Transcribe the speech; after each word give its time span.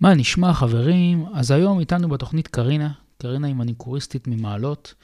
מה 0.00 0.14
נשמע 0.14 0.52
חברים? 0.52 1.26
אז 1.34 1.50
היום 1.50 1.80
איתנו 1.80 2.08
בתוכנית 2.08 2.48
קרינה, 2.48 2.90
קרינה 3.18 3.46
היא 3.46 3.54
מניקוריסטית 3.54 4.26
ממעלות, 4.26 4.94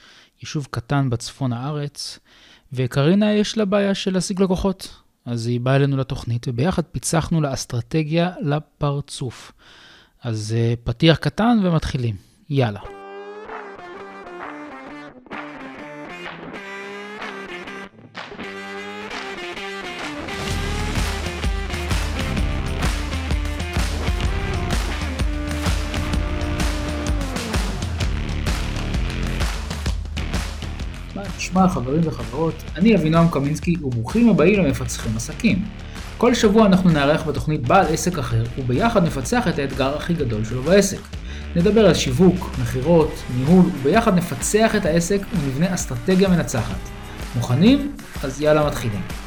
יישוב 0.43 0.69
קטן 0.71 1.11
בצפון 1.11 1.53
הארץ, 1.53 2.19
וקרינה 2.73 3.33
יש 3.33 3.59
לה 3.59 3.65
בעיה 3.65 3.95
של 3.95 4.13
להשיג 4.13 4.43
לקוחות. 4.43 5.01
אז 5.25 5.47
היא 5.47 5.61
באה 5.61 5.77
אלינו 5.77 5.97
לתוכנית, 5.97 6.49
וביחד 6.49 6.83
פיצחנו 6.83 7.41
לה 7.41 7.55
אסטרטגיה 7.55 8.31
לפרצוף. 8.41 9.53
אז 10.23 10.55
אה, 10.57 10.75
פתיח 10.85 11.17
קטן 11.17 11.59
ומתחילים. 11.63 12.17
יאללה. 12.51 13.04
נשמע 31.55 31.69
חברים 31.69 32.01
וחברות, 32.05 32.55
אני 32.77 32.97
אבינועם 32.97 33.29
קמינסקי 33.29 33.77
וברוכים 33.83 34.29
הבאים 34.29 34.65
למפצחים 34.65 35.17
עסקים. 35.17 35.65
כל 36.19 36.35
שבוע 36.35 36.67
אנחנו 36.67 36.91
נארח 36.91 37.23
בתוכנית 37.23 37.69
בעל 37.69 37.87
עסק 37.87 38.19
אחר 38.19 38.45
וביחד 38.59 39.05
נפצח 39.05 39.49
את 39.49 39.59
האתגר 39.59 39.97
הכי 39.97 40.15
גדול 40.15 40.45
שלו 40.45 40.63
בעסק. 40.63 40.99
נדבר 41.57 41.87
על 41.87 41.95
שיווק, 41.95 42.51
מכירות, 42.63 43.23
ניהול 43.37 43.65
וביחד 43.67 44.15
נפצח 44.15 44.75
את 44.77 44.87
העסק 44.87 45.21
ונבנה 45.33 45.75
אסטרטגיה 45.75 46.29
מנצחת. 46.29 46.89
מוכנים? 47.37 47.93
אז 48.23 48.41
יאללה 48.41 48.67
מתחילים. 48.67 49.24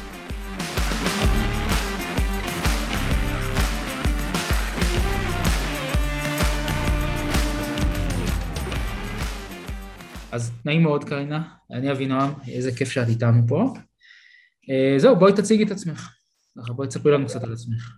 אז 10.38 10.50
נעים 10.64 10.82
מאוד 10.82 11.04
קרינה, 11.04 11.54
אני 11.70 11.92
אבינועם, 11.92 12.30
איזה 12.48 12.70
כיף 12.76 12.90
שאת 12.90 13.08
איתנו 13.08 13.48
פה. 13.48 13.72
Uh, 13.74 15.00
זהו, 15.00 15.16
בואי 15.16 15.32
תציגי 15.36 15.64
את 15.64 15.70
עצמך. 15.70 16.14
ככה, 16.58 16.72
בואי 16.72 16.88
תספרי 16.88 17.12
לנו 17.12 17.26
קצת 17.26 17.42
על 17.44 17.52
עצמך. 17.52 17.92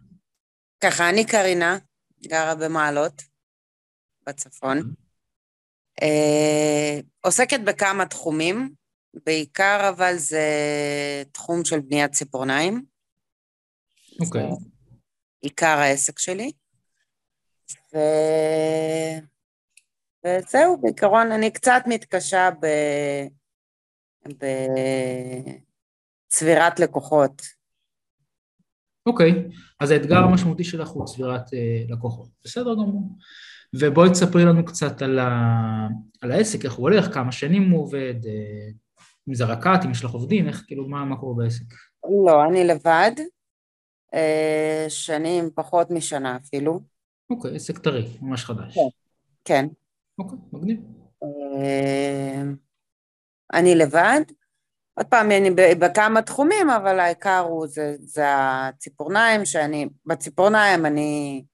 ככה, 0.80 1.10
אני 1.10 1.26
קרינה, 1.26 1.78
גרה 2.26 2.54
במעלות, 2.54 3.22
בצפון. 4.26 4.78
Uh, 6.00 7.02
עוסקת 7.20 7.60
בכמה 7.66 8.06
תחומים, 8.06 8.74
בעיקר 9.26 9.88
אבל 9.88 10.16
זה 10.16 10.44
תחום 11.32 11.64
של 11.64 11.80
בניית 11.80 12.12
ציפורניים. 12.12 12.84
אוקיי. 14.20 14.48
עיקר 15.40 15.78
העסק 15.78 16.18
שלי. 16.18 16.52
ו... 17.94 17.98
וזהו, 20.26 20.80
בעיקרון 20.80 21.32
אני 21.32 21.50
קצת 21.50 21.82
מתקשה 21.86 22.48
ב... 22.62 22.66
בצבירת 26.28 26.80
לקוחות. 26.80 27.42
אוקיי, 29.06 29.30
okay. 29.30 29.54
אז 29.80 29.90
האתגר 29.90 30.18
המשמעותי 30.18 30.64
שלך 30.64 30.88
הוא 30.88 31.06
צבירת 31.06 31.48
uh, 31.48 31.92
לקוחות. 31.92 32.28
בסדר 32.44 32.74
גמור. 32.74 33.02
ובואי 33.74 34.10
תספרי 34.10 34.44
לנו 34.44 34.64
קצת 34.64 35.02
על, 35.02 35.18
ה... 35.18 35.88
על 36.20 36.32
העסק, 36.32 36.64
איך 36.64 36.72
הוא 36.72 36.82
הולך, 36.90 37.14
כמה 37.14 37.32
שנים 37.32 37.70
הוא 37.70 37.82
עובד, 37.82 38.14
uh, 38.22 38.72
אם 39.28 39.34
זה 39.34 39.44
רק"ט, 39.44 39.84
אם 39.84 39.90
יש 39.90 40.04
לך 40.04 40.10
עובדים, 40.10 40.48
איך, 40.48 40.64
כאילו, 40.66 40.88
מה, 40.88 41.04
מה 41.04 41.16
קורה 41.16 41.34
בעסק? 41.34 41.64
לא, 42.26 42.44
אני 42.44 42.64
לבד, 42.64 43.12
uh, 44.14 44.88
שנים, 44.88 45.50
פחות 45.54 45.90
משנה 45.90 46.36
אפילו. 46.36 46.80
אוקיי, 47.30 47.50
okay, 47.50 47.54
עסק 47.54 47.78
טרי, 47.78 48.08
ממש 48.20 48.44
חדש. 48.44 48.74
כן. 48.74 48.88
כן. 49.44 49.66
אוקיי, 50.20 50.38
מגניב. 50.52 50.80
אני 53.52 53.74
לבד. 53.74 54.20
עוד 54.94 55.06
פעם, 55.06 55.30
אני 55.30 55.50
בכמה 55.50 56.22
תחומים, 56.22 56.70
אבל 56.70 57.00
העיקר 57.00 57.38
הוא, 57.38 57.66
זה, 57.66 57.96
זה 58.00 58.24
הציפורניים, 58.28 59.44
שאני, 59.44 59.88
בציפורניים 60.06 60.86
אני 60.86 61.44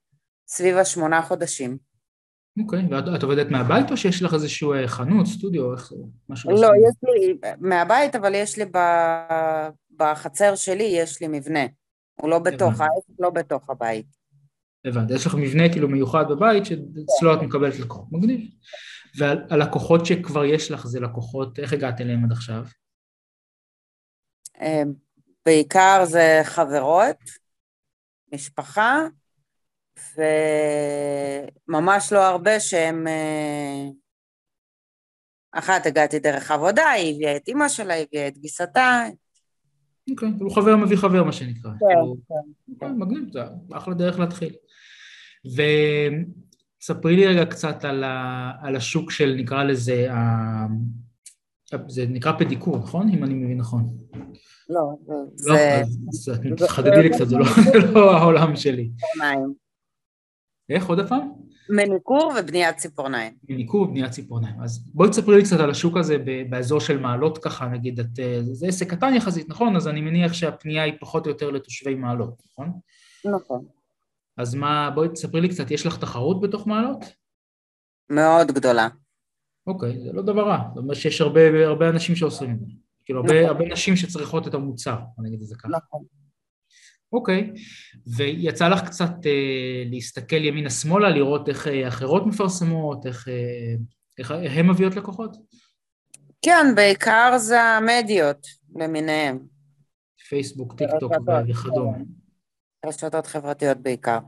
סביב 0.48 0.76
השמונה 0.76 1.22
חודשים. 1.22 1.78
אוקיי, 2.60 2.80
okay, 2.80 3.10
ואת 3.12 3.22
עובדת 3.22 3.50
מהבית 3.50 3.90
או 3.90 3.96
שיש 3.96 4.22
לך 4.22 4.34
איזשהו 4.34 4.74
אה, 4.74 4.88
חנות, 4.88 5.26
סטודיו, 5.26 5.72
איך 5.72 5.88
זה? 5.90 5.96
משהו 6.28 6.50
לא, 6.50 6.68
יש 6.88 6.94
לי, 7.02 7.38
מהבית, 7.60 8.14
אבל 8.14 8.34
יש 8.34 8.58
לי 8.58 8.64
ב, 8.64 8.78
בחצר 9.96 10.54
שלי, 10.54 10.84
יש 10.84 11.20
לי 11.20 11.28
מבנה. 11.28 11.66
הוא 12.20 12.30
לא 12.30 12.38
בתוך, 12.38 12.80
העסק 12.80 13.14
לא 13.18 13.30
בתוך 13.30 13.70
הבית. 13.70 14.15
הבנתי, 14.86 15.14
יש 15.14 15.26
לך 15.26 15.34
מבנה 15.34 15.72
כאילו 15.72 15.88
מיוחד 15.88 16.24
בבית 16.28 16.64
שאצלו 16.64 17.34
את 17.34 17.42
מקבלת 17.42 17.78
לקוחות, 17.78 18.06
מגניב. 18.12 18.40
והלקוחות 19.18 20.06
שכבר 20.06 20.44
יש 20.44 20.70
לך 20.70 20.86
זה 20.86 21.00
לקוחות, 21.00 21.58
איך 21.58 21.72
הגעת 21.72 22.00
אליהם 22.00 22.24
עד 22.24 22.32
עכשיו? 22.32 22.64
אה, 24.60 24.82
בעיקר 25.46 26.04
זה 26.04 26.40
חברות, 26.44 27.16
משפחה, 28.34 29.06
וממש 31.68 32.12
לא 32.12 32.26
הרבה 32.26 32.60
שהם... 32.60 33.06
אה, 33.06 33.86
אחת 35.58 35.86
הגעתי 35.86 36.18
דרך 36.18 36.50
עבודה, 36.50 36.88
היא 36.88 37.14
הביאה 37.14 37.36
את 37.36 37.48
אימא 37.48 37.68
שלה, 37.68 37.94
היא 37.94 38.06
הביאה 38.06 38.28
את 38.28 38.38
גיסתה. 38.38 39.02
אוקיי, 40.10 40.28
כאילו 40.36 40.50
חבר 40.50 40.76
מביא 40.76 40.96
חבר 40.96 41.24
מה 41.24 41.32
שנקרא. 41.32 41.70
כן, 41.70 41.86
כאילו, 41.86 42.16
כן. 42.28 42.72
אוקיי, 42.72 42.88
מגניב, 42.88 43.32
זה 43.32 43.40
אחלה 43.72 43.94
דרך 43.94 44.18
להתחיל. 44.18 44.54
וספרי 45.52 47.16
לי 47.16 47.26
רגע 47.26 47.44
קצת 47.44 47.84
על, 47.84 48.04
ה, 48.04 48.52
על 48.62 48.76
השוק 48.76 49.10
של 49.10 49.34
נקרא 49.38 49.64
לזה, 49.64 50.12
ה, 50.12 50.66
זה 51.88 52.06
נקרא 52.08 52.32
פדיקור, 52.38 52.78
נכון? 52.78 53.08
אם 53.08 53.24
אני 53.24 53.34
מבין 53.34 53.58
נכון. 53.58 53.96
לא, 54.68 54.80
זה... 55.34 55.50
לא, 55.50 55.56
אז 56.08 56.30
תחדדי 56.56 57.02
לי 57.02 57.10
קצת, 57.10 57.28
זה 57.28 57.36
לא, 57.36 57.46
לא 57.94 58.16
העולם 58.16 58.56
שלי. 58.56 58.90
ציפורניים. 58.96 59.54
איך 60.68 60.86
עוד 60.86 61.08
פעם? 61.08 61.32
מניקור 61.70 62.32
ובניית 62.40 62.76
ציפורניים. 62.76 63.32
מניקור 63.48 63.82
ובניית 63.82 64.10
ציפורניים. 64.10 64.54
אז 64.62 64.90
בואי 64.94 65.10
תספרי 65.10 65.36
לי 65.36 65.42
קצת 65.42 65.60
על 65.60 65.70
השוק 65.70 65.96
הזה 65.96 66.16
באזור 66.50 66.80
של 66.80 66.98
מעלות 66.98 67.38
ככה, 67.38 67.68
נגיד, 67.68 68.00
את, 68.00 68.18
זה 68.42 68.66
עסק 68.66 68.90
קטן 68.90 69.14
יחסית, 69.14 69.48
נכון? 69.48 69.76
אז 69.76 69.88
אני 69.88 70.00
מניח 70.00 70.32
שהפנייה 70.32 70.82
היא 70.82 70.92
פחות 71.00 71.26
או 71.26 71.30
יותר 71.30 71.50
לתושבי 71.50 71.94
מעלות, 71.94 72.42
נכון? 72.52 72.72
נכון. 73.24 73.64
אז 74.36 74.54
מה, 74.54 74.90
בואי 74.94 75.08
תספרי 75.08 75.40
לי 75.40 75.48
קצת, 75.48 75.70
יש 75.70 75.86
לך 75.86 75.98
תחרות 75.98 76.40
בתוך 76.40 76.66
מעלות? 76.66 77.04
מאוד 78.10 78.46
גדולה. 78.52 78.88
אוקיי, 79.66 80.00
זה 80.00 80.12
לא 80.12 80.22
דבר 80.22 80.48
רע, 80.48 80.58
זאת 80.74 80.82
אומרת 80.82 80.96
שיש 80.96 81.20
הרבה, 81.20 81.66
הרבה 81.66 81.88
אנשים 81.88 82.16
שעושים 82.16 82.50
את 82.50 82.60
זה. 82.60 82.66
כאילו, 83.04 83.20
הרבה, 83.20 83.42
נכון. 83.42 83.56
הרבה 83.56 83.72
נשים 83.72 83.96
שצריכות 83.96 84.48
את 84.48 84.54
המוצר, 84.54 84.98
אני 85.18 85.28
אגיד 85.28 85.40
את 85.40 85.46
זה 85.46 85.54
ככה. 85.56 85.68
נכון. 85.68 86.04
אוקיי, 87.12 87.52
ויצא 88.16 88.68
לך 88.68 88.86
קצת 88.86 89.26
אה, 89.26 89.82
להסתכל 89.90 90.44
ימינה-שמאלה, 90.44 91.10
לראות 91.10 91.48
איך 91.48 91.68
אה, 91.68 91.88
אחרות 91.88 92.26
מפרסמות, 92.26 93.06
איך, 93.06 93.28
אה, 93.28 93.74
איך 94.18 94.56
הן 94.56 94.66
מביאות 94.66 94.96
לקוחות? 94.96 95.36
כן, 96.42 96.66
בעיקר 96.76 97.38
זה 97.38 97.62
המדיות 97.62 98.46
למיניהם. 98.74 99.38
פייסבוק, 100.28 100.74
טיק 100.74 100.90
טוק 101.00 101.12
וכדומה. 101.48 101.98
רשתות 102.86 103.26
חברתיות 103.26 103.78
בעיקר. 103.78 104.18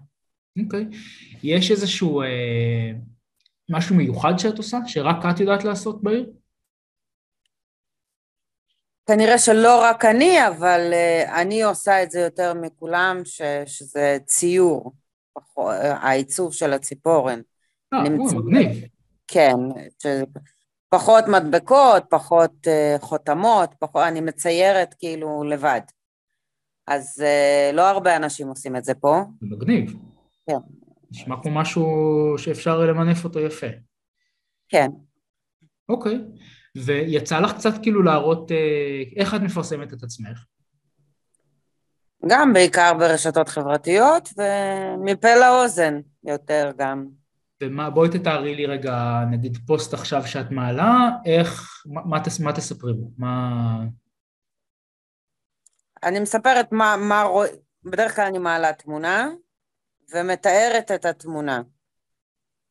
אוקיי. 0.64 0.86
Okay. 0.91 0.97
יש 1.42 1.70
איזשהו 1.70 2.22
אה, 2.22 2.92
משהו 3.69 3.97
מיוחד 3.97 4.38
שאת 4.38 4.59
עושה, 4.59 4.78
שרק 4.86 5.16
את 5.31 5.41
יודעת 5.41 5.64
לעשות 5.64 6.03
בעיר? 6.03 6.31
כנראה 9.06 9.38
שלא 9.38 9.82
רק 9.82 10.04
אני, 10.04 10.47
אבל 10.48 10.92
uh, 10.92 11.31
אני 11.31 11.62
עושה 11.62 12.03
את 12.03 12.10
זה 12.10 12.20
יותר 12.20 12.54
מכולם, 12.54 13.20
ש, 13.25 13.42
שזה 13.66 14.19
ציור, 14.25 14.92
העיצוב 15.82 16.52
של 16.52 16.73
הציפורן. 16.73 17.40
אה, 17.94 18.02
מגניב. 18.02 18.84
כן, 19.28 19.55
ש... 20.02 20.06
פחות 20.88 21.25
מדבקות, 21.28 22.05
פחות 22.11 22.52
uh, 22.67 23.02
חותמות, 23.02 23.70
פחות, 23.78 24.02
אני 24.02 24.20
מציירת 24.20 24.94
כאילו 24.99 25.44
לבד. 25.44 25.81
אז 26.88 27.25
uh, 27.25 27.76
לא 27.76 27.90
הרבה 27.90 28.17
אנשים 28.17 28.49
עושים 28.49 28.76
את 28.76 28.85
זה 28.85 28.94
פה. 28.94 29.23
מגניב. 29.43 29.96
כן. 30.46 30.56
נשמע 31.11 31.37
כמו 31.43 31.50
משהו 31.50 31.87
שאפשר 32.38 32.81
למנף 32.81 33.25
אותו 33.25 33.40
יפה. 33.40 33.67
כן. 34.69 34.88
אוקיי. 35.88 36.19
ויצא 36.76 37.40
לך 37.40 37.52
קצת 37.55 37.82
כאילו 37.82 38.02
להראות 38.02 38.52
אה, 38.52 39.02
איך 39.17 39.35
את 39.35 39.40
מפרסמת 39.40 39.93
את 39.93 40.02
עצמך? 40.02 40.44
גם, 42.26 42.52
בעיקר 42.52 42.93
ברשתות 42.99 43.49
חברתיות, 43.49 44.29
ומפה 44.37 45.29
לאוזן 45.40 46.00
יותר 46.25 46.70
גם. 46.79 47.06
ומה, 47.62 47.90
בואי 47.90 48.08
תתארי 48.08 48.55
לי 48.55 48.67
רגע, 48.67 49.25
נגיד 49.31 49.58
פוסט 49.67 49.94
עכשיו 49.94 50.26
שאת 50.26 50.50
מעלה, 50.50 51.11
איך, 51.25 51.82
מה, 51.87 52.00
מה, 52.05 52.19
מה 52.44 52.52
תספרי 52.52 52.93
בו? 52.93 53.11
מה... 53.19 53.85
אני 56.03 56.21
מספרת 56.21 56.73
מה, 56.73 56.97
מה 56.97 57.23
רואה, 57.23 57.49
בדרך 57.85 58.17
כלל 58.17 58.25
אני 58.25 58.39
מעלה 58.39 58.73
תמונה 58.73 59.31
ומתארת 60.15 60.91
את 60.91 61.05
התמונה. 61.05 61.62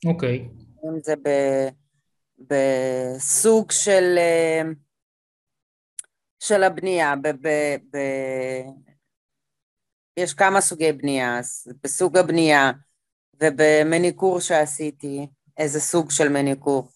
אוקיי. 0.06 0.50
אם 0.86 1.00
זה 1.04 1.16
ב, 1.16 1.30
בסוג 2.40 3.72
של, 3.72 4.16
אה, 4.18 4.62
של 6.40 6.64
הבנייה, 6.64 7.16
ב, 7.16 7.28
ב, 7.28 7.48
ב, 7.92 7.98
יש 10.18 10.34
כמה 10.34 10.62
סוגי 10.62 10.92
בנייה, 10.92 11.40
אז 11.40 11.68
בסוג 11.84 12.18
הבנייה 12.18 12.72
ובמניקור 13.42 14.40
שעשיתי, 14.40 15.28
איזה 15.58 15.80
סוג 15.80 16.12
של 16.12 16.30
מניקור. 16.30 16.90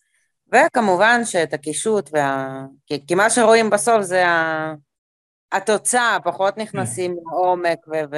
וכמובן 0.54 1.26
שאת 1.26 1.54
הקישוט, 1.54 2.10
וה... 2.14 2.66
כי, 2.86 3.08
כי 3.08 3.16
מה 3.16 3.30
שרואים 3.30 3.70
בסוף 3.70 4.02
זה 4.02 4.28
ה... 4.28 4.74
התוצאה, 5.52 6.18
פחות 6.24 6.58
נכנסים 6.58 7.12
כן. 7.12 7.22
לעומק 7.32 7.80
ו... 7.88 8.16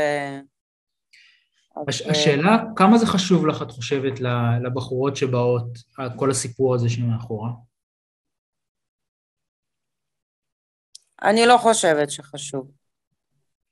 הש... 1.88 2.02
השאלה, 2.02 2.58
כמה 2.76 2.98
זה 2.98 3.06
חשוב 3.06 3.48
לך, 3.48 3.62
את 3.62 3.72
חושבת, 3.72 4.20
לבחורות 4.64 5.16
שבאות, 5.16 5.68
כל 6.16 6.32
הסיפור 6.32 6.76
הזה 6.76 6.90
שמאחורה? 6.90 7.50
אני 11.24 11.46
לא 11.46 11.58
חושבת 11.58 12.12
שחשוב. 12.12 12.72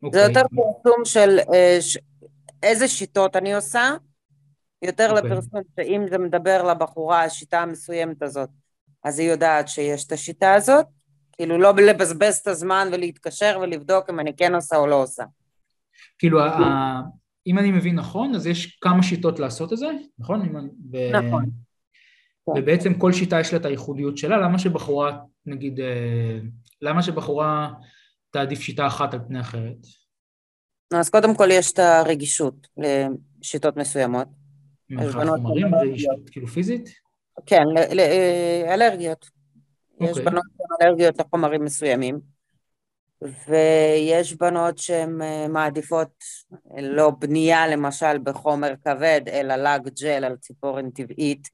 Okay. 0.06 0.12
זה 0.12 0.26
אוקיי. 0.26 0.42
יותר 0.42 0.42
פרסום 0.56 1.06
של 1.06 1.40
אה, 1.54 1.78
ש... 1.82 1.98
איזה 2.64 2.88
שיטות 2.88 3.36
אני 3.36 3.54
עושה, 3.54 3.92
יותר 4.82 5.08
okay. 5.08 5.18
אוקיי. 5.18 5.30
לפרסום 5.30 5.62
שאם 5.76 6.06
זה 6.10 6.18
מדבר 6.18 6.64
לבחורה, 6.64 7.24
השיטה 7.24 7.60
המסוימת 7.60 8.24
הזאת, 8.24 8.50
אז 9.04 9.20
היא 9.20 9.32
יודעת 9.32 9.68
שיש 9.68 10.08
את 10.08 10.12
השיטה 10.12 10.54
הזאת, 10.54 10.86
כאילו 11.32 11.58
לא 11.58 11.74
לבזבז 11.76 12.36
את 12.36 12.48
הזמן 12.48 12.88
ולהתקשר 12.92 13.60
ולבדוק 13.62 14.10
אם 14.10 14.20
אני 14.20 14.36
כן 14.36 14.56
עושה 14.56 14.78
או 14.78 14.88
לא 14.88 15.04
עושה. 15.04 15.24
כאילו, 16.20 16.40
אם 17.48 17.60
אני 17.60 17.72
מבין 17.72 17.96
נכון, 17.96 18.36
אז 18.36 18.48
יש 18.48 18.78
כמה 18.82 19.04
שיטות 19.04 19.40
לעשות 19.40 19.74
את 19.74 19.78
זה, 19.78 19.88
נכון? 20.20 20.70
ו... 20.94 21.12
נכון. 21.12 21.46
ובעצם 22.58 22.94
כל 22.94 23.14
שיטה 23.14 23.40
יש 23.40 23.54
לה 23.54 23.60
את 23.60 23.66
הייחודיות 23.66 24.18
שלה, 24.18 24.38
למה 24.38 24.60
שבחורה, 24.60 25.20
נגיד, 25.46 25.80
אה, 25.80 26.40
למה 26.82 27.04
שבחורה 27.04 27.74
תעדיף 28.32 28.62
שיטה 28.62 28.88
אחת 28.88 29.14
על 29.14 29.20
פני 29.28 29.40
אחרת? 29.40 29.78
אז 30.94 31.10
קודם 31.10 31.36
כל 31.36 31.48
יש 31.52 31.72
את 31.72 31.80
הרגישות 31.80 32.68
לשיטות 32.78 33.78
מסוימות. 33.78 34.28
חומרים, 35.12 35.76
רגישות 35.76 36.30
כאילו 36.32 36.48
פיזית? 36.48 36.90
כן, 37.46 37.64
אלרגיות. 38.68 39.41
יש 40.02 40.10
אוקיי. 40.10 40.26
בנות 40.26 40.44
שהן 40.58 40.88
אלרגיות 40.88 41.20
לחומרים 41.20 41.64
מסוימים, 41.64 42.20
ויש 43.22 44.34
בנות 44.34 44.78
שהן 44.78 45.22
אה, 45.22 45.48
מעדיפות 45.48 46.24
לא 46.82 47.10
בנייה 47.20 47.68
למשל 47.68 48.18
בחומר 48.24 48.74
כבד, 48.86 49.22
אלא 49.28 49.56
לג 49.56 49.90
ג'ל 50.02 50.24
על 50.24 50.36
ציפורן 50.36 50.90
טבעית. 50.90 51.48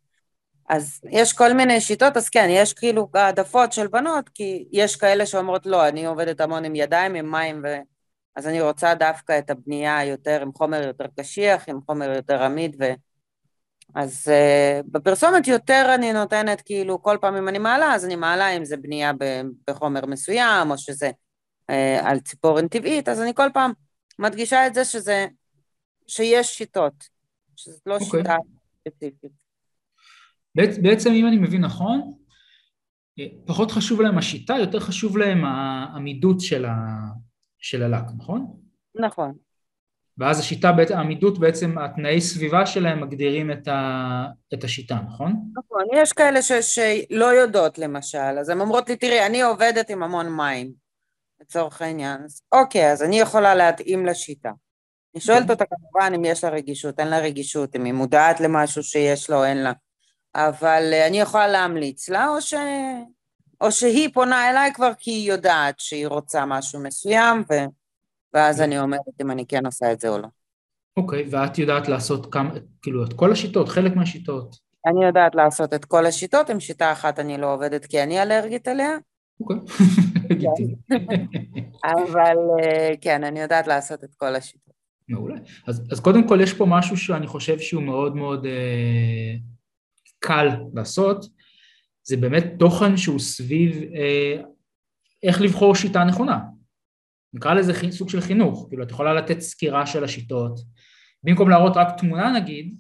אז 0.70 1.02
יש 1.10 1.34
כל 1.34 1.54
מיני 1.54 1.82
שיטות, 1.82 2.18
אז 2.18 2.30
כן, 2.30 2.48
יש 2.50 2.74
כאילו 2.74 3.10
העדפות 3.14 3.74
של 3.74 3.88
בנות, 3.88 4.30
כי 4.30 4.68
יש 4.72 4.96
כאלה 4.96 5.26
שאומרות 5.26 5.66
לא, 5.66 5.88
אני 5.88 6.06
עובדת 6.06 6.42
המון 6.42 6.66
עם 6.66 6.76
ידיים, 6.76 7.16
עם 7.16 7.32
מים, 7.32 7.62
ו... 7.64 7.78
אז 8.36 8.48
אני 8.48 8.62
רוצה 8.62 8.96
דווקא 8.96 9.40
את 9.40 9.50
הבנייה 9.50 10.06
יותר, 10.06 10.42
עם 10.42 10.54
חומר 10.54 10.88
יותר 10.88 11.06
קשיח, 11.20 11.70
עם 11.70 11.80
חומר 11.86 12.16
יותר 12.16 12.44
עמיד, 12.44 12.76
ו... 12.80 12.84
אז 13.96 14.28
uh, 14.28 14.88
בפרסומת 14.92 15.48
יותר 15.48 15.92
אני 15.96 16.14
נותנת, 16.14 16.62
כאילו, 16.62 17.02
כל 17.04 17.18
פעם 17.22 17.36
אם 17.36 17.48
אני 17.48 17.58
מעלה, 17.58 17.94
אז 17.94 18.06
אני 18.06 18.16
מעלה 18.16 18.58
אם 18.58 18.66
זה 18.66 18.78
בנייה 18.78 19.12
בחומר 19.68 20.06
מסוים, 20.06 20.72
או 20.72 20.78
שזה 20.78 21.12
uh, 21.72 21.74
על 22.04 22.20
ציפורן 22.20 22.68
טבעית, 22.68 23.10
אז 23.10 23.22
אני 23.22 23.34
כל 23.34 23.50
פעם 23.54 23.72
מדגישה 24.20 24.68
את 24.68 24.74
זה 24.74 24.86
שזה, 24.86 25.28
שיש 26.08 26.48
שיטות, 26.48 27.08
שזאת 27.56 27.82
לא 27.86 27.98
okay. 27.98 28.04
אוקיי. 28.04 28.20
שיטה 28.20 28.36
ספציפית. 28.88 29.32
בעצם, 30.56 31.12
אם 31.12 31.28
אני 31.28 31.38
מבין 31.38 31.62
נכון, 31.62 32.14
אה, 33.20 33.26
פחות 33.46 33.72
חשוב 33.72 34.02
להם 34.02 34.18
השיטה, 34.18 34.56
יותר 34.60 34.80
חשוב 34.80 35.18
להם 35.18 35.46
העמידות 35.46 36.40
של, 36.40 36.66
ה... 36.66 36.76
של 37.60 37.84
הלק, 37.84 38.04
נכון? 38.18 38.62
נכון. 38.96 39.38
ואז 40.18 40.40
השיטה, 40.40 40.72
העמידות 40.90 41.40
בעצם, 41.40 41.78
התנאי 41.78 42.22
סביבה 42.22 42.66
שלהם 42.66 43.02
מגדירים 43.02 43.52
את, 43.52 43.68
ה, 43.68 44.26
את 44.54 44.64
השיטה, 44.64 44.96
נכון? 45.08 45.34
נכון, 45.58 45.84
יש 45.94 46.14
כאלה 46.14 46.42
ש, 46.42 46.52
שלא 46.52 47.26
יודעות 47.26 47.78
למשל, 47.78 48.18
אז 48.40 48.50
הן 48.50 48.60
אומרות 48.60 48.90
לי, 48.90 48.96
תראי, 48.96 49.26
אני 49.26 49.42
עובדת 49.42 49.90
עם 49.90 50.04
המון 50.04 50.36
מים, 50.36 50.72
לצורך 51.42 51.82
העניין, 51.82 52.22
אז 52.26 52.42
אוקיי, 52.52 52.92
אז 52.92 53.04
אני 53.04 53.20
יכולה 53.20 53.56
להתאים 53.56 54.06
לשיטה. 54.06 54.52
אני 55.16 55.22
שואלת. 55.22 55.50
אותה 55.50 55.66
כמובן 55.66 56.12
אם 56.16 56.26
יש 56.26 56.44
לה 56.44 56.50
רגישות, 56.50 57.00
אין 57.00 57.08
לה 57.08 57.20
רגישות, 57.20 57.76
אם 57.76 57.84
היא 57.84 57.94
מודעת 57.94 58.40
למשהו 58.40 58.84
שיש 58.84 59.30
לה 59.30 59.36
או 59.36 59.46
אין 59.46 59.58
לה, 59.58 59.72
אבל 60.36 60.90
אה, 60.94 61.08
אני 61.08 61.20
יכולה 61.20 61.48
להמליץ 61.48 62.10
לה, 62.10 62.28
או, 62.30 62.42
ש... 62.42 62.54
או 63.62 63.72
שהיא 63.72 64.10
פונה 64.14 64.50
אליי 64.50 64.74
כבר 64.74 64.92
כי 64.98 65.12
היא 65.12 65.32
יודעת 65.32 65.80
שהיא 65.80 66.08
רוצה 66.08 66.46
משהו 66.46 66.80
מסוים, 66.80 67.44
ו... 67.50 67.54
ואז 68.38 68.62
אני 68.62 68.80
אומרת 68.80 69.22
אם 69.22 69.32
אני 69.32 69.46
כן 69.48 69.66
עושה 69.66 69.92
את 69.92 70.00
זה 70.00 70.10
או 70.10 70.18
לא. 70.18 70.28
אוקיי, 70.98 71.24
okay, 71.24 71.28
ואת 71.32 71.58
יודעת 71.58 71.88
לעשות 71.88 72.34
כמה, 72.34 72.50
כאילו, 72.82 73.04
את 73.04 73.14
כל 73.14 73.32
השיטות, 73.32 73.70
חלק 73.70 73.96
מהשיטות. 73.96 74.56
אני 74.86 75.06
יודעת 75.06 75.36
לעשות 75.36 75.74
את 75.74 75.86
כל 75.86 76.06
השיטות, 76.06 76.50
עם 76.50 76.60
שיטה 76.60 76.92
אחת 76.92 77.20
אני 77.20 77.38
לא 77.38 77.54
עובדת 77.54 77.86
כי 77.86 78.04
אני 78.04 78.22
אלרגית 78.22 78.68
אליה. 78.68 78.98
אוקיי, 79.40 79.58
אבל 81.94 82.38
אה, 82.64 82.92
כן, 83.02 83.24
אני 83.24 83.40
יודעת 83.40 83.68
לעשות 83.68 84.04
את 84.04 84.16
כל 84.18 84.36
השיטות. 84.36 84.74
מעולה. 85.10 85.36
אז, 85.68 85.88
אז 85.92 86.00
קודם 86.00 86.28
כל 86.28 86.40
יש 86.42 86.54
פה 86.54 86.66
משהו 86.66 86.98
שאני 86.98 87.28
חושב 87.28 87.60
שהוא 87.60 87.84
מאוד 87.84 88.16
מאוד 88.16 88.46
אה, 88.46 89.34
קל 90.20 90.48
לעשות, 90.74 91.26
זה 92.04 92.18
באמת 92.18 92.46
תוכן 92.60 92.98
שהוא 92.98 93.20
סביב 93.20 93.84
אה, 93.96 94.42
איך 95.24 95.42
לבחור 95.42 95.76
שיטה 95.76 96.04
נכונה. 96.04 96.40
נקרא 97.38 97.54
לזה 97.54 97.92
סוג 97.92 98.10
של 98.10 98.22
חינוך, 98.22 98.66
כאילו 98.70 98.84
את 98.84 98.92
יכולה 98.92 99.14
לתת 99.14 99.40
סקירה 99.40 99.86
של 99.86 100.04
השיטות, 100.04 100.60
במקום 101.24 101.50
להראות 101.50 101.74
רק 101.76 101.88
תמונה 101.98 102.32
נגיד, 102.32 102.78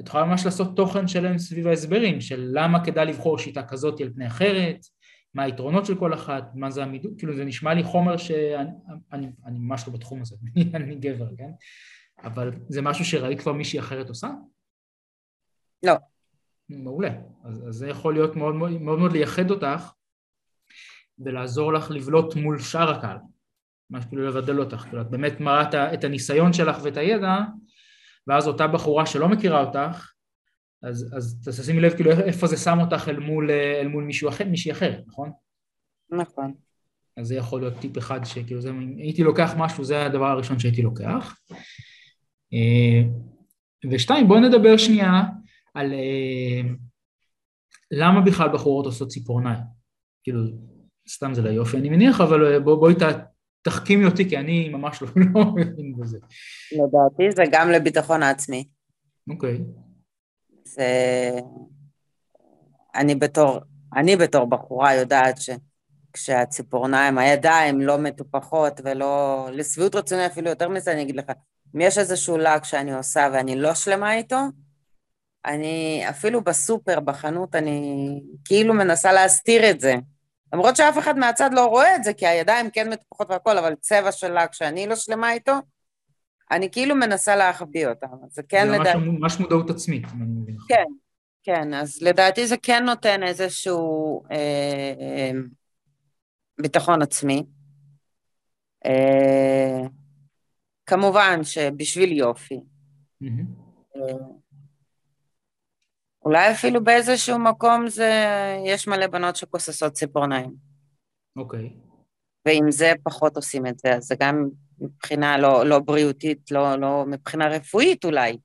את 0.00 0.08
יכולה 0.08 0.24
ממש 0.24 0.44
לעשות 0.44 0.76
תוכן 0.76 1.08
שלם 1.08 1.38
סביב 1.38 1.66
ההסברים 1.66 2.20
של 2.20 2.50
למה 2.52 2.84
כדאי 2.84 3.06
לבחור 3.06 3.38
שיטה 3.38 3.62
כזאת 3.62 4.00
על 4.00 4.12
פני 4.14 4.26
אחרת, 4.26 4.76
מה 5.34 5.42
היתרונות 5.42 5.86
של 5.86 5.94
כל 5.94 6.14
אחת, 6.14 6.44
מה 6.54 6.70
זה 6.70 6.82
עמידות, 6.82 7.12
כאילו 7.18 7.36
זה 7.36 7.44
נשמע 7.44 7.74
לי 7.74 7.82
חומר 7.82 8.16
שאני 8.16 8.70
אני, 9.12 9.26
אני 9.46 9.58
ממש 9.58 9.88
לא 9.88 9.92
בתחום 9.92 10.22
הזה, 10.22 10.36
אני 10.74 10.94
גבר, 10.94 11.28
כן? 11.36 11.50
אבל 12.24 12.52
זה 12.68 12.82
משהו 12.82 13.04
שראית 13.04 13.40
כבר 13.40 13.52
מישהי 13.52 13.78
אחרת 13.78 14.08
עושה? 14.08 14.30
לא. 15.82 15.94
מעולה. 16.68 17.10
אז, 17.44 17.68
אז 17.68 17.74
זה 17.74 17.88
יכול 17.88 18.14
להיות 18.14 18.36
מאוד 18.36 18.54
מאוד, 18.54 18.70
מאוד 18.70 18.98
מאוד 18.98 19.12
לייחד 19.12 19.50
אותך 19.50 19.92
ולעזור 21.18 21.72
לך 21.72 21.90
לבלוט 21.90 22.36
מול 22.36 22.58
שאר 22.58 22.90
הקהל. 22.90 23.16
ממש 23.90 24.04
כאילו 24.04 24.26
לבדל 24.26 24.60
אותך, 24.60 24.76
כאילו 24.76 25.00
את 25.00 25.10
באמת 25.10 25.40
מראה 25.40 25.94
את 25.94 26.04
הניסיון 26.04 26.52
שלך 26.52 26.78
ואת 26.82 26.96
הידע, 26.96 27.38
ואז 28.26 28.48
אותה 28.48 28.66
בחורה 28.66 29.06
שלא 29.06 29.28
מכירה 29.28 29.60
אותך, 29.60 30.12
אז, 30.82 31.14
אז 31.16 31.48
תשימי 31.60 31.80
לב 31.80 31.94
כאילו 31.94 32.10
איפה 32.10 32.46
זה 32.46 32.56
שם 32.56 32.78
אותך 32.80 33.08
אל 33.08 33.18
מול, 33.18 33.50
אל 33.50 33.88
מול 33.88 34.04
מישהו 34.04 34.28
אחר, 34.28 34.44
מישהי 34.44 34.72
אחרת, 34.72 35.04
נכון? 35.06 35.32
נכון. 36.10 36.54
אז 37.16 37.26
זה 37.28 37.34
יכול 37.34 37.60
להיות 37.60 37.74
טיפ 37.80 37.98
אחד 37.98 38.24
שכאילו 38.24 38.60
זה, 38.60 38.70
הייתי 38.96 39.22
לוקח 39.22 39.54
משהו, 39.56 39.84
זה 39.84 40.06
הדבר 40.06 40.26
הראשון 40.26 40.58
שהייתי 40.58 40.82
לוקח. 40.82 41.36
אה, 42.52 43.02
ושתיים, 43.90 44.28
בואו 44.28 44.40
נדבר 44.40 44.76
שנייה 44.76 45.22
על 45.74 45.92
אה, 45.92 46.60
למה 47.90 48.20
בכלל 48.20 48.48
בחורות 48.52 48.86
עושות 48.86 49.08
ציפורניים. 49.08 49.58
כאילו, 50.22 50.40
סתם 51.08 51.34
זה 51.34 51.42
ליופי 51.42 51.76
אני 51.76 51.88
מניח, 51.88 52.20
אבל 52.20 52.58
בואי 52.58 52.60
בוא, 52.60 52.76
בוא 52.76 52.90
תחכימי 53.66 54.04
אותי, 54.04 54.28
כי 54.28 54.36
אני 54.36 54.68
ממש 54.68 55.02
לא, 55.02 55.08
לא 55.34 55.44
מבין 55.44 55.96
בזה. 55.98 56.18
לדעתי 56.72 57.30
זה 57.36 57.42
גם 57.50 57.70
לביטחון 57.70 58.22
העצמי. 58.22 58.64
אוקיי. 59.30 59.58
זה... 60.64 60.84
אני 62.94 63.14
בתור, 63.14 63.60
אני 63.96 64.16
בתור 64.16 64.44
בחורה 64.46 64.94
יודעת 64.94 65.38
שכשהציפורניים, 65.38 67.18
הידיים 67.18 67.80
לא 67.80 67.98
מטופחות 67.98 68.80
ולא... 68.84 69.48
לשביעות 69.52 69.94
רצוני 69.94 70.26
אפילו 70.26 70.50
יותר 70.50 70.68
מזה, 70.68 70.92
אני 70.92 71.02
אגיד 71.02 71.16
לך, 71.16 71.32
אם 71.76 71.80
יש 71.80 71.98
איזשהו 71.98 72.38
לק 72.38 72.64
שאני 72.64 72.94
עושה 72.94 73.28
ואני 73.32 73.56
לא 73.56 73.74
שלמה 73.74 74.14
איתו, 74.14 74.40
אני 75.44 76.04
אפילו 76.10 76.40
בסופר, 76.44 77.00
בחנות, 77.00 77.54
אני 77.54 78.20
כאילו 78.44 78.74
מנסה 78.74 79.12
להסתיר 79.12 79.70
את 79.70 79.80
זה. 79.80 79.94
למרות 80.52 80.76
שאף 80.76 80.98
אחד 80.98 81.18
מהצד 81.18 81.50
לא 81.52 81.66
רואה 81.66 81.96
את 81.96 82.04
זה, 82.04 82.12
כי 82.12 82.26
הידיים 82.26 82.70
כן 82.70 82.90
מטפחות 82.90 83.30
והכל, 83.30 83.58
אבל 83.58 83.74
צבע 83.80 84.12
שלה, 84.12 84.48
כשאני 84.48 84.86
לא 84.86 84.96
שלמה 84.96 85.32
איתו, 85.32 85.52
אני 86.50 86.70
כאילו 86.70 86.94
מנסה 86.94 87.36
להחביא 87.36 87.86
אותם. 87.86 88.06
אז 88.24 88.34
זה 88.34 88.42
כן 88.42 88.68
לדעתי... 88.68 88.90
זה 88.90 88.96
ממש 88.98 89.40
מודעות 89.40 89.70
עצמית, 89.70 90.04
אם 90.04 90.22
אני 90.22 90.30
מבין. 90.42 90.56
כן, 90.68 90.84
כן, 91.42 91.74
אז 91.74 92.02
לדעתי 92.02 92.46
זה 92.46 92.56
כן 92.62 92.84
נותן 92.84 93.22
איזשהו 93.22 94.22
אה, 94.30 94.94
אה, 95.00 95.30
ביטחון 96.60 97.02
עצמי. 97.02 97.42
אה, 98.86 99.80
כמובן 100.86 101.44
שבשביל 101.44 102.12
יופי. 102.12 102.60
Mm-hmm. 103.22 103.96
אולי 106.26 106.52
אפילו 106.52 106.84
באיזשהו 106.84 107.38
מקום 107.38 107.88
זה, 107.88 108.12
יש 108.66 108.88
מלא 108.88 109.06
בנות 109.06 109.36
שכוססות 109.36 109.92
ציפורניים. 109.92 110.54
אוקיי. 111.36 111.72
ועם 112.46 112.70
זה 112.70 112.92
פחות 113.02 113.36
עושים 113.36 113.66
את 113.66 113.78
זה, 113.78 113.94
אז 113.94 114.04
זה 114.04 114.14
גם 114.20 114.48
מבחינה 114.80 115.38
לא, 115.38 115.66
לא 115.66 115.78
בריאותית, 115.78 116.50
לא, 116.50 116.76
לא 116.76 117.04
מבחינה 117.06 117.48
רפואית 117.48 118.04
אולי, 118.04 118.38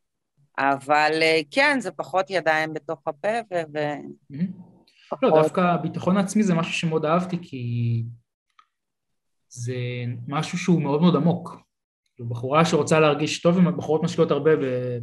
אבל 0.58 1.12
אה, 1.22 1.40
כן, 1.52 1.80
זה 1.80 1.92
פחות 1.92 2.30
ידיים 2.30 2.74
בתוך 2.74 3.00
הפה 3.08 3.40
ו... 3.52 3.56
ו... 3.74 3.80
לא, 5.22 5.30
דווקא 5.30 5.76
ביטחון 5.78 6.18
עצמי 6.18 6.44
זה 6.44 6.54
משהו 6.54 6.74
שמאוד 6.74 7.06
אהבתי, 7.06 7.38
כי 7.42 8.04
זה 9.50 9.76
משהו 10.28 10.58
שהוא 10.58 10.82
מאוד 10.82 11.02
מאוד 11.02 11.16
עמוק. 11.16 11.56
בחורה 12.30 12.66
שרוצה 12.66 13.00
להרגיש 13.00 13.42
טוב, 13.42 13.70
בחורות 13.70 14.04
משקיעות 14.04 14.32
הרבה, 14.32 14.52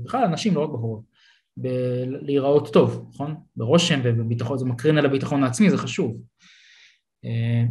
בכלל 0.05 0.25
אנשים, 0.25 0.55
לא 0.55 0.65
רק 0.65 0.71
בחורות, 0.71 1.18
בלהיראות 1.61 2.73
טוב, 2.73 3.11
נכון? 3.15 3.35
ברושם 3.57 4.01
ובביטחון, 4.05 4.59
זה 4.59 4.65
מקרין 4.65 4.99
על 4.99 5.07
הביטחון 5.07 5.45
העצמי, 5.45 5.71
זה 5.71 5.79
חשוב. 5.79 6.23
אה, 7.25 7.65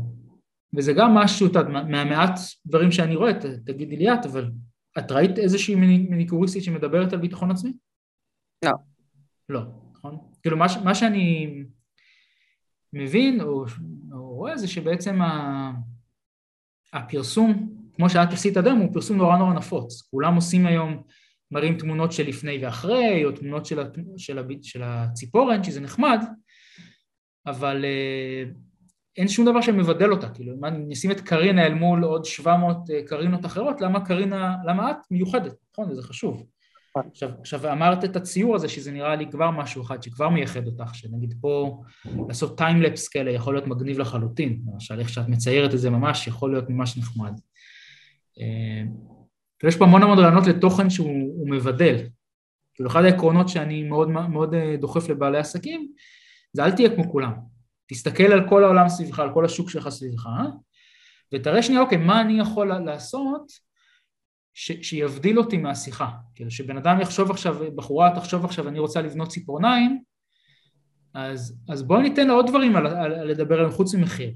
וזה 0.75 0.93
גם 0.93 1.15
משהו, 1.15 1.47
מהמעט 1.71 2.39
דברים 2.65 2.91
שאני 2.91 3.15
רואה, 3.15 3.31
תגידי 3.65 3.97
לי 3.97 4.13
את, 4.13 4.25
אבל 4.25 4.51
את 4.97 5.11
ראית 5.11 5.39
איזושהי 5.39 5.75
מניקוריסטית 5.75 6.63
שמדברת 6.63 7.13
על 7.13 7.19
ביטחון 7.19 7.51
עצמי? 7.51 7.73
לא. 8.65 8.71
לא, 9.49 9.61
נכון? 9.93 10.17
כאילו 10.41 10.57
מה, 10.57 10.65
מה 10.83 10.95
שאני 10.95 11.47
מבין 12.93 13.41
או, 13.41 13.65
או 14.11 14.35
רואה 14.35 14.57
זה 14.57 14.67
שבעצם 14.67 15.21
ה, 15.21 15.71
הפרסום, 16.93 17.73
כמו 17.93 18.09
שאת 18.09 18.33
עשית 18.33 18.57
עד 18.57 18.67
היום, 18.67 18.79
הוא 18.79 18.93
פרסום 18.93 19.17
נורא 19.17 19.37
נורא 19.37 19.53
נפוץ. 19.53 20.07
כולם 20.11 20.35
עושים 20.35 20.65
היום, 20.65 21.03
מראים 21.51 21.77
תמונות 21.77 22.11
של 22.11 22.27
לפני 22.27 22.65
ואחרי, 22.65 23.25
או 23.25 23.31
תמונות 23.31 23.65
של, 23.65 23.79
של, 24.17 24.39
של 24.61 24.83
הציפורן, 24.83 25.63
שזה 25.63 25.81
נחמד, 25.81 26.23
אבל 27.45 27.85
uh, 27.85 28.57
אין 29.17 29.27
שום 29.27 29.45
דבר 29.45 29.61
שמבדל 29.61 30.11
אותה, 30.11 30.29
כאילו, 30.29 30.53
אם 30.59 30.65
אני 30.65 30.93
אשים 30.93 31.11
את 31.11 31.21
קרינה 31.21 31.65
אל 31.65 31.73
מול 31.73 32.03
עוד 32.03 32.25
700 32.25 32.77
uh, 32.77 33.07
קרינות 33.07 33.45
אחרות, 33.45 33.81
למה 33.81 34.05
קרינה, 34.05 34.55
למה 34.65 34.91
את 34.91 34.97
מיוחדת, 35.11 35.55
נכון? 35.71 35.91
וזה 35.91 36.01
חשוב. 36.01 36.43
עכשיו, 37.11 37.29
עכשיו 37.39 37.71
אמרת 37.71 38.03
את 38.03 38.15
הציור 38.15 38.55
הזה 38.55 38.69
שזה 38.69 38.91
נראה 38.91 39.15
לי 39.15 39.31
כבר 39.31 39.51
משהו 39.51 39.81
אחד 39.81 40.03
שכבר 40.03 40.29
מייחד 40.29 40.67
אותך, 40.67 40.95
שנגיד 40.95 41.33
פה 41.41 41.83
לעשות 42.27 42.57
טיימלפס 42.57 43.07
כאלה 43.07 43.31
יכול 43.31 43.53
להיות 43.55 43.67
מגניב 43.67 43.99
לחלוטין, 43.99 44.61
למשל 44.73 44.99
איך 44.99 45.09
שאת 45.09 45.27
מציירת 45.27 45.73
את 45.73 45.79
זה 45.79 45.89
ממש 45.89 46.27
יכול 46.27 46.51
להיות 46.51 46.69
ממש 46.69 46.97
נחמד. 46.97 47.39
אה, 49.63 49.69
יש 49.69 49.77
פה 49.77 49.85
המון 49.85 50.03
המון 50.03 50.19
רעיונות 50.19 50.47
לתוכן 50.47 50.89
שהוא 50.89 51.49
מבדל. 51.49 51.95
כאילו 52.73 52.89
אחד 52.89 53.03
העקרונות 53.03 53.49
שאני 53.49 53.83
מאוד, 53.83 54.09
מאוד 54.09 54.53
אה, 54.53 54.75
דוחף 54.79 55.09
לבעלי 55.09 55.37
עסקים 55.37 55.91
זה 56.53 56.65
אל 56.65 56.71
תהיה 56.71 56.95
כמו 56.95 57.11
כולם. 57.11 57.33
תסתכל 57.87 58.23
על 58.23 58.49
כל 58.49 58.63
העולם 58.63 58.89
סביבך, 58.89 59.19
על 59.19 59.33
כל 59.33 59.45
השוק 59.45 59.69
שלך 59.69 59.89
סביבך, 59.89 60.29
ותראה 61.33 61.63
שנייה, 61.63 61.81
אוקיי, 61.81 61.97
מה 61.97 62.21
אני 62.21 62.39
יכול 62.39 62.73
לעשות 62.73 63.51
ש, 64.53 64.71
שיבדיל 64.81 65.39
אותי 65.39 65.57
מהשיחה. 65.57 66.09
כאילו 66.35 66.51
שבן 66.51 66.77
אדם 66.77 67.01
יחשוב 67.01 67.31
עכשיו, 67.31 67.55
בחורה 67.75 68.15
תחשוב 68.15 68.45
עכשיו 68.45 68.67
אני 68.67 68.79
רוצה 68.79 69.01
לבנות 69.01 69.29
ציפורניים, 69.29 70.01
אז, 71.13 71.59
אז 71.69 71.83
בואו 71.83 72.01
ניתן 72.01 72.27
לה 72.27 72.33
עוד 72.33 72.47
דברים 72.47 72.75
על, 72.75 72.87
על, 72.87 73.13
על 73.13 73.27
לדבר 73.27 73.55
עליהם 73.55 73.71
חוץ 73.71 73.95
ממחיר, 73.95 74.33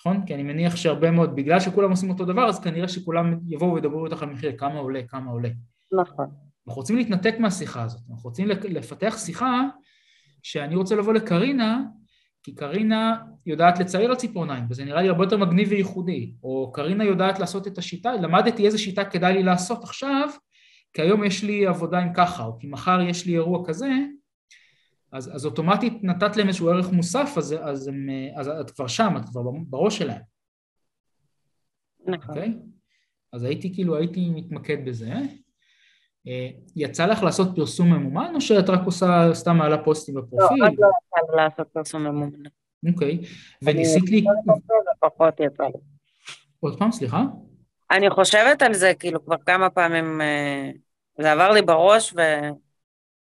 נכון? 0.00 0.26
כי 0.26 0.34
אני 0.34 0.42
מניח 0.42 0.76
שהרבה 0.76 1.10
מאוד, 1.10 1.36
בגלל 1.36 1.60
שכולם 1.60 1.90
עושים 1.90 2.10
אותו 2.10 2.24
דבר, 2.24 2.48
אז 2.48 2.60
כנראה 2.60 2.88
שכולם 2.88 3.38
יבואו 3.48 3.74
וידברו 3.74 4.06
איתך 4.06 4.22
על 4.22 4.28
מחיר, 4.28 4.52
כמה 4.58 4.78
עולה, 4.78 5.00
כמה 5.08 5.30
עולה. 5.30 5.48
נכון. 5.92 6.26
אנחנו 6.66 6.80
רוצים 6.80 6.96
להתנתק 6.96 7.34
מהשיחה 7.38 7.82
הזאת, 7.82 8.00
אנחנו 8.10 8.28
רוצים 8.28 8.48
לפתח 8.48 9.16
שיחה 9.18 9.62
שאני 10.42 10.76
רוצה 10.76 10.96
לבוא 10.96 11.12
לקרינה 11.12 11.82
כי 12.44 12.54
קרינה 12.54 13.16
יודעת 13.46 13.78
לצייר 13.78 14.10
על 14.10 14.16
ציפורניים, 14.16 14.64
וזה 14.70 14.84
נראה 14.84 15.02
לי 15.02 15.08
הרבה 15.08 15.24
יותר 15.24 15.36
מגניב 15.36 15.68
וייחודי, 15.70 16.34
או 16.42 16.72
קרינה 16.72 17.04
יודעת 17.04 17.38
לעשות 17.38 17.66
את 17.66 17.78
השיטה, 17.78 18.12
למדתי 18.12 18.66
איזה 18.66 18.78
שיטה 18.78 19.04
כדאי 19.04 19.34
לי 19.34 19.42
לעשות 19.42 19.82
עכשיו, 19.82 20.28
כי 20.92 21.02
היום 21.02 21.24
יש 21.24 21.44
לי 21.44 21.66
עבודה 21.66 21.98
עם 21.98 22.12
ככה, 22.14 22.44
או 22.44 22.58
כי 22.58 22.66
מחר 22.66 23.00
יש 23.00 23.26
לי 23.26 23.34
אירוע 23.34 23.66
כזה, 23.66 23.90
אז, 25.14 25.30
אז 25.34 25.46
אוטומטית 25.46 26.04
נתת 26.04 26.36
להם 26.36 26.48
איזשהו 26.48 26.70
ערך 26.70 26.92
מוסף, 26.92 27.34
אז, 27.36 27.54
אז, 27.62 27.88
הם, 27.88 28.08
אז 28.36 28.48
את 28.48 28.70
כבר 28.70 28.86
שם, 28.86 29.14
את 29.16 29.28
כבר 29.28 29.42
בראש 29.66 29.98
שלהם. 29.98 30.20
נכון. 32.06 32.34
Okay? 32.34 32.38
אוקיי? 32.38 32.54
אז 33.32 33.44
הייתי 33.44 33.74
כאילו, 33.74 33.96
הייתי 33.96 34.30
מתמקד 34.30 34.84
בזה. 34.84 35.12
אה, 36.26 36.48
יצא 36.76 37.06
לך 37.06 37.22
לעשות 37.22 37.48
פרסום 37.56 37.92
ממומן, 37.92 38.32
או 38.34 38.40
שאת 38.40 38.70
רק 38.70 38.80
עושה, 38.84 39.30
סתם 39.32 39.56
מעלה 39.56 39.84
פוסטים 39.84 40.14
בפרופיל? 40.14 40.58
לא, 40.58 40.66
רק 40.66 40.72
לא 40.78 40.86
יצא 40.86 41.32
לי 41.32 41.36
לעשות 41.36 41.68
פרסום 41.72 42.02
ממומן. 42.02 42.42
אוקיי, 42.88 43.18
וניסית 43.62 44.10
לי... 44.10 44.24
פחות 45.00 45.40
יצא 45.40 45.64
לי. 45.64 45.80
עוד 46.60 46.78
פעם, 46.78 46.92
סליחה? 46.92 47.22
אני 47.90 48.10
חושבת 48.10 48.62
על 48.62 48.74
זה, 48.74 48.92
כאילו, 48.98 49.24
כבר 49.24 49.36
כמה 49.46 49.70
פעמים, 49.70 50.20
אה, 50.20 50.70
זה 51.18 51.32
עבר 51.32 51.50
לי 51.50 51.62
בראש, 51.62 52.14
ו... 52.16 52.20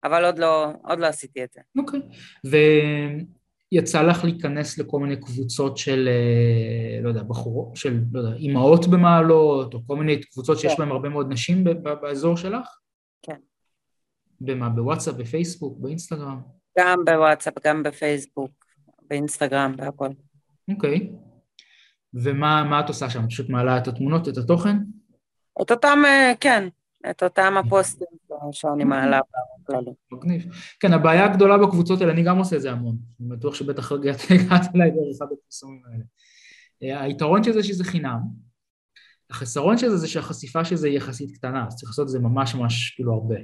אבל 0.03 0.25
עוד 0.25 0.39
לא, 0.39 0.71
עוד 0.83 0.99
לא 0.99 1.07
עשיתי 1.07 1.43
את 1.43 1.53
זה. 1.53 1.61
אוקיי, 1.77 1.99
ויצא 3.71 4.01
לך 4.01 4.23
להיכנס 4.23 4.77
לכל 4.77 4.99
מיני 4.99 5.15
קבוצות 5.21 5.77
של, 5.77 6.09
אה, 6.11 7.01
לא 7.01 7.09
יודע, 7.09 7.23
בחורות, 7.23 7.75
של, 7.75 7.99
לא 8.11 8.19
יודע, 8.19 8.35
אימהות 8.35 8.87
במעלות, 8.87 9.73
או 9.73 9.79
כל 9.87 9.95
מיני 9.95 10.21
קבוצות 10.21 10.59
שיש 10.59 10.71
כן. 10.71 10.77
בהן 10.77 10.91
הרבה 10.91 11.09
מאוד 11.09 11.31
נשים 11.31 11.63
באזור 12.01 12.37
שלך? 12.37 12.77
כן. 13.21 13.37
במה? 14.41 14.69
בוואטסאפ, 14.69 15.15
בפייסבוק, 15.15 15.77
באינסטגרם? 15.79 16.41
גם 16.79 16.99
בוואטסאפ, 17.05 17.53
גם 17.65 17.83
בפייסבוק, 17.83 18.51
באינסטגרם, 19.09 19.75
בהכל. 19.77 20.09
אוקיי. 20.71 21.11
ומה 22.13 22.79
את 22.79 22.87
עושה 22.87 23.09
שם? 23.09 23.27
פשוט 23.27 23.49
מעלה 23.49 23.77
את 23.77 23.87
התמונות, 23.87 24.27
את 24.27 24.37
התוכן? 24.37 24.77
את 25.61 25.71
אותם, 25.71 25.99
אה, 26.05 26.33
כן, 26.39 26.67
את 27.09 27.23
אותם 27.23 27.53
הפוסטים 27.57 28.07
שאני 28.51 28.83
מעלה 28.83 29.19
בכללי. 29.63 29.91
מגניב. 30.11 30.45
כן, 30.79 30.93
הבעיה 30.93 31.25
הגדולה 31.25 31.57
בקבוצות 31.57 32.01
האלה, 32.01 32.13
אני 32.13 32.23
גם 32.23 32.37
עושה 32.37 32.55
את 32.55 32.61
זה 32.61 32.71
המון. 32.71 32.97
אני 33.19 33.29
בטוח 33.29 33.55
שבטח 33.55 33.91
הגעת 33.91 34.17
אליי 34.75 34.91
דרך 34.91 35.15
אחד 35.17 35.25
הפרסומים 35.31 35.81
האלה. 35.85 36.03
אה, 36.83 37.01
היתרון 37.01 37.43
של 37.43 37.51
זה 37.51 37.63
שזה 37.63 37.83
חינם, 37.83 38.19
החסרון 39.29 39.77
של 39.77 39.89
זה 39.89 39.97
זה 39.97 40.07
שהחשיפה 40.07 40.65
של 40.65 40.75
זה 40.75 40.87
היא 40.87 40.97
יחסית 40.97 41.37
קטנה, 41.37 41.67
אז 41.67 41.75
צריך 41.75 41.89
לעשות 41.89 42.05
את 42.05 42.11
זה 42.11 42.19
ממש 42.19 42.55
ממש 42.55 42.93
כאילו 42.95 43.13
הרבה. 43.13 43.35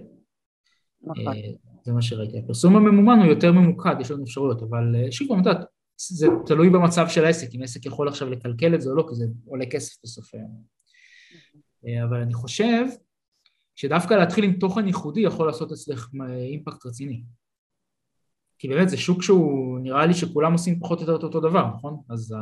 נכון. 1.01 1.27
אה, 1.27 1.33
זה 1.83 1.93
מה 1.93 2.01
שראיתי. 2.01 2.39
הפרסום 2.39 2.75
הממומן 2.75 3.19
הוא 3.19 3.25
יותר 3.25 3.51
ממוקד, 3.51 3.95
יש 3.99 4.11
לנו 4.11 4.23
אפשרויות, 4.23 4.61
אבל 4.61 4.95
אה, 4.95 5.11
שוב 5.11 5.31
את 5.31 5.37
יודעת, 5.37 5.65
זה 5.97 6.27
תלוי 6.45 6.69
במצב 6.69 7.07
של 7.07 7.25
העסק, 7.25 7.55
אם 7.55 7.63
עסק 7.63 7.85
יכול 7.85 8.07
עכשיו 8.07 8.29
לקלקל 8.29 8.75
את 8.75 8.81
זה 8.81 8.89
או 8.89 8.95
לא, 8.95 9.05
כי 9.09 9.15
זה 9.15 9.25
עולה 9.45 9.65
כסף 9.65 9.97
בסוף 10.03 10.35
היום. 10.35 10.63
אה, 11.87 12.03
אבל 12.03 12.21
אני 12.21 12.33
חושב 12.33 12.85
שדווקא 13.79 14.13
להתחיל 14.13 14.43
עם 14.43 14.53
תוכן 14.53 14.87
ייחודי 14.87 15.21
יכול 15.21 15.47
לעשות 15.47 15.71
אצלך 15.71 16.09
אימפקט 16.29 16.85
רציני. 16.85 17.23
כי 18.57 18.67
באמת 18.67 18.89
זה 18.89 18.97
שוק 18.97 19.23
שהוא, 19.23 19.79
נראה 19.79 20.05
לי 20.05 20.13
שכולם 20.13 20.53
עושים 20.53 20.79
פחות 20.79 21.01
או 21.01 21.03
יותר 21.11 21.25
אותו 21.25 21.39
דבר, 21.39 21.67
נכון? 21.75 22.01
אז 22.09 22.35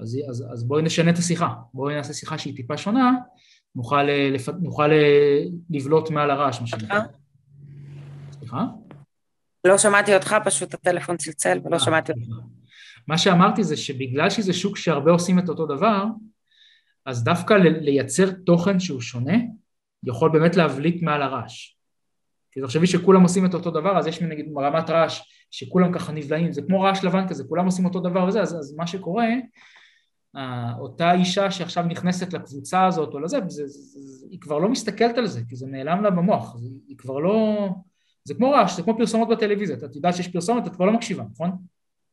אז, 0.00 0.18
אז, 0.30 0.44
אז 0.52 0.64
בואי 0.64 0.82
נשנה 0.82 1.10
את 1.10 1.18
השיחה, 1.18 1.54
בואי 1.74 1.94
נעשה 1.94 2.12
שיחה 2.12 2.38
שהיא 2.38 2.56
טיפה 2.56 2.76
שונה, 2.76 3.12
נוכל, 3.74 4.02
לפ... 4.02 4.48
נוכל 4.48 4.90
לבלוט 5.70 6.10
מעל 6.10 6.30
הרעש, 6.30 6.60
מה 6.60 6.66
שנקרא. 6.66 7.00
סליחה? 8.32 8.64
לא 9.64 9.78
שמעתי 9.78 10.14
אותך, 10.14 10.36
פשוט 10.44 10.74
הטלפון 10.74 11.16
צלצל 11.16 11.58
ולא 11.64 11.78
שמעתי 11.78 12.12
אותך. 12.12 12.28
מה 13.08 13.18
שאמרתי 13.18 13.64
זה 13.64 13.76
שבגלל 13.76 14.30
שזה 14.30 14.52
שוק 14.52 14.76
שהרבה 14.76 15.10
עושים 15.10 15.38
את 15.38 15.48
אותו 15.48 15.66
דבר, 15.66 16.04
אז 17.06 17.24
דווקא 17.24 17.54
לייצר 17.54 18.30
תוכן 18.30 18.80
שהוא 18.80 19.00
שונה, 19.00 19.36
יכול 20.04 20.30
באמת 20.32 20.56
להבליט 20.56 21.02
מעל 21.02 21.22
הרעש. 21.22 21.76
כי 22.52 22.60
תחשבי 22.60 22.86
שכולם 22.86 23.22
עושים 23.22 23.46
את 23.46 23.54
אותו 23.54 23.70
דבר, 23.70 23.98
אז 23.98 24.06
יש 24.06 24.22
נגיד 24.22 24.46
רמת 24.58 24.90
רעש 24.90 25.20
שכולם 25.50 25.92
ככה 25.92 26.12
נבלעים, 26.12 26.52
זה 26.52 26.62
כמו 26.62 26.80
רעש 26.80 27.04
לבן 27.04 27.28
כזה, 27.28 27.44
כולם 27.48 27.64
עושים 27.64 27.84
אותו 27.84 28.00
דבר 28.00 28.24
וזה, 28.24 28.42
אז, 28.42 28.54
אז 28.54 28.74
מה 28.76 28.86
שקורה 28.86 29.26
אותה 30.78 31.12
אישה 31.12 31.50
שעכשיו 31.50 31.84
נכנסת 31.84 32.32
לקבוצה 32.32 32.86
הזאת 32.86 33.14
או 33.14 33.18
לזה, 33.18 33.38
זה, 33.48 33.66
זה, 33.66 34.00
זה, 34.00 34.26
היא 34.30 34.40
כבר 34.40 34.58
לא 34.58 34.68
מסתכלת 34.68 35.18
על 35.18 35.26
זה, 35.26 35.40
כי 35.48 35.56
זה 35.56 35.66
נעלם 35.66 36.02
לה 36.02 36.10
במוח, 36.10 36.56
זה, 36.56 36.68
היא 36.88 36.98
כבר 36.98 37.18
לא... 37.18 37.68
זה 38.24 38.34
כמו 38.34 38.50
רעש, 38.50 38.76
זה 38.76 38.82
כמו 38.82 38.96
פרסומות 38.98 39.28
בטלוויזיה, 39.28 39.76
את 39.76 39.96
יודעת 39.96 40.14
שיש 40.14 40.28
פרסומת, 40.28 40.66
את 40.66 40.76
כבר 40.76 40.84
לא 40.84 40.92
מקשיבה, 40.92 41.24
נכון? 41.32 41.50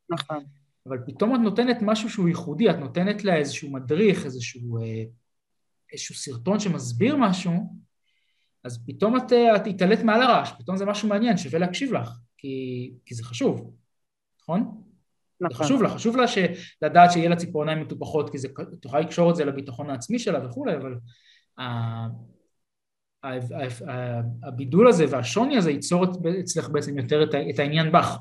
נכון. 0.10 0.44
אבל 0.88 0.98
פתאום 1.06 1.36
את 1.36 1.40
נותנת 1.40 1.78
משהו 1.82 2.10
שהוא 2.10 2.28
ייחודי, 2.28 2.70
את 2.70 2.76
נותנת 2.76 3.24
לה 3.24 3.36
איזשהו 3.36 3.72
מדריך, 3.72 4.26
איזשהו, 4.26 4.78
אה, 4.78 5.04
איזשהו 5.94 6.16
סרטון 6.16 6.60
שמסביר 6.60 7.16
משהו, 7.18 7.54
אז 8.64 8.86
פתאום 8.88 9.18
את, 9.18 9.34
אה, 9.34 9.56
את 9.56 9.68
התעלית 9.68 10.00
מעל 10.00 10.22
הרעש, 10.22 10.52
פתאום 10.60 10.78
זה 10.78 10.86
משהו 10.86 11.08
מעניין, 11.10 11.38
שווה 11.38 11.60
להקשיב 11.60 11.94
לך, 11.94 12.10
כי, 12.38 12.94
כי 13.06 13.16
זה 13.16 13.24
חשוב, 13.24 13.74
נכון? 14.42 14.84
נכון. 15.42 15.58
זה 15.58 15.64
חשוב 15.64 15.82
לה, 15.82 15.90
חשוב 15.90 16.18
לה 16.18 16.26
לדעת 16.82 17.12
שיהיה 17.12 17.30
לה 17.30 17.36
ציפורניים 17.36 17.82
מטופחות, 17.82 18.30
כי 18.30 18.38
זה, 18.38 18.48
תוכל 18.82 19.00
לקשור 19.00 19.32
את 19.32 19.36
זה 19.36 19.46
לביטחון 19.46 19.90
העצמי 19.90 20.20
שלה 20.20 20.46
וכולי, 20.46 20.76
אבל 20.76 20.96
אה, 21.60 21.64
הבידול 24.44 24.88
הזה 24.88 25.06
והשוני 25.10 25.58
הזה 25.58 25.72
ייצור 25.72 26.06
אצלך 26.40 26.70
בעצם 26.70 26.98
יותר 26.98 27.24
את 27.50 27.60
העניין 27.60 27.92
בך, 27.92 28.18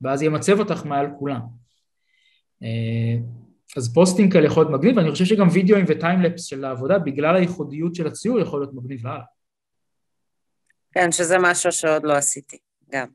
ואז 0.00 0.22
ימצב 0.22 0.58
אותך 0.58 0.84
מעל 0.84 1.06
כולם. 1.18 1.40
אה, 3.76 3.82
אז 3.82 3.94
posting 3.94 4.32
כאלה 4.32 4.46
יכול 4.46 4.64
להיות 4.64 4.80
מגניב, 4.80 4.96
ואני 4.96 5.10
חושב 5.10 5.24
שגם 5.24 5.48
וידאוים 5.52 5.84
ו 5.88 5.93
time-lapse 5.93 6.44
של 6.44 6.64
העבודה, 6.64 6.98
בגלל 6.98 7.36
הייחודיות 7.36 7.94
של 7.94 8.06
הציור, 8.06 8.40
יכול 8.40 8.60
להיות 8.60 8.74
מגניב 8.74 9.06
לאללה. 9.06 9.24
כן, 10.92 11.12
שזה 11.12 11.36
משהו 11.40 11.72
שעוד 11.72 12.04
לא 12.04 12.12
עשיתי, 12.12 12.56
גם. 12.92 13.06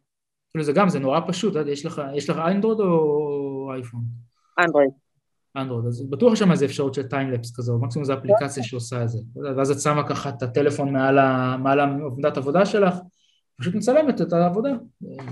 כאילו 0.50 0.64
זה 0.64 0.74
גם, 0.74 0.90
זה 0.90 1.00
נורא 1.00 1.20
פשוט, 1.28 1.54
יש 1.68 1.86
לך, 1.86 2.02
יש 2.16 2.30
לך 2.30 2.38
אנדרואיד 2.38 2.80
או 2.80 3.74
אייפון? 3.74 4.02
אנדרואיד. 4.60 4.90
אנדרואיד, 5.58 5.86
אז 5.86 6.10
בטוח 6.10 6.36
שם 6.36 6.52
איזה 6.52 6.66
אפשרות 6.66 6.94
של 6.94 7.04
טיימלפס 7.04 7.58
כזו, 7.58 7.80
מקסימום 7.80 8.06
זו 8.06 8.14
אפליקציה 8.14 8.64
שעושה 8.64 9.04
את 9.04 9.10
זה, 9.10 9.20
ואז 9.58 9.72
את 9.72 9.80
שמה 9.80 10.08
ככה 10.10 10.30
את 10.30 10.44
הטלפון 10.44 10.94
מעל 11.64 11.80
עבודת 11.80 12.38
עבודה 12.38 12.66
שלך, 12.66 12.96
פשוט 13.60 13.76
מצלמת 13.76 14.22
את 14.22 14.34
העבודה, 14.34 14.70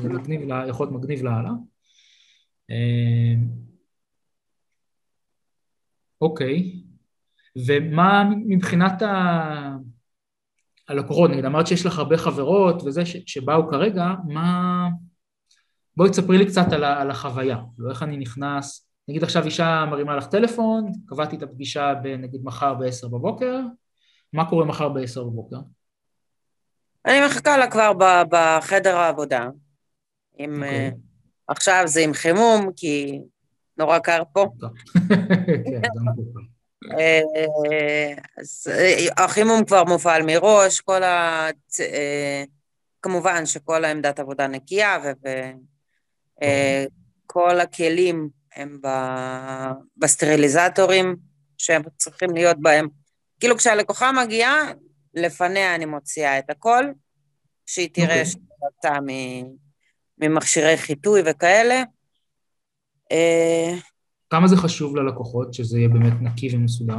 זה 0.01 0.09
מגניב, 0.09 0.41
יכול 0.67 0.87
להיות 0.87 1.03
מגניב 1.03 1.23
לאללה. 1.23 1.51
אה, 6.25 6.29
אוקיי, 6.29 6.81
ומה 7.67 8.23
מבחינת 8.47 9.01
ה... 9.01 9.75
הלקוחות, 10.87 11.31
נגיד 11.31 11.45
אמרת 11.45 11.67
שיש 11.67 11.85
לך 11.85 11.99
הרבה 11.99 12.17
חברות 12.17 12.83
וזה 12.83 13.05
ש, 13.05 13.17
שבאו 13.25 13.69
כרגע, 13.69 14.05
מה... 14.27 14.87
בואי 15.97 16.09
תספרי 16.09 16.37
לי 16.37 16.45
קצת 16.45 16.71
על, 16.71 16.83
ה, 16.83 17.01
על 17.01 17.11
החוויה, 17.11 17.57
לא 17.77 17.89
איך 17.89 18.03
אני 18.03 18.17
נכנס, 18.17 18.89
נגיד 19.07 19.23
עכשיו 19.23 19.45
אישה 19.45 19.85
מרימה 19.91 20.15
לך 20.15 20.27
טלפון, 20.27 20.91
קבעתי 21.05 21.35
את 21.35 21.43
הפגישה 21.43 21.93
נגיד 22.17 22.41
מחר 22.43 22.73
ב-10 22.73 23.07
בבוקר, 23.07 23.59
מה 24.33 24.49
קורה 24.49 24.65
מחר 24.65 24.89
ב-10 24.89 25.21
בבוקר? 25.21 25.57
אני 27.05 27.25
מחכה 27.25 27.57
לה 27.57 27.71
כבר 27.71 27.91
בחדר 28.29 28.95
העבודה. 28.95 29.47
עם, 30.37 30.53
okay. 30.53 30.65
אוקיי. 30.65 30.89
uh, 30.89 30.93
עכשיו 31.47 31.83
זה 31.85 32.01
עם 32.01 32.13
חימום, 32.13 32.69
כי 32.75 33.19
נורא 33.77 33.99
קר 33.99 34.23
פה. 34.33 34.47
כן, 35.65 35.81
אה, 36.97 37.21
אז 38.37 38.67
אה, 38.71 39.23
החימום 39.23 39.65
כבר 39.65 39.83
מופעל 39.83 40.23
מראש, 40.25 40.81
כל 40.81 41.03
ה... 41.03 41.47
כמובן 43.01 43.45
שכל 43.45 43.85
העמדת 43.85 44.19
עבודה 44.19 44.47
נקייה, 44.47 44.97
וכל 47.25 47.59
הכלים 47.59 48.29
הם 48.55 48.79
בסטריליזטורים 49.97 51.15
שהם 51.57 51.81
צריכים 51.97 52.29
להיות 52.33 52.57
בהם. 52.59 52.87
כאילו 53.39 53.57
כשהלקוחה 53.57 54.11
מגיעה, 54.11 54.71
לפניה 55.13 55.75
אני 55.75 55.85
מוציאה 55.85 56.39
את 56.39 56.49
הכל, 56.49 56.85
שהיא 57.65 57.89
תראה 57.93 58.07
okay. 58.07 58.11
אוקיי. 58.11 58.25
שיצא 58.25 58.99
ממכשירי 60.17 60.77
חיטוי 60.77 61.21
וכאלה. 61.25 61.83
אה, 63.11 63.73
כמה 64.29 64.47
זה 64.47 64.55
חשוב 64.57 64.95
ללקוחות, 64.95 65.53
שזה 65.53 65.77
יהיה 65.77 65.89
באמת 65.89 66.13
נקי 66.21 66.55
ומסודר? 66.55 66.97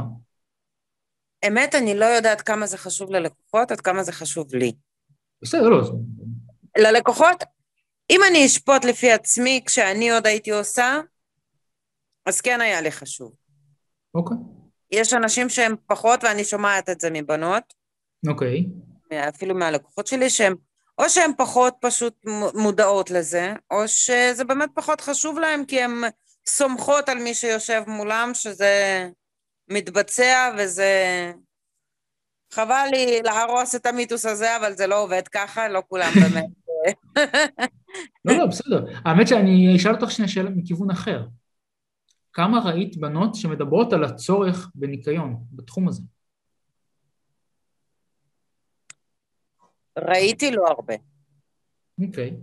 אמת, 1.47 1.75
אני 1.75 1.95
לא 1.95 2.05
יודעת 2.05 2.41
כמה 2.41 2.65
זה 2.65 2.77
חשוב 2.77 3.11
ללקוחות, 3.11 3.71
עד 3.71 3.81
כמה 3.81 4.03
זה 4.03 4.11
חשוב 4.11 4.55
לי. 4.55 4.71
בסדר, 5.41 5.69
לא. 5.69 5.91
ללקוחות, 6.77 7.43
אם 8.09 8.21
אני 8.29 8.45
אשפוט 8.45 8.85
לפי 8.85 9.11
עצמי, 9.11 9.61
כשאני 9.65 10.11
עוד 10.11 10.27
הייתי 10.27 10.51
עושה, 10.51 10.99
אז 12.25 12.41
כן 12.41 12.61
היה 12.61 12.81
לי 12.81 12.91
חשוב. 12.91 13.31
אוקיי. 14.15 14.37
יש 14.91 15.13
אנשים 15.13 15.49
שהם 15.49 15.75
פחות, 15.87 16.23
ואני 16.23 16.43
שומעת 16.43 16.89
את 16.89 17.01
זה 17.01 17.09
מבנות. 17.09 17.73
אוקיי. 18.27 18.65
אפילו 19.29 19.55
מהלקוחות 19.55 20.07
שלי, 20.07 20.29
שהם, 20.29 20.55
או 20.97 21.09
שהן 21.09 21.31
פחות 21.37 21.75
פשוט 21.81 22.25
מודעות 22.55 23.11
לזה, 23.11 23.53
או 23.71 23.87
שזה 23.87 24.43
באמת 24.43 24.69
פחות 24.73 25.01
חשוב 25.01 25.39
להם, 25.39 25.65
כי 25.65 25.81
הן 25.81 25.91
סומכות 26.47 27.09
על 27.09 27.17
מי 27.17 27.33
שיושב 27.33 27.83
מולם, 27.87 28.31
שזה 28.33 29.09
מתבצע 29.69 30.51
וזה... 30.57 31.31
חבל 32.53 32.87
לי 32.91 33.21
להרוס 33.21 33.75
את 33.75 33.85
המיתוס 33.85 34.25
הזה, 34.25 34.57
אבל 34.57 34.73
זה 34.73 34.87
לא 34.87 35.03
עובד 35.03 35.27
ככה, 35.27 35.67
לא 35.67 35.83
כולם 35.87 36.11
באמת... 36.21 36.45
לא, 38.25 38.37
לא, 38.37 38.45
בסדר. 38.45 38.85
האמת 39.05 39.27
שאני 39.27 39.75
אשאל 39.75 39.95
אותך 39.95 40.11
שנייה 40.11 40.29
שאלה 40.29 40.49
מכיוון 40.49 40.91
אחר. 40.91 41.25
כמה 42.33 42.59
ראית 42.59 42.97
בנות 42.97 43.35
שמדברות 43.35 43.93
על 43.93 44.03
הצורך 44.03 44.71
בניקיון 44.75 45.35
בתחום 45.51 45.87
הזה? 45.87 46.01
ראיתי 49.97 50.51
לא 50.51 50.67
הרבה. 50.67 50.93
אוקיי. 52.07 52.33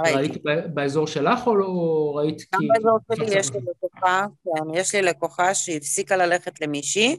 ראית 0.00 0.42
באזור 0.74 1.06
שלך 1.06 1.46
או 1.46 1.56
לא 1.56 2.12
ראית 2.16 2.40
כי... 2.40 2.46
גם 2.52 2.60
באזור 2.68 2.98
שלי 3.14 3.38
יש 3.38 3.50
לי 3.52 3.60
לקוחה, 3.70 4.26
כן, 4.44 4.74
יש 4.74 4.94
לי 4.94 5.02
לקוחה 5.02 5.54
שהפסיקה 5.54 6.16
ללכת 6.16 6.60
למישהי, 6.60 7.16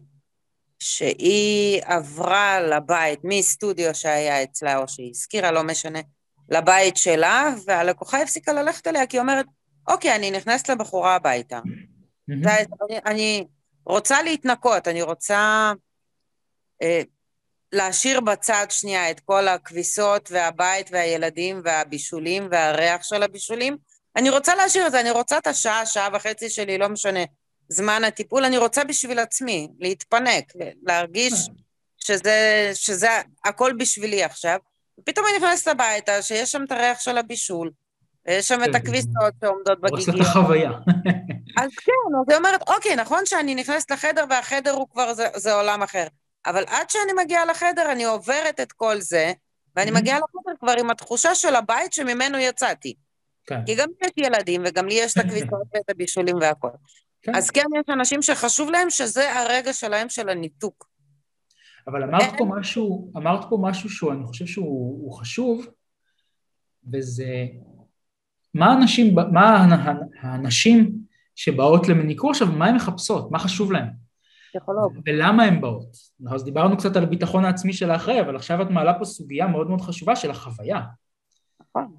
שהיא 0.80 1.82
עברה 1.86 2.62
לבית 2.62 3.20
מסטודיו 3.24 3.96
שהיה 3.96 4.44
אצלה, 4.44 4.78
או 4.78 4.88
שהיא 4.88 5.10
הזכירה, 5.10 5.52
לא 5.52 5.64
משנה, 5.64 6.00
לבית 6.50 6.98
שלה, 6.98 7.54
והלקוחה 7.66 8.22
הפסיקה 8.22 8.54
ללכת 8.54 8.88
אליה, 8.88 9.08
כי 9.08 9.18
היא 9.18 9.22
אומרת, 9.22 9.46
אוקיי, 9.88 10.16
אני 10.16 10.32
נכנסת 10.32 10.70
לבחורה 10.70 11.16
הביתה. 11.16 11.60
אני, 12.30 12.98
אני 13.06 13.48
רוצה 13.86 14.24
להתנקות, 14.24 14.88
אני 14.88 15.02
רוצה 15.02 15.74
אה, 16.82 17.02
להשאיר 17.72 18.20
בצד 18.20 18.66
שנייה 18.70 19.12
את 19.12 19.20
כל 19.20 19.48
הכביסות 19.48 20.30
והבית 20.32 20.90
והילדים 20.92 21.62
והבישולים 21.64 22.48
והריח 22.52 23.04
של 23.04 23.24
הבישולים. 23.24 23.78
אני 24.16 24.30
רוצה 24.30 24.56
להשאיר 24.56 24.88
את 24.88 24.92
זה, 24.92 25.00
אני 25.00 25.12
רוצה 25.12 25.38
את 25.38 25.48
השעה, 25.48 25.86
שעה 25.86 26.10
וחצי 26.14 26.50
שלי, 26.50 26.78
לא 26.78 26.90
משנה, 26.90 27.20
זמן 27.70 28.04
הטיפול, 28.04 28.46
אני 28.46 28.58
רוצה 28.58 28.84
בשביל 28.84 29.20
עצמי, 29.20 29.68
להתפנק, 29.80 30.54
להרגיש 30.84 31.34
שזה, 31.98 32.72
שזה 32.74 33.10
הכל 33.46 33.74
בשבילי 33.78 34.24
עכשיו. 34.24 34.58
ופתאום 35.00 35.26
אני 35.30 35.38
נכנסת 35.38 35.68
הביתה, 35.68 36.22
שיש 36.22 36.52
שם 36.52 36.64
את 36.64 36.72
הריח 36.72 37.00
של 37.00 37.18
הבישול, 37.18 37.72
ויש 38.28 38.48
שם 38.48 38.64
את 38.64 38.70
כן. 38.70 38.76
הכביסות 38.76 39.34
שעומדות 39.42 39.82
בגיגיות. 39.82 40.08
רוצה 40.08 40.22
את 40.22 40.28
החוויה. 40.28 40.72
אז 41.58 41.72
כן, 41.86 42.18
אז 42.22 42.30
היא 42.30 42.38
אומרת, 42.38 42.62
אוקיי, 42.68 42.96
נכון 42.96 43.26
שאני 43.26 43.56
נכנסת 43.56 43.92
לחדר 43.92 44.26
והחדר 44.30 44.72
הוא 44.72 44.88
כבר, 44.92 45.14
זה, 45.14 45.28
זה 45.36 45.54
עולם 45.54 45.84
אחר. 45.84 46.08
אבל 46.48 46.64
עד 46.68 46.90
שאני 46.90 47.24
מגיעה 47.24 47.46
לחדר, 47.46 47.92
אני 47.92 48.04
עוברת 48.04 48.60
את 48.60 48.72
כל 48.72 49.02
זה, 49.02 49.34
ואני 49.76 49.92
mm-hmm. 49.92 49.94
מגיעה 49.94 50.18
לחדר 50.18 50.58
כבר 50.60 50.74
עם 50.80 50.90
התחושה 50.90 51.36
של 51.36 51.56
הבית 51.56 51.94
שממנו 51.94 52.38
יצאתי. 52.38 52.94
כן. 53.46 53.66
כי 53.66 53.76
גם 53.76 53.88
לי 53.90 54.08
יש 54.08 54.26
ילדים, 54.26 54.62
וגם 54.66 54.88
לי 54.88 54.94
יש 54.94 55.14
את 55.18 55.26
הכביסות 55.26 55.68
ואת 55.74 55.90
הבישולים 55.90 56.36
והכל. 56.42 56.70
כן. 57.22 57.36
אז 57.36 57.50
כן, 57.50 57.66
יש 57.80 57.86
אנשים 57.90 58.22
שחשוב 58.22 58.70
להם 58.70 58.90
שזה 58.90 59.40
הרגע 59.40 59.74
שלהם 59.74 60.10
של 60.10 60.30
הניתוק. 60.30 60.90
אבל 61.88 62.04
אמרת 62.04 62.38
פה 62.38 62.46
משהו, 62.60 63.12
אמרת 63.18 63.46
פה 63.50 63.58
משהו 63.62 63.90
שאני 63.90 64.26
חושב 64.26 64.46
שהוא 64.46 65.14
חשוב, 65.14 65.68
וזה 66.94 67.46
מה 68.54 68.72
הנשים, 68.72 69.16
מה 69.32 69.68
הנשים 70.22 70.92
שבאות 71.36 71.88
למניקור 71.88 72.30
עכשיו, 72.32 72.48
מה 72.48 72.66
הן 72.66 72.76
מחפשות, 72.76 73.32
מה 73.32 73.40
חשוב 73.40 73.72
להן? 73.72 73.88
פסיכולוג. 74.50 75.00
ולמה 75.06 75.44
הן 75.44 75.62
באות? 75.62 75.98
אז 76.32 76.44
דיברנו 76.44 76.78
קצת 76.78 76.96
על 76.96 77.04
הביטחון 77.04 77.46
העצמי 77.46 77.74
של 77.74 77.92
האחראי, 77.92 78.22
אבל 78.22 78.36
עכשיו 78.36 78.62
את 78.62 78.70
מעלה 78.70 79.00
פה 79.00 79.06
סוגיה 79.06 79.48
מאוד 79.48 79.70
מאוד 79.70 79.82
חשובה 79.82 80.16
של 80.16 80.32
החוויה. 80.32 80.82
נכון. 81.62 81.96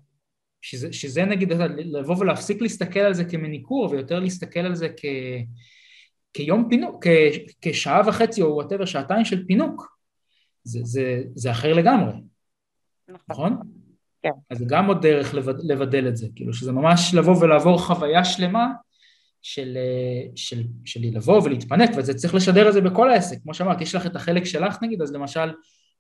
שזה, 0.63 0.93
שזה 0.93 1.25
נגיד 1.25 1.53
לבוא 1.79 2.17
ולהפסיק 2.19 2.63
להסתכל 2.63 3.01
על 3.01 3.15
זה 3.15 3.25
כמניקור 3.25 3.89
ויותר 3.91 4.21
להסתכל 4.21 4.61
על 4.61 4.75
זה 4.75 4.89
כ, 4.97 5.05
כיום 6.33 6.67
פינוק, 6.71 7.07
כ, 7.07 7.09
כשעה 7.63 8.03
וחצי 8.07 8.43
או 8.43 8.55
whatever, 8.55 8.85
שעתיים 8.85 9.25
של 9.25 9.47
פינוק. 9.47 9.99
זה, 10.65 10.81
זה, 10.83 11.23
זה 11.35 11.51
אחר 11.51 11.73
לגמרי, 11.73 12.13
נכון? 13.09 13.53
נכון? 13.53 13.63
כן. 14.23 14.31
אז 14.51 14.59
זה 14.59 14.65
גם 14.69 14.87
עוד 14.87 15.03
דרך 15.03 15.35
לבדל 15.63 16.09
את 16.09 16.17
זה, 16.17 16.27
כאילו 16.37 16.53
שזה 16.55 16.73
ממש 16.73 17.15
לבוא 17.15 17.37
ולעבור 17.41 17.79
חוויה 17.79 18.25
שלמה 18.25 18.67
של, 19.43 19.77
אה, 19.77 20.31
של, 20.37 20.63
של 20.85 21.01
לבוא 21.13 21.43
ולהתפנק, 21.43 21.91
וזה 21.97 22.15
צריך 22.15 22.35
לשדר 22.35 22.69
את 22.69 22.73
זה 22.73 22.81
בכל 22.81 23.11
העסק, 23.11 23.37
כמו 23.43 23.55
שאמרת, 23.55 23.81
יש 23.81 23.95
לך 23.95 24.07
את 24.07 24.17
החלק 24.17 24.45
שלך 24.45 24.77
נגיד, 24.83 25.03
אז 25.03 25.13
למשל 25.13 25.53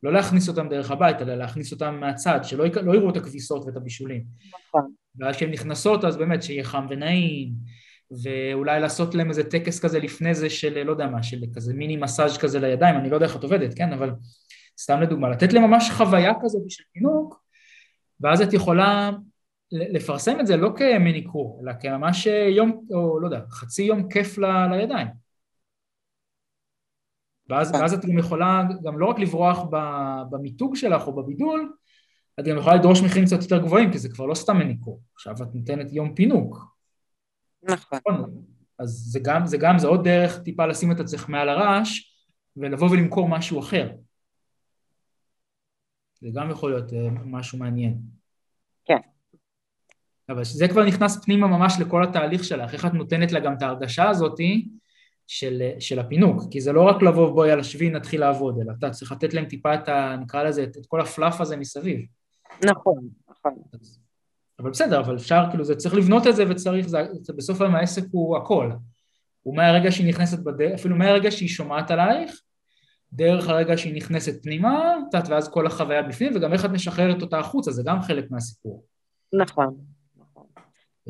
לא 0.02 0.12
להכניס 0.12 0.48
אותם 0.48 0.68
דרך 0.68 0.90
הבית, 0.90 1.22
אלא 1.22 1.34
להכניס 1.34 1.72
אותם 1.72 2.00
מהצד, 2.00 2.40
שלא 2.42 2.64
לא 2.82 2.94
יראו 2.94 3.10
את 3.10 3.16
הכביסות 3.16 3.64
ואת 3.66 3.76
הבישולים. 3.76 4.24
נכון. 4.68 4.92
ואז 5.18 5.36
כשהן 5.36 5.50
נכנסות, 5.50 6.04
אז 6.04 6.16
באמת 6.16 6.42
שיהיה 6.42 6.64
חם 6.64 6.86
ונעים, 6.90 7.48
ואולי 8.22 8.80
לעשות 8.80 9.14
להם 9.14 9.28
איזה 9.28 9.44
טקס 9.44 9.80
כזה 9.80 9.98
לפני 9.98 10.34
זה 10.34 10.50
של, 10.50 10.82
לא 10.82 10.90
יודע 10.90 11.06
מה, 11.06 11.22
של 11.22 11.44
כזה 11.54 11.74
מיני 11.74 11.96
מסאז' 11.96 12.38
כזה 12.38 12.58
לידיים, 12.58 12.96
אני 12.96 13.10
לא 13.10 13.16
יודע 13.16 13.26
איך 13.26 13.36
את 13.36 13.42
עובדת, 13.42 13.74
כן, 13.74 13.92
אבל 13.92 14.10
סתם 14.80 15.00
לדוגמה, 15.00 15.28
לתת 15.28 15.52
להם 15.52 15.62
ממש 15.62 15.90
חוויה 15.90 16.32
כזאת 16.42 16.62
של 16.68 16.84
פינוק, 16.92 17.42
ואז 18.20 18.40
את 18.40 18.52
יכולה 18.52 19.10
לפרסם 19.72 20.40
את 20.40 20.46
זה 20.46 20.56
לא 20.56 20.70
כמניקור, 20.76 21.60
אלא 21.62 21.72
כממש 21.80 22.26
יום, 22.26 22.86
או 22.90 23.20
לא 23.20 23.26
יודע, 23.26 23.40
חצי 23.50 23.82
יום 23.82 24.08
כיף 24.08 24.38
ל, 24.38 24.66
לידיים. 24.66 25.08
ואז, 27.48 27.72
ואז 27.72 27.94
את 27.94 28.04
גם 28.04 28.18
יכולה 28.18 28.62
גם 28.84 28.98
לא 28.98 29.06
רק 29.06 29.18
לברוח 29.18 29.58
במיתוג 30.30 30.76
שלך 30.76 31.06
או 31.06 31.16
בבידול, 31.16 31.72
את 32.40 32.44
גם 32.44 32.56
יכולה 32.56 32.76
לדרוש 32.76 33.02
מחירים 33.02 33.26
קצת 33.26 33.42
יותר 33.42 33.58
גבוהים, 33.58 33.92
כי 33.92 33.98
זה 33.98 34.08
כבר 34.08 34.26
לא 34.26 34.34
סתם 34.34 34.56
מניקור, 34.56 35.00
עכשיו 35.14 35.34
את 35.42 35.54
נותנת 35.54 35.92
יום 35.92 36.14
פינוק. 36.14 36.76
נכון. 37.62 37.98
נכון. 38.08 38.42
אז 38.78 38.88
זה 38.88 39.20
גם, 39.22 39.46
זה 39.46 39.56
גם, 39.56 39.78
זה 39.78 39.86
עוד 39.86 40.04
דרך 40.04 40.38
טיפה 40.38 40.66
לשים 40.66 40.92
את 40.92 41.00
עצמך 41.00 41.28
מעל 41.28 41.48
הרעש, 41.48 42.00
ולבוא 42.56 42.90
ולמכור 42.90 43.28
משהו 43.28 43.60
אחר. 43.60 43.90
זה 46.20 46.28
גם 46.34 46.50
יכול 46.50 46.70
להיות 46.70 46.92
אה, 46.92 47.10
משהו 47.10 47.58
מעניין. 47.58 48.17
אבל 50.28 50.44
זה 50.44 50.68
כבר 50.68 50.84
נכנס 50.84 51.24
פנימה 51.24 51.46
ממש 51.46 51.74
לכל 51.80 52.04
התהליך 52.04 52.44
שלך, 52.44 52.74
איך 52.74 52.86
את 52.86 52.94
נותנת 52.94 53.32
לה 53.32 53.40
גם 53.40 53.54
את 53.54 53.62
ההרגשה 53.62 54.08
הזאתי 54.08 54.68
של, 55.26 55.62
של 55.78 55.98
הפינוק, 55.98 56.42
כי 56.50 56.60
זה 56.60 56.72
לא 56.72 56.82
רק 56.82 57.02
לבוא 57.02 57.32
בואי 57.32 57.50
על 57.50 57.60
השבי 57.60 57.90
נתחיל 57.90 58.20
לעבוד, 58.20 58.58
אלא 58.62 58.72
אתה 58.78 58.90
צריך 58.90 59.12
לתת 59.12 59.34
להם 59.34 59.44
טיפה 59.44 59.74
את 59.74 59.88
ה... 59.88 60.16
נקרא 60.20 60.42
לזה, 60.42 60.62
את, 60.62 60.76
את 60.76 60.86
כל 60.86 61.00
הפלאף 61.00 61.40
הזה 61.40 61.56
מסביב. 61.56 62.00
נכון, 62.64 63.08
נכון. 63.30 63.52
אבל 64.58 64.70
בסדר, 64.70 65.00
אבל 65.00 65.16
אפשר, 65.16 65.44
כאילו, 65.50 65.64
זה 65.64 65.76
צריך 65.76 65.94
לבנות 65.94 66.26
את 66.26 66.36
זה 66.36 66.44
וצריך, 66.50 66.88
זה, 66.88 66.98
זה 67.20 67.32
בסוף 67.32 67.60
היום 67.60 67.74
העסק 67.74 68.04
הוא 68.10 68.36
הכל. 68.36 68.70
הוא 69.42 69.56
מהרגע 69.56 69.92
שהיא 69.92 70.08
נכנסת 70.08 70.38
בדרך, 70.38 70.72
אפילו 70.74 70.96
מהרגע 70.96 71.30
שהיא 71.30 71.48
שומעת 71.48 71.90
עלייך, 71.90 72.40
דרך 73.12 73.48
הרגע 73.48 73.76
שהיא 73.76 73.96
נכנסת 73.96 74.42
פנימה, 74.42 74.94
ואז 75.28 75.48
כל 75.48 75.66
החוויה 75.66 76.02
בפנים, 76.02 76.32
וגם 76.36 76.52
איך 76.52 76.64
את 76.64 76.70
משחררת 76.70 77.22
אותה 77.22 77.38
החוצה, 77.38 77.72
זה 77.72 77.82
גם 77.86 78.02
חלק 78.02 78.30
מהסיפור. 78.30 78.84
נכון. 79.32 79.76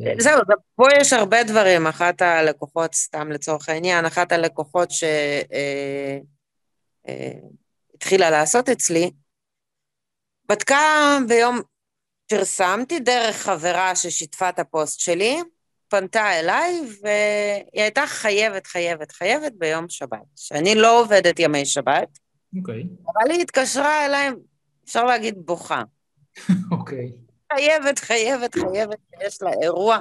אה. 0.06 0.12
זהו, 0.18 0.40
פה 0.74 0.84
יש 1.00 1.12
הרבה 1.12 1.44
דברים. 1.44 1.86
אחת 1.86 2.22
הלקוחות, 2.22 2.94
סתם 2.94 3.32
לצורך 3.32 3.68
העניין, 3.68 4.04
אחת 4.04 4.32
הלקוחות 4.32 4.90
שהתחילה 4.90 5.46
אה, 8.26 8.32
אה, 8.32 8.40
לעשות 8.40 8.68
אצלי, 8.68 9.10
בדקה 10.48 11.18
ביום, 11.28 11.60
פרסמתי 12.26 13.00
דרך 13.00 13.36
חברה 13.36 13.96
ששיתפה 13.96 14.48
את 14.48 14.58
הפוסט 14.58 15.00
שלי, 15.00 15.36
פנתה 15.88 16.40
אליי, 16.40 16.80
והיא 17.02 17.82
הייתה 17.82 18.06
חייבת, 18.06 18.66
חייבת, 18.66 19.12
חייבת 19.12 19.52
ביום 19.52 19.88
שבת, 19.88 20.26
שאני 20.36 20.74
לא 20.74 21.00
עובדת 21.00 21.38
ימי 21.38 21.66
שבת. 21.66 22.18
אוקיי. 22.56 22.82
Okay. 22.82 23.12
אבל 23.12 23.30
היא 23.30 23.42
התקשרה 23.42 24.06
אליי, 24.06 24.30
אפשר 24.84 25.04
להגיד 25.04 25.34
בוכה. 25.38 25.82
אוקיי. 26.72 27.12
Okay. 27.14 27.27
חייבת, 27.52 27.98
חייבת, 27.98 28.54
חייבת, 28.54 28.98
יש 29.20 29.42
לה 29.42 29.50
אירוע, 29.62 29.98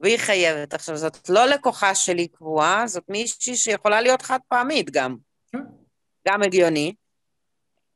והיא 0.00 0.18
חייבת. 0.18 0.74
עכשיו, 0.74 0.96
זאת 0.96 1.28
לא 1.28 1.46
לקוחה 1.46 1.94
שלי 1.94 2.28
קבועה, 2.28 2.86
זאת 2.86 3.04
מישהי 3.08 3.56
שיכולה 3.56 4.00
להיות 4.00 4.22
חד 4.22 4.38
פעמית 4.48 4.90
גם. 4.90 5.16
כן. 5.52 5.58
גם 6.28 6.42
הגיוני. 6.42 6.94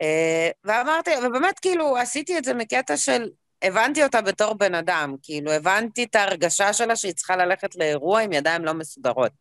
אה, 0.02 0.50
ואמרתי, 0.64 1.10
ובאמת, 1.26 1.58
כאילו, 1.58 1.96
עשיתי 1.96 2.38
את 2.38 2.44
זה 2.44 2.54
מקטע 2.54 2.96
של 2.96 3.28
הבנתי 3.62 4.04
אותה 4.04 4.20
בתור 4.20 4.54
בן 4.54 4.74
אדם, 4.74 5.16
כאילו, 5.22 5.52
הבנתי 5.52 6.04
את 6.04 6.14
ההרגשה 6.14 6.72
שלה 6.72 6.96
שהיא 6.96 7.12
צריכה 7.12 7.36
ללכת 7.36 7.76
לאירוע 7.76 8.20
עם 8.20 8.32
ידיים 8.32 8.64
לא 8.64 8.74
מסודרות. 8.74 9.32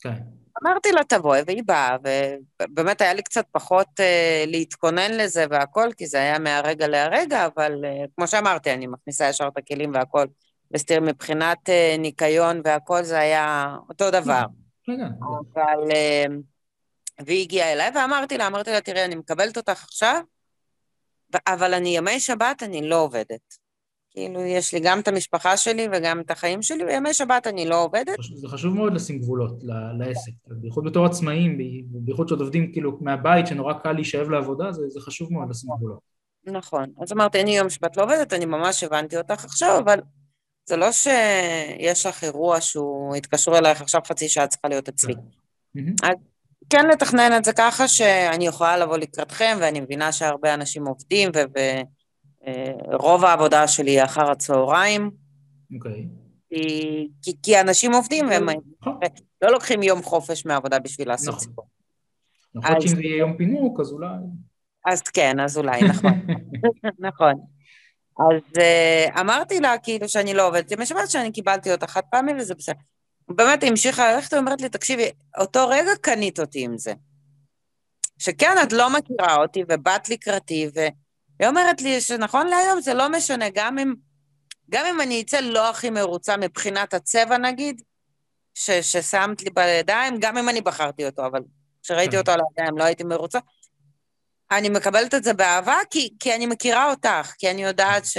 כן. 0.00 0.14
אמרתי 0.62 0.92
לה, 0.92 1.04
תבואי, 1.04 1.40
והיא 1.46 1.62
באה, 1.66 1.96
ובאמת 2.62 3.00
היה 3.00 3.14
לי 3.14 3.22
קצת 3.22 3.44
פחות 3.52 3.86
uh, 4.00 4.46
להתכונן 4.46 5.12
לזה 5.12 5.44
והכל, 5.50 5.88
כי 5.96 6.06
זה 6.06 6.18
היה 6.18 6.38
מהרגע 6.38 6.88
להרגע, 6.88 7.46
אבל 7.46 7.72
uh, 7.84 8.08
כמו 8.16 8.26
שאמרתי, 8.26 8.72
אני 8.72 8.86
מכניסה 8.86 9.28
ישר 9.28 9.48
את 9.48 9.58
הכלים 9.58 9.94
והכל. 9.94 10.24
וסתיר, 10.70 11.00
מבחינת 11.00 11.68
uh, 11.68 11.98
ניקיון 11.98 12.60
והכל 12.64 13.02
זה 13.02 13.18
היה 13.18 13.76
אותו 13.88 14.10
דבר. 14.10 14.42
כן, 14.84 14.92
כן. 14.96 15.12
אבל... 15.54 15.90
Uh, 15.90 16.32
והיא 17.26 17.42
הגיעה 17.42 17.72
אליי, 17.72 17.90
ואמרתי 17.94 18.38
לה, 18.38 18.46
אמרתי 18.46 18.70
לה, 18.70 18.80
תראי, 18.80 19.04
אני 19.04 19.14
מקבלת 19.14 19.56
אותך 19.56 19.84
עכשיו, 19.84 20.22
אבל 21.46 21.74
אני 21.74 21.96
ימי 21.96 22.20
שבת, 22.20 22.62
אני 22.62 22.88
לא 22.88 22.96
עובדת. 22.96 23.67
כאילו, 24.10 24.40
יש 24.40 24.74
לי 24.74 24.80
גם 24.80 25.00
את 25.00 25.08
המשפחה 25.08 25.56
שלי 25.56 25.88
וגם 25.92 26.20
את 26.20 26.30
החיים 26.30 26.62
שלי, 26.62 26.84
וימי 26.84 27.14
שבת 27.14 27.46
אני 27.46 27.68
לא 27.68 27.84
עובדת. 27.84 28.16
זה 28.34 28.48
חשוב 28.48 28.74
מאוד 28.74 28.94
לשים 28.94 29.18
גבולות 29.18 29.62
לעסק, 29.98 30.32
בייחוד 30.46 30.84
בתור 30.84 31.06
עצמאים, 31.06 31.58
בייחוד 31.84 32.28
שעוד 32.28 32.40
עובדים 32.40 32.72
כאילו 32.72 32.98
מהבית, 33.00 33.46
שנורא 33.46 33.72
קל 33.72 33.92
להישאב 33.92 34.30
לעבודה, 34.30 34.72
זה, 34.72 34.82
זה 34.88 35.00
חשוב 35.00 35.32
מאוד 35.32 35.50
לשים 35.50 35.70
גבולות. 35.76 35.98
נכון. 36.44 36.86
אז 37.02 37.12
אמרתי, 37.12 37.40
אני 37.40 37.56
יום 37.56 37.70
שבת 37.70 37.96
לא 37.96 38.02
עובדת, 38.02 38.32
אני 38.32 38.44
ממש 38.44 38.84
הבנתי 38.84 39.16
אותך 39.16 39.44
עכשיו, 39.44 39.78
אבל 39.84 40.00
זה 40.66 40.76
לא 40.76 40.92
שיש 40.92 42.06
לך 42.06 42.24
אירוע 42.24 42.60
שהוא 42.60 43.16
התקשרו 43.16 43.56
אלייך 43.56 43.80
עכשיו 43.80 44.00
חצי 44.06 44.28
שעה 44.28 44.46
צריכה 44.46 44.68
להיות 44.68 44.88
אצלי. 44.88 45.14
כן. 45.74 45.80
אז 46.02 46.14
כן 46.70 46.86
לתכנן 46.86 47.36
את 47.36 47.44
זה 47.44 47.52
ככה 47.52 47.88
שאני 47.88 48.46
יכולה 48.46 48.76
לבוא 48.76 48.96
לקראתכם, 48.96 49.56
ואני 49.60 49.80
מבינה 49.80 50.12
שהרבה 50.12 50.54
אנשים 50.54 50.86
עובדים, 50.86 51.30
ו... 51.34 51.58
רוב 52.92 53.24
העבודה 53.24 53.68
שלי 53.68 53.90
היא 53.90 54.04
אחר 54.04 54.30
הצהריים. 54.30 55.10
אוקיי. 55.74 56.06
כי, 56.48 57.08
כי, 57.22 57.32
כי 57.42 57.60
אנשים 57.60 57.92
עובדים 57.94 58.28
והם 58.28 58.46
נכון. 58.80 58.98
לא 59.42 59.50
לוקחים 59.50 59.82
יום 59.82 60.02
חופש 60.02 60.46
מהעבודה 60.46 60.78
בשביל 60.78 61.08
לעשות 61.08 61.28
נכון. 61.28 61.40
סיפור. 61.40 61.64
נכון 62.54 62.80
שאם 62.80 62.96
זה 62.96 63.02
יהיה 63.02 63.16
יום 63.16 63.36
פינוק, 63.36 63.80
אז 63.80 63.92
אולי... 63.92 64.08
אז 64.86 65.02
כן, 65.02 65.40
אז 65.40 65.58
אולי, 65.58 65.80
נכון. 65.82 66.26
נכון. 67.08 67.34
אז 68.18 68.42
uh, 68.58 69.20
אמרתי 69.20 69.60
לה 69.60 69.78
כאילו 69.78 70.08
שאני 70.08 70.34
לא 70.34 70.48
עובדת 70.48 70.72
עם 70.72 70.80
השבת, 70.80 71.10
שאני 71.10 71.32
קיבלתי 71.32 71.72
אותה 71.72 71.86
חד 71.86 72.00
פעמי 72.10 72.32
וזה 72.38 72.54
בסדר. 72.54 72.74
באמת 73.28 73.62
היא 73.62 73.70
המשיכה 73.70 74.12
ללכת 74.12 74.32
ואומרת 74.32 74.60
לי, 74.60 74.68
תקשיבי, 74.68 75.10
אותו 75.38 75.68
רגע 75.68 75.90
קנית 76.00 76.40
אותי 76.40 76.64
עם 76.64 76.78
זה. 76.78 76.92
שכן, 78.18 78.56
את 78.62 78.72
לא 78.72 78.88
מכירה 78.98 79.36
אותי 79.36 79.62
ובאת 79.68 80.08
לקראתי, 80.08 80.68
ו... 80.76 80.80
היא 81.40 81.48
אומרת 81.48 81.82
לי 81.82 82.00
שנכון 82.00 82.46
להיום 82.46 82.80
זה 82.80 82.94
לא 82.94 83.08
משנה, 83.08 83.44
גם 83.54 83.78
אם, 83.78 83.94
גם 84.70 84.86
אם 84.86 85.00
אני 85.00 85.20
אצא 85.20 85.40
לא 85.40 85.70
הכי 85.70 85.90
מרוצה 85.90 86.36
מבחינת 86.36 86.94
הצבע 86.94 87.38
נגיד, 87.38 87.82
ש, 88.54 88.70
ששמת 88.70 89.42
לי 89.42 89.50
בידיים, 89.50 90.14
גם 90.20 90.38
אם 90.38 90.48
אני 90.48 90.60
בחרתי 90.60 91.06
אותו, 91.06 91.26
אבל 91.26 91.40
כשראיתי 91.82 92.12
כן. 92.12 92.18
אותו 92.18 92.32
על 92.32 92.40
הידיים 92.48 92.78
לא 92.78 92.84
הייתי 92.84 93.04
מרוצה, 93.04 93.38
אני 94.50 94.68
מקבלת 94.68 95.14
את 95.14 95.24
זה 95.24 95.34
באהבה, 95.34 95.76
כי, 95.90 96.10
כי 96.20 96.34
אני 96.34 96.46
מכירה 96.46 96.90
אותך, 96.90 97.32
כי 97.38 97.50
אני 97.50 97.62
יודעת 97.62 98.04
ש... 98.04 98.18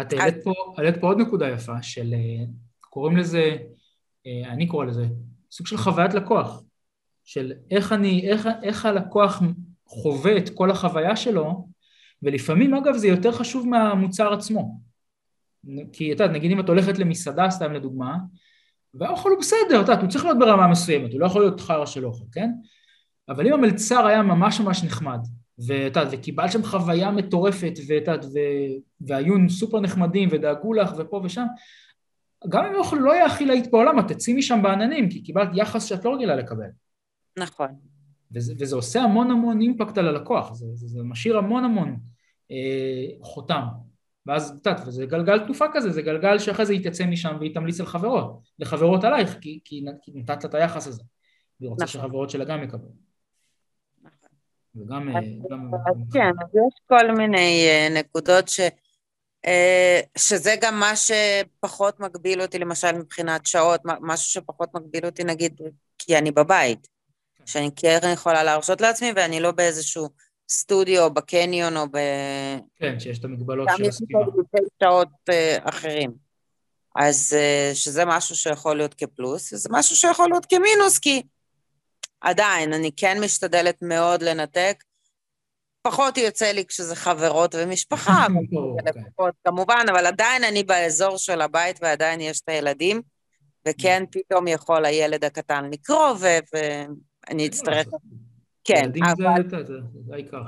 את 0.00 0.12
העלית 0.12 0.44
פה, 0.44 0.52
פה 1.00 1.06
עוד 1.06 1.18
נקודה 1.18 1.48
יפה, 1.48 1.82
של 1.82 2.14
אה, 2.14 2.44
קוראים 2.80 3.16
לזה, 3.16 3.56
אה, 4.26 4.52
אני 4.52 4.68
קורא 4.68 4.84
לזה, 4.84 5.04
סוג 5.50 5.66
של 5.66 5.76
חוויית 5.76 6.14
לקוח, 6.14 6.62
של 7.24 7.52
איך 7.70 7.92
אני, 7.92 8.30
איך, 8.30 8.48
איך 8.62 8.86
הלקוח 8.86 9.42
חווה 9.86 10.36
את 10.36 10.50
כל 10.54 10.70
החוויה 10.70 11.16
שלו, 11.16 11.68
ולפעמים 12.22 12.74
אגב 12.74 12.96
זה 12.96 13.08
יותר 13.08 13.32
חשוב 13.32 13.68
מהמוצר 13.68 14.32
עצמו. 14.32 14.80
כי 15.92 16.12
אתה 16.12 16.24
יודע, 16.24 16.34
נגיד 16.34 16.50
אם 16.50 16.60
את 16.60 16.68
הולכת 16.68 16.98
למסעדה, 16.98 17.50
סתם 17.50 17.72
לדוגמה, 17.72 18.16
והאוכל 18.94 19.30
הוא 19.30 19.38
בסדר, 19.38 19.80
אתה 19.80 19.92
יודע, 19.92 20.02
הוא 20.02 20.10
צריך 20.10 20.24
להיות 20.24 20.38
ברמה 20.38 20.68
מסוימת, 20.68 21.12
הוא 21.12 21.20
לא 21.20 21.26
יכול 21.26 21.42
להיות 21.42 21.60
חרא 21.60 21.86
של 21.86 22.06
אוכל, 22.06 22.24
כן? 22.32 22.50
אבל 23.28 23.46
אם 23.46 23.52
המלצר 23.52 24.06
היה 24.06 24.22
ממש 24.22 24.60
ממש 24.60 24.84
נחמד, 24.84 25.18
ואתה 25.66 26.00
יודע, 26.00 26.16
וקיבלת 26.16 26.52
שם 26.52 26.62
חוויה 26.62 27.10
מטורפת, 27.10 27.72
ואתה 27.86 28.10
יודע, 28.10 28.28
והיו 29.00 29.34
סופר 29.48 29.80
נחמדים, 29.80 30.28
ודאגו 30.32 30.74
לך, 30.74 30.90
ופה 30.98 31.20
ושם, 31.24 31.46
גם 32.48 32.64
אם 32.64 32.74
האוכל 32.74 32.96
לא 32.96 33.12
יהיה 33.12 33.26
הכי 33.26 33.46
להיט 33.46 33.70
בעולם, 33.70 33.98
את 33.98 34.08
תצאי 34.08 34.34
משם 34.34 34.62
בעננים, 34.62 35.10
כי 35.10 35.22
קיבלת 35.22 35.48
יחס 35.54 35.84
שאת 35.84 36.04
לא 36.04 36.14
רגילה 36.14 36.36
לקבל. 36.36 36.68
נכון. 37.38 37.89
וזה, 38.34 38.54
וזה 38.58 38.76
עושה 38.76 39.02
המון 39.02 39.30
המון 39.30 39.60
אימפקט 39.60 39.98
על 39.98 40.08
הלקוח, 40.08 40.52
זה, 40.54 40.66
זה, 40.74 40.86
זה 40.86 41.02
משאיר 41.02 41.38
המון 41.38 41.64
המון 41.64 41.96
אה, 42.50 43.06
חותם. 43.22 43.62
ואז, 44.26 44.50
את 44.50 44.66
יודעת, 44.66 44.86
וזה 44.86 45.06
גלגל 45.06 45.38
תנופה 45.38 45.64
כזה, 45.72 45.90
זה 45.90 46.02
גלגל 46.02 46.38
שאחרי 46.38 46.66
זה 46.66 46.72
היא 46.72 46.90
תצא 46.90 47.06
משם 47.06 47.36
והיא 47.40 47.54
תמליץ 47.54 47.80
על 47.80 47.86
חברות, 47.86 48.40
לחברות 48.58 49.04
עלייך, 49.04 49.38
כי, 49.40 49.60
כי, 49.64 49.84
כי 50.02 50.12
נתת 50.14 50.44
לה 50.44 50.50
את 50.50 50.54
היחס 50.54 50.86
הזה. 50.86 51.02
והיא 51.60 51.70
רוצה 51.70 51.84
נכון. 51.84 52.00
שחברות 52.00 52.30
שלה 52.30 52.44
גם 52.44 52.62
יקבלו. 52.62 52.88
נכון. 54.02 54.30
וגם... 54.76 55.08
אה, 55.08 55.20
גם, 55.50 55.70
כן, 56.12 56.30
אז 56.42 56.48
יש 56.54 56.80
כל 56.86 57.12
מיני 57.16 57.66
אה, 57.68 57.88
נקודות 58.00 58.48
ש... 58.48 58.60
אה, 59.46 60.00
שזה 60.18 60.54
גם 60.60 60.80
מה 60.80 60.92
שפחות 60.96 62.00
מגביל 62.00 62.42
אותי, 62.42 62.58
למשל 62.58 62.92
מבחינת 62.92 63.46
שעות, 63.46 63.80
משהו 63.84 64.26
שפחות 64.26 64.74
מגביל 64.74 65.06
אותי, 65.06 65.24
נגיד, 65.24 65.60
כי 65.98 66.18
אני 66.18 66.30
בבית. 66.30 66.99
שאני 67.46 67.70
כן 67.76 67.98
יכולה 68.12 68.44
להרשות 68.44 68.80
לעצמי, 68.80 69.12
ואני 69.16 69.40
לא 69.40 69.50
באיזשהו 69.50 70.08
סטודיו, 70.50 71.10
בקניון, 71.10 71.76
או 71.76 71.86
ב... 71.92 71.98
כן, 72.76 73.00
שיש 73.00 73.18
את 73.18 73.24
המגבלות 73.24 73.68
של 73.76 73.88
הסביבה. 73.88 74.20
גם 74.20 74.28
יש 74.54 74.68
שעות 74.82 75.08
uh, 75.30 75.68
אחרים. 75.68 76.12
אז 76.96 77.36
uh, 77.36 77.74
שזה 77.74 78.04
משהו 78.04 78.36
שיכול 78.36 78.76
להיות 78.76 78.94
כפלוס, 78.94 79.52
וזה 79.52 79.68
משהו 79.72 79.96
שיכול 79.96 80.28
להיות 80.30 80.46
כמינוס, 80.46 80.98
כי 80.98 81.22
עדיין, 82.20 82.72
אני 82.72 82.90
כן 82.96 83.20
משתדלת 83.20 83.76
מאוד 83.82 84.22
לנתק. 84.22 84.84
פחות 85.82 86.18
יוצא 86.18 86.52
לי 86.52 86.64
כשזה 86.64 86.96
חברות 86.96 87.54
ומשפחה, 87.58 88.26
אוקיי. 88.54 88.92
לפחות, 89.00 89.34
כמובן, 89.44 89.84
אבל 89.90 90.06
עדיין 90.06 90.44
אני 90.44 90.62
באזור 90.62 91.16
של 91.16 91.40
הבית 91.40 91.78
ועדיין 91.82 92.20
יש 92.20 92.40
את 92.40 92.48
הילדים, 92.48 93.02
וכן, 93.68 94.04
פתאום 94.10 94.48
יכול 94.48 94.84
הילד 94.84 95.24
הקטן 95.24 95.70
לקרוא, 95.70 96.14
ו... 96.20 96.26
אני 97.28 97.46
אצטרך... 97.46 97.86
כן, 98.64 98.90
אבל... 99.02 99.42
זה, 99.66 99.74
העיקר. 100.12 100.42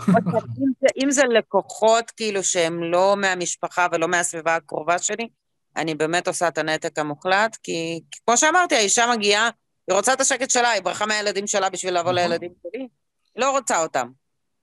אם 1.03 1.11
זה, 1.11 1.23
לקוחות 1.25 2.11
כאילו 2.11 2.43
שהם 2.43 2.83
לא 2.83 3.17
מהמשפחה 3.17 3.87
ולא 3.93 4.09
מהסביבה 4.09 4.57
הקרובה 4.57 4.99
שלי, 4.99 5.29
אני 5.77 5.95
באמת 5.95 6.29
עושה 6.29 6.49
את 6.49 6.59
הנתק 6.59 6.99
המוחלט, 6.99 7.57
כי 7.63 8.01
כמו 8.27 8.37
שאמרתי, 8.37 8.75
האישה 8.75 9.05
מגיעה, 9.17 9.51
היא 9.89 9.97
רוצה 9.97 10.13
את 10.13 10.21
השקט 10.21 10.51
שלה, 10.51 10.71
היא 10.71 10.83
ברחה 10.83 11.07
מהילדים 11.07 11.47
שלה 11.47 11.71
בשביל 11.71 11.99
לבוא 11.99 12.13
נכון. 12.13 12.15
לילדים 12.15 12.53
שלי, 12.63 12.83
היא 12.83 12.89
לא 13.37 13.51
רוצה 13.51 13.83
אותם. 13.83 14.09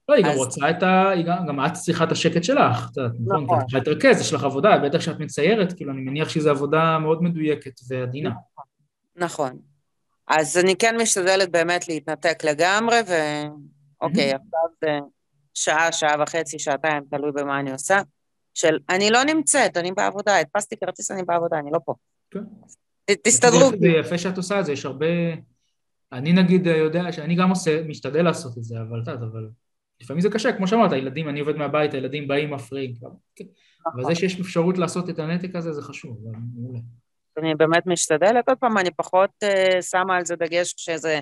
לא, 0.10 0.15
היא 0.15 0.26
גם 0.26 0.32
רוצה 0.36 0.69
את 0.69 0.84
ה... 0.84 1.12
גם, 1.48 1.65
את 1.65 1.74
צריכה 1.74 2.04
את 2.04 2.12
השקט 2.12 2.43
שלך, 2.43 2.89
נכון? 3.26 3.43
נכון. 3.43 3.60
את 3.60 3.65
צריכה 3.65 3.78
להתרכז, 3.78 4.22
יש 4.22 4.34
לך 4.34 4.43
עבודה, 4.43 4.78
בטח 4.78 4.98
כשאת 4.98 5.19
מציירת, 5.19 5.74
כאילו, 5.74 5.91
אני 5.91 6.02
מניח 6.02 6.30
שזו 6.30 6.50
עבודה 6.50 6.98
מאוד 7.00 7.24
מדויקת 7.24 7.80
ועדינה. 7.89 8.32
נכון. 9.15 9.60
אז 10.30 10.58
אני 10.58 10.76
כן 10.76 10.96
משתדלת 11.02 11.52
באמת 11.52 11.88
להתנתק 11.88 12.44
לגמרי, 12.44 12.98
ואוקיי, 12.98 14.34
עכשיו 14.34 14.60
זה 14.82 15.00
שעה, 15.54 15.92
שעה 15.92 16.24
וחצי, 16.24 16.60
שעתיים, 16.60 17.04
תלוי 17.10 17.32
במה 17.32 17.60
אני 17.60 17.72
עושה, 17.72 18.02
של 18.54 18.78
אני 18.89 19.10
לא 19.10 19.24
נמצאת, 19.24 19.78
אני 19.78 19.92
בעבודה, 19.92 20.38
הדפסתי 20.38 20.76
כרטיס, 20.78 21.12
אני 21.12 21.24
בעבודה, 21.24 21.60
אני 21.60 21.70
לא 21.74 21.80
פה. 21.86 21.94
כן. 22.32 22.39
ת- 23.06 23.28
תסתדרו. 23.28 23.70
זה, 23.70 23.78
זה 23.80 23.88
יפה 23.88 24.18
שאת 24.18 24.38
עושה 24.38 24.60
את 24.60 24.65
זה, 24.65 24.72
יש 24.72 24.86
הרבה... 24.86 25.06
אני 26.12 26.34
נגיד 26.34 26.68
יודע 26.68 27.12
שאני 27.12 27.36
גם 27.36 27.50
עושה, 27.50 27.84
משתדל 27.88 28.22
לעשות 28.22 28.58
את 28.58 28.63
זה, 28.63 28.76
אבל 28.82 29.02
את 29.04 29.08
אבל 29.08 29.50
לפעמים 30.02 30.22
זה 30.22 30.30
קשה, 30.30 30.54
כמו 30.54 30.68
שאמרת, 30.68 30.92
הילדים, 30.92 31.30
אני 31.30 31.39
עובד 31.39 31.56
מהבית, 31.56 31.94
הילדים 31.94 32.28
באים, 32.28 32.54
מפריעים. 32.54 32.94
כן. 33.36 33.46
אבל 33.96 34.04
זה 34.06 34.15
שיש 34.15 34.39
אפשרות 34.39 34.78
לעשות 34.78 35.10
את 35.10 35.20
הנתק 35.20 35.56
הזה, 35.56 35.74
זה 35.74 35.82
חשוב, 35.82 36.18
זה 36.24 36.30
מעולה. 36.56 36.80
אני 37.39 37.56
באמת 37.56 37.86
משתדלת. 37.86 38.49
עוד 38.49 38.58
פעם, 38.58 38.78
אני 38.78 38.91
פחות 38.91 39.30
uh, 39.43 39.82
שמה 39.82 40.17
על 40.17 40.25
זה 40.25 40.36
דגש 40.36 40.73
כשזה 40.73 41.19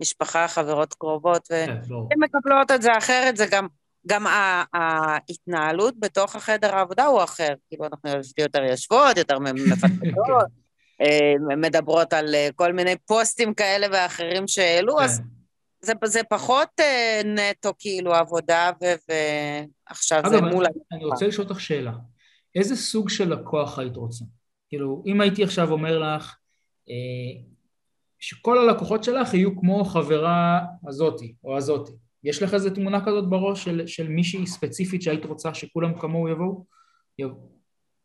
משפחה, 0.00 0.48
חברות 0.48 0.94
קרובות, 0.94 1.48
והן 1.50 1.68
כן. 1.88 2.20
מקבלות 2.20 2.70
את 2.70 2.82
זה 2.82 2.90
אחרת, 2.98 3.36
זה 3.36 3.46
גם, 3.50 3.66
גם 4.06 4.26
ההתנהלות 4.74 5.94
בתוך 6.00 6.36
החדר 6.36 6.76
העבודה 6.76 7.06
הוא 7.06 7.24
אחר. 7.24 7.54
כאילו, 7.68 7.84
אנחנו 7.84 8.10
יותר 8.38 8.62
יושבות, 8.62 9.16
יותר 9.16 9.38
מפתחות, 9.38 10.46
אה, 11.02 11.56
מדברות 11.56 12.12
על 12.12 12.34
אה, 12.34 12.48
כל 12.54 12.72
מיני 12.72 12.96
פוסטים 13.06 13.54
כאלה 13.54 13.86
ואחרים 13.92 14.48
שהעלו, 14.48 15.00
אז 15.00 15.18
כן. 15.18 15.24
זה, 15.80 15.92
זה 16.04 16.20
פחות 16.30 16.68
אה, 16.80 17.20
נטו 17.24 17.72
כאילו 17.78 18.14
עבודה, 18.14 18.70
ו- 18.82 19.12
ועכשיו 19.88 20.22
זה 20.30 20.38
אגב, 20.38 20.44
מול... 20.44 20.64
אני- 20.66 20.82
אני 20.92 21.04
רוצה 21.04 21.26
לשאול 21.26 21.46
אותך 21.46 21.60
שאלה. 21.60 21.92
איזה 22.54 22.76
סוג 22.76 23.08
של 23.08 23.32
לקוח 23.32 23.78
היית 23.78 23.96
רוצה? 23.96 24.24
כאילו, 24.70 25.02
אם 25.06 25.20
הייתי 25.20 25.44
עכשיו 25.44 25.70
אומר 25.70 25.98
לך 25.98 26.36
אה, 26.88 27.42
שכל 28.18 28.58
הלקוחות 28.58 29.04
שלך 29.04 29.34
יהיו 29.34 29.60
כמו 29.60 29.84
חברה 29.84 30.60
הזאתי 30.88 31.34
או 31.44 31.56
הזאתי, 31.56 31.92
יש 32.24 32.42
לך 32.42 32.54
איזה 32.54 32.74
תמונה 32.74 33.04
כזאת 33.06 33.30
בראש 33.30 33.64
של, 33.64 33.86
של 33.86 34.08
מישהי 34.08 34.46
ספציפית 34.46 35.02
שהיית 35.02 35.24
רוצה 35.24 35.54
שכולם 35.54 36.00
כמוהו 36.00 36.28
יבואו? 36.28 36.66
יבואו. 37.18 37.50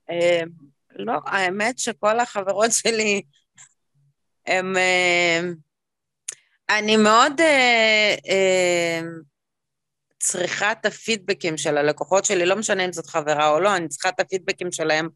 אה, 0.09 0.41
לא, 0.95 1.13
האמת 1.25 1.79
שכל 1.79 2.19
החברות 2.19 2.71
שלי 2.71 3.21
הם... 4.45 4.77
אה, 4.77 5.41
אני 6.69 6.97
מאוד 6.97 7.41
אה, 7.41 9.01
צריכה 10.19 10.71
את 10.71 10.85
הפידבקים 10.85 11.57
של 11.57 11.77
הלקוחות 11.77 12.25
שלי, 12.25 12.45
לא 12.45 12.55
משנה 12.55 12.85
אם 12.85 12.93
זאת 12.93 13.05
חברה 13.05 13.49
או 13.49 13.59
לא, 13.59 13.75
אני 13.75 13.87
צריכה 13.87 14.09
את 14.09 14.19
הפידבקים 14.19 14.71
שלהם 14.71 15.09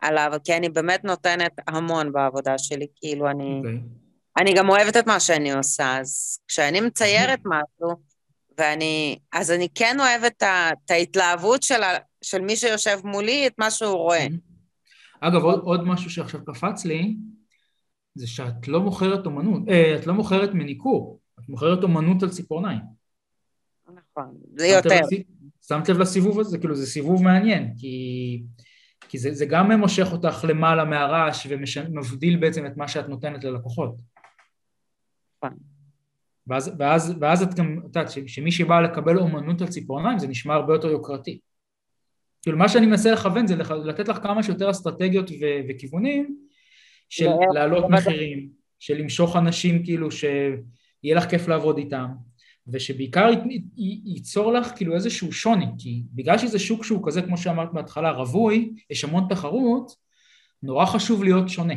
עליו, 0.00 0.32
כי 0.44 0.56
אני 0.56 0.68
באמת 0.68 1.04
נותנת 1.04 1.52
המון 1.66 2.12
בעבודה 2.12 2.58
שלי, 2.58 2.86
כאילו 2.96 3.30
אני... 3.30 3.58
אוקיי. 3.58 3.80
אני 4.38 4.54
גם 4.54 4.68
אוהבת 4.68 4.96
את 4.96 5.06
מה 5.06 5.20
שאני 5.20 5.52
עושה, 5.52 5.98
אז 5.98 6.38
כשאני 6.48 6.80
מציירת 6.80 7.40
משהו, 7.44 7.96
ואני... 8.58 9.18
אז 9.32 9.50
אני 9.50 9.68
כן 9.74 9.96
אוהבת 10.00 10.42
את 10.42 10.90
ההתלהבות 10.90 11.62
של, 11.62 11.82
ה, 11.82 11.88
של 12.22 12.40
מי 12.40 12.56
שיושב 12.56 12.98
מולי, 13.04 13.46
את 13.46 13.52
מה 13.58 13.70
שהוא 13.70 13.96
רואה. 13.96 14.26
אגב, 15.20 15.42
עוד, 15.42 15.58
עוד 15.58 15.84
משהו 15.84 16.10
שעכשיו 16.10 16.44
קפץ 16.44 16.84
לי, 16.84 17.16
זה 18.14 18.26
שאת 18.26 18.68
לא 18.68 18.80
מוכרת 18.80 19.26
אומנות, 19.26 19.62
אה, 19.68 19.96
את 19.96 20.06
לא 20.06 20.14
מוכרת 20.14 20.54
מניקור, 20.54 21.20
את 21.40 21.48
מוכרת 21.48 21.82
אומנות 21.82 22.22
על 22.22 22.28
ציפורניים. 22.28 22.80
נכון, 23.88 24.36
זה 24.56 24.66
יותר. 24.66 25.00
שמת 25.68 25.88
לב 25.88 25.98
לסיבוב 25.98 26.40
הזה? 26.40 26.58
כאילו 26.58 26.74
זה 26.74 26.86
סיבוב 26.86 27.22
מעניין, 27.22 27.74
כי, 27.78 28.42
כי 29.08 29.18
זה, 29.18 29.34
זה 29.34 29.46
גם 29.46 29.72
מושך 29.72 30.06
אותך 30.12 30.44
למעלה 30.48 30.84
מהרעש 30.84 31.46
ומבדיל 31.50 32.36
בעצם 32.36 32.66
את 32.66 32.76
מה 32.76 32.88
שאת 32.88 33.08
נותנת 33.08 33.44
ללקוחות. 33.44 33.96
נכון. 35.44 35.58
ואז, 36.46 36.72
ואז, 36.78 37.14
ואז 37.20 37.42
את 37.42 37.54
גם, 37.54 37.78
את 37.78 37.84
יודעת, 37.84 38.10
שמי 38.26 38.52
שבא 38.52 38.80
לקבל 38.80 39.18
אומנות 39.18 39.60
על 39.60 39.68
ציפורניים 39.68 40.18
זה 40.18 40.28
נשמע 40.28 40.54
הרבה 40.54 40.74
יותר 40.74 40.88
יוקרתי. 40.88 41.38
כאילו 42.42 42.58
מה 42.58 42.68
שאני 42.68 42.86
מנסה 42.86 43.12
לכוון 43.12 43.46
זה 43.46 43.56
לח- 43.56 43.70
לתת 43.70 44.08
לך 44.08 44.16
כמה 44.22 44.42
שיותר 44.42 44.70
אסטרטגיות 44.70 45.30
ו- 45.30 45.60
וכיוונים 45.68 46.36
של 47.08 47.24
לא, 47.24 47.40
להעלות 47.54 47.82
בוודאי. 47.82 47.98
מחירים, 48.00 48.48
של 48.78 48.94
למשוך 48.94 49.36
אנשים 49.36 49.84
כאילו 49.84 50.10
שיהיה 50.10 51.16
לך 51.16 51.30
כיף 51.30 51.48
לעבוד 51.48 51.78
איתם, 51.78 52.06
ושבעיקר 52.72 53.28
ייצור 54.04 54.52
לך 54.52 54.72
כאילו 54.76 54.94
איזשהו 54.94 55.32
שוני, 55.32 55.66
כי 55.78 56.02
בגלל 56.12 56.38
שזה 56.38 56.58
שוק 56.58 56.84
שהוא 56.84 57.06
כזה, 57.06 57.22
כמו 57.22 57.38
שאמרת 57.38 57.72
בהתחלה, 57.72 58.10
רווי, 58.10 58.72
יש 58.90 59.04
המון 59.04 59.26
תחרות, 59.28 59.92
נורא 60.62 60.86
חשוב 60.86 61.24
להיות 61.24 61.48
שונה. 61.48 61.74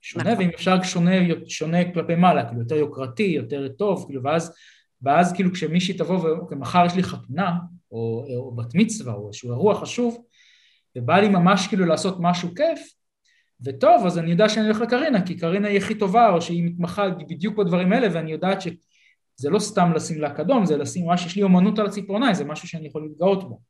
שונה, 0.00 0.32
נכון. 0.32 0.44
ואם 0.44 0.50
אפשר 0.54 0.82
שונה, 0.82 1.10
שונה 1.46 1.92
כלפי 1.92 2.14
מעלה, 2.14 2.44
כאילו 2.44 2.60
יותר 2.60 2.74
יוקרתי, 2.74 3.22
יותר 3.22 3.68
טוב, 3.68 4.04
כאילו, 4.06 4.22
ואז, 4.22 4.54
ואז 5.02 5.32
כאילו 5.32 5.52
כשמישהי 5.52 5.94
תבוא 5.94 6.18
ואוקיי, 6.18 6.58
מחר 6.58 6.86
יש 6.86 6.94
לי 6.94 7.02
חתונה, 7.02 7.52
או, 7.92 8.26
או 8.36 8.56
בת 8.56 8.74
מצווה, 8.74 9.14
או 9.14 9.28
איזשהו 9.28 9.50
אירוע 9.50 9.74
חשוב, 9.74 10.24
ובא 10.96 11.18
לי 11.18 11.28
ממש 11.28 11.66
כאילו 11.66 11.86
לעשות 11.86 12.16
משהו 12.20 12.54
כיף, 12.54 12.92
וטוב, 13.64 14.06
אז 14.06 14.18
אני 14.18 14.30
יודע 14.30 14.48
שאני 14.48 14.66
הולך 14.66 14.80
לקרינה, 14.80 15.26
כי 15.26 15.36
קרינה 15.36 15.68
היא 15.68 15.78
הכי 15.78 15.94
טובה, 15.94 16.30
או 16.30 16.42
שהיא 16.42 16.64
מתמחה 16.64 17.08
בדיוק 17.08 17.56
בדברים 17.56 17.92
האלה, 17.92 18.08
ואני 18.12 18.32
יודעת 18.32 18.62
שזה 19.40 19.50
לא 19.50 19.58
סתם 19.58 19.92
לשים 19.94 20.20
לה 20.20 20.32
אקדום, 20.32 20.66
זה 20.66 20.76
לשים 20.76 21.06
ממש, 21.06 21.26
יש 21.26 21.36
לי 21.36 21.42
אומנות 21.42 21.78
על 21.78 21.86
הציפורניים, 21.86 22.34
זה 22.34 22.44
משהו 22.44 22.68
שאני 22.68 22.88
יכול 22.88 23.02
להתגאות 23.02 23.48
בו. 23.48 23.60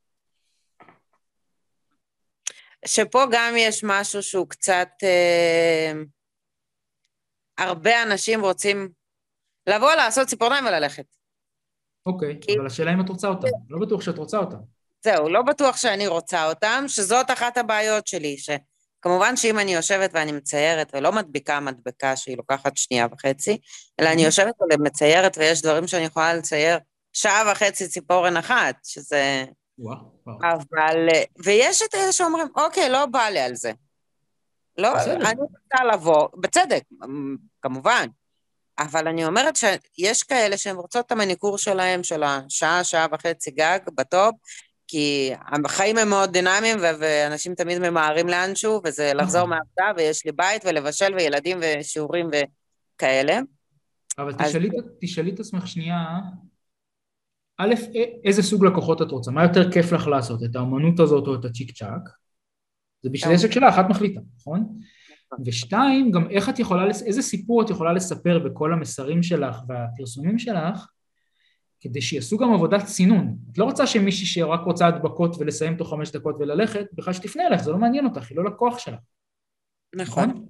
שפה 2.87 3.25
גם 3.33 3.55
יש 3.57 3.85
משהו 3.85 4.23
שהוא 4.23 4.49
קצת... 4.49 4.89
אה, 5.03 5.93
הרבה 7.59 8.03
אנשים 8.03 8.41
רוצים 8.41 8.89
לבוא, 9.67 9.93
לעשות 9.93 10.29
ציפורניים 10.29 10.65
וללכת. 10.67 11.05
אוקיי, 12.07 12.39
כי- 12.41 12.57
אבל 12.59 12.67
השאלה 12.67 12.93
אם 12.95 13.01
את 13.01 13.09
רוצה 13.09 13.29
אותם, 13.29 13.49
לא 13.69 13.87
בטוח 13.87 14.01
שאת 14.01 14.19
רוצה 14.19 14.39
אותם. 14.39 14.57
זהו, 15.05 15.29
לא 15.29 15.43
בטוח 15.43 15.77
שאני 15.77 16.07
רוצה 16.07 16.49
אותם, 16.49 16.85
שזאת 16.89 17.31
אחת 17.31 17.57
הבעיות 17.57 18.07
שלי, 18.07 18.37
שכמובן 19.07 19.37
שאם 19.37 19.59
אני 19.59 19.75
יושבת 19.75 20.11
ואני 20.13 20.33
מציירת 20.33 20.91
ולא 20.95 21.13
מדביקה 21.13 21.61
מדבקה 21.61 22.17
שהיא 22.17 22.37
לוקחת 22.37 22.77
שנייה 22.77 23.07
וחצי, 23.13 23.59
אלא 24.01 24.09
אני 24.09 24.25
יושבת 24.25 24.55
ומציירת 24.73 25.39
ויש 25.39 25.63
דברים 25.63 25.87
שאני 25.87 26.05
יכולה 26.05 26.35
לצייר 26.35 26.79
שעה 27.13 27.53
וחצי 27.53 27.89
ציפורן 27.89 28.37
אחת, 28.37 28.77
שזה... 28.85 29.45
וואו, 29.79 29.99
וואו. 30.27 30.39
אבל... 30.43 31.09
ויש 31.45 31.83
את 31.83 31.95
אלה 31.95 32.13
שאומרים, 32.13 32.49
אוקיי, 32.57 32.89
לא 32.89 33.07
בא 33.07 33.29
לי 33.29 33.41
על 33.41 33.55
זה. 33.55 33.73
לא, 34.79 34.95
בסדר. 34.95 35.31
אני 35.31 35.41
רוצה 35.41 35.85
לבוא, 35.93 36.29
בצדק, 36.41 36.83
כמובן. 37.63 38.07
אבל 38.79 39.09
אני 39.09 39.27
אומרת 39.27 39.57
שיש 39.57 40.23
כאלה 40.23 40.57
שהן 40.57 40.77
רוצות 40.77 41.07
את 41.07 41.13
המניקור 41.13 41.59
שלהם, 41.59 42.03
של 42.03 42.23
השעה, 42.23 42.85
שעה 42.85 43.07
וחצי 43.13 43.51
גג, 43.51 43.79
בטופ, 43.95 44.35
כי 44.89 45.31
החיים 45.65 45.99
הם 45.99 46.09
מאוד 46.09 46.33
דינמיים, 46.33 46.79
ו- 46.79 46.99
ואנשים 47.01 47.55
תמיד 47.55 47.79
ממהרים 47.79 48.29
לאנשהו, 48.29 48.81
וזה 48.85 49.13
לחזור 49.15 49.41
נכון. 49.41 49.51
מהעבודה, 49.51 49.93
ויש 49.97 50.27
לי 50.27 50.33
בית, 50.33 50.63
ולבשל, 50.67 51.15
וילדים, 51.15 51.59
ושיעורים 51.61 52.27
וכאלה. 52.29 53.41
אבל 54.19 54.33
אז- 54.39 54.49
תשאלי, 54.49 54.69
תשאלי 55.01 55.31
את 55.31 55.41
עצמך 55.41 55.67
שנייה, 55.67 56.05
א', 57.59 57.75
איזה 58.25 58.43
סוג 58.43 58.65
לקוחות 58.65 59.03
את 59.03 59.11
רוצה? 59.11 59.31
מה 59.31 59.43
יותר 59.43 59.73
כיף 59.73 59.93
לך 59.93 60.07
לעשות? 60.07 60.43
את 60.43 60.57
האמנות 60.57 61.01
הזאת 61.01 61.27
או 61.27 61.35
את 61.35 61.45
הצ'יק 61.45 61.71
צ'אק? 61.71 62.09
זה 63.03 63.11
בשביל 63.11 63.31
כן. 63.31 63.35
עסק 63.35 63.53
שלך, 63.53 63.75
את 63.81 63.85
מחליטה, 63.91 64.21
נכון? 64.37 64.79
ושתיים, 65.45 66.11
גם 66.11 66.31
איך 66.31 66.49
את 66.49 66.59
יכולה, 66.59 66.87
איזה 66.87 67.23
סיפור 67.23 67.63
את 67.63 67.71
יכולה 67.71 67.93
לספר 67.93 68.39
בכל 68.39 68.73
המסרים 68.73 69.23
שלך 69.23 69.57
והפרסומים 69.69 70.39
שלך, 70.39 70.87
כדי 71.89 72.03
שיעשו 72.03 72.39
גם 72.39 72.53
עבודת 72.53 72.85
צינון. 72.85 73.37
את 73.53 73.59
לא 73.59 73.65
רוצה 73.65 73.87
שמישהי 73.87 74.27
שרק 74.27 74.61
רוצה 74.61 74.87
הדבקות 74.87 75.37
ולסיים 75.39 75.77
תוך 75.77 75.91
חמש 75.91 76.11
דקות 76.11 76.37
וללכת, 76.39 76.87
בכלל 76.93 77.13
שתפנה 77.13 77.47
אליך, 77.47 77.63
זה 77.63 77.71
לא 77.71 77.79
מעניין 77.79 78.05
אותך, 78.05 78.31
היא 78.31 78.37
לא 78.37 78.45
לקוח 78.45 78.79
שלך. 78.79 79.01
נכון. 79.95 80.47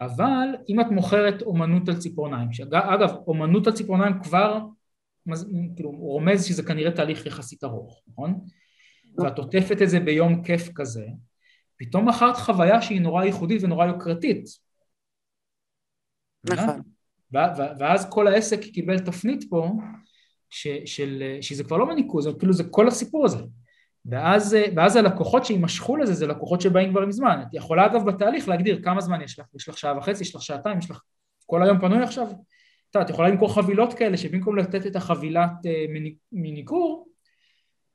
אבל 0.00 0.48
אם 0.68 0.80
את 0.80 0.86
מוכרת 0.90 1.42
אומנות 1.42 1.88
על 1.88 1.96
ציפורניים, 1.96 2.52
שאגב, 2.52 3.14
אומנות 3.26 3.66
על 3.66 3.72
ציפורניים 3.72 4.22
כבר, 4.22 4.58
כאילו, 5.76 5.90
הוא 5.90 6.12
רומז 6.12 6.44
שזה 6.44 6.62
כנראה 6.62 6.90
תהליך 6.90 7.26
יחסית 7.26 7.64
ארוך, 7.64 8.02
נכון? 8.08 8.40
ואת 9.18 9.38
עוטפת 9.38 9.82
את 9.82 9.90
זה 9.90 10.00
ביום 10.00 10.42
כיף 10.42 10.68
כזה, 10.74 11.06
פתאום 11.76 12.08
מכרת 12.08 12.36
חוויה 12.36 12.82
שהיא 12.82 13.00
נורא 13.00 13.24
ייחודית 13.24 13.62
ונורא 13.62 13.86
יוקרתית. 13.86 14.44
נכון. 16.44 16.80
ואז 17.78 18.10
כל 18.10 18.26
העסק 18.26 18.60
קיבל 18.60 18.98
תפנית 18.98 19.44
פה, 19.50 19.72
ש, 20.54 20.66
של, 20.84 21.22
שזה 21.40 21.64
כבר 21.64 21.76
לא 21.76 21.86
מניקור, 21.86 22.22
זה 22.22 22.30
כאילו 22.38 22.52
זה 22.52 22.64
כל 22.64 22.88
הסיפור 22.88 23.24
הזה. 23.24 23.38
ואז, 24.06 24.56
ואז 24.76 24.96
הלקוחות 24.96 25.44
שיימשכו 25.44 25.96
לזה 25.96 26.14
זה 26.14 26.26
לקוחות 26.26 26.60
שבאים 26.60 26.90
כבר 26.90 27.06
מזמן. 27.06 27.42
את 27.42 27.54
יכולה 27.54 27.86
אגב 27.86 28.04
בתהליך 28.04 28.48
להגדיר 28.48 28.82
כמה 28.82 29.00
זמן 29.00 29.22
יש 29.22 29.38
לך, 29.38 29.46
יש 29.54 29.68
לך 29.68 29.78
שעה 29.78 29.98
וחצי, 29.98 30.22
יש 30.22 30.34
לך 30.34 30.42
שעתיים, 30.42 30.78
יש 30.78 30.90
לך 30.90 31.00
כל 31.46 31.62
היום 31.62 31.80
פנוי 31.80 32.02
עכשיו. 32.02 32.26
את 33.02 33.10
יכולה 33.10 33.28
למכור 33.28 33.54
חבילות 33.54 33.94
כאלה 33.94 34.16
שבמקום 34.16 34.56
לתת 34.56 34.86
את 34.86 34.96
החבילת 34.96 35.50
אה, 35.66 35.84
מניקור, 36.32 37.08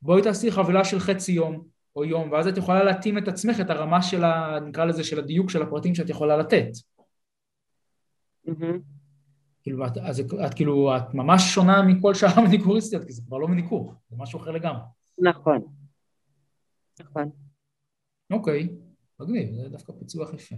בואי 0.01 0.21
תעשי 0.21 0.51
חבילה 0.51 0.85
של 0.85 0.99
חצי 0.99 1.31
יום 1.31 1.63
או 1.95 2.05
יום, 2.05 2.31
ואז 2.31 2.47
את 2.47 2.57
יכולה 2.57 2.83
להתאים 2.83 3.17
את 3.17 3.27
עצמך, 3.27 3.59
את 3.59 3.69
הרמה 3.69 4.01
של 4.01 4.23
ה... 4.23 4.59
נקרא 4.65 4.85
לזה 4.85 5.03
של 5.03 5.19
הדיוק 5.19 5.49
של 5.49 5.61
הפרטים 5.61 5.95
שאת 5.95 6.09
יכולה 6.09 6.37
לתת. 6.37 6.67
Mm-hmm. 8.47 8.98
כאילו, 9.63 9.87
את, 9.87 9.97
אז 9.97 10.19
את, 10.19 10.53
כאילו, 10.53 10.97
את 10.97 11.13
ממש 11.13 11.53
שונה 11.53 11.81
מכל 11.81 12.13
שאר 12.13 12.29
המניקוריסטיות, 12.35 13.03
כי 13.03 13.11
זה 13.11 13.21
כבר 13.27 13.37
לא 13.37 13.47
מניקור, 13.47 13.93
זה 14.09 14.15
משהו 14.19 14.39
אחר 14.39 14.51
לגמרי. 14.51 14.81
נכון. 15.17 15.61
נכון. 16.99 17.29
אוקיי, 18.31 18.69
מגניב, 19.19 19.55
זה 19.55 19.69
דווקא 19.69 19.93
פיצוח 19.99 20.33
יפה. 20.33 20.55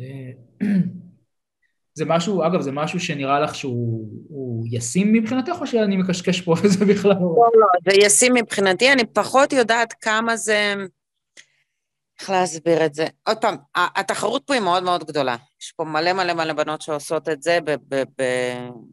אה, 0.00 0.30
זה 1.98 2.04
משהו, 2.04 2.46
אגב, 2.46 2.60
זה 2.60 2.72
משהו 2.72 3.00
שנראה 3.00 3.40
לך 3.40 3.54
שהוא 3.54 4.66
ישים 4.70 5.12
מבחינתך, 5.12 5.52
או 5.60 5.66
שאני 5.66 5.96
מקשקש 5.96 6.40
פה 6.40 6.54
וזה 6.64 6.84
בכלל... 6.84 7.12
לא, 7.12 7.50
לא, 7.54 7.92
זה 7.92 8.06
ישים 8.06 8.34
מבחינתי, 8.34 8.92
אני 8.92 9.06
פחות 9.06 9.52
יודעת 9.52 9.92
כמה 10.00 10.36
זה... 10.36 10.74
איך 12.20 12.30
להסביר 12.30 12.86
את 12.86 12.94
זה? 12.94 13.06
עוד 13.28 13.38
פעם, 13.38 13.56
התחרות 13.74 14.42
פה 14.46 14.54
היא 14.54 14.62
מאוד 14.62 14.82
מאוד 14.82 15.04
גדולה. 15.04 15.36
יש 15.62 15.72
פה 15.76 15.84
מלא 15.84 16.12
מלא 16.12 16.32
מלא 16.34 16.52
בנות 16.52 16.82
שעושות 16.82 17.28
את 17.28 17.42
זה 17.42 17.58
ב... 17.64 17.70
ב, 17.70 18.02
ב 18.18 18.22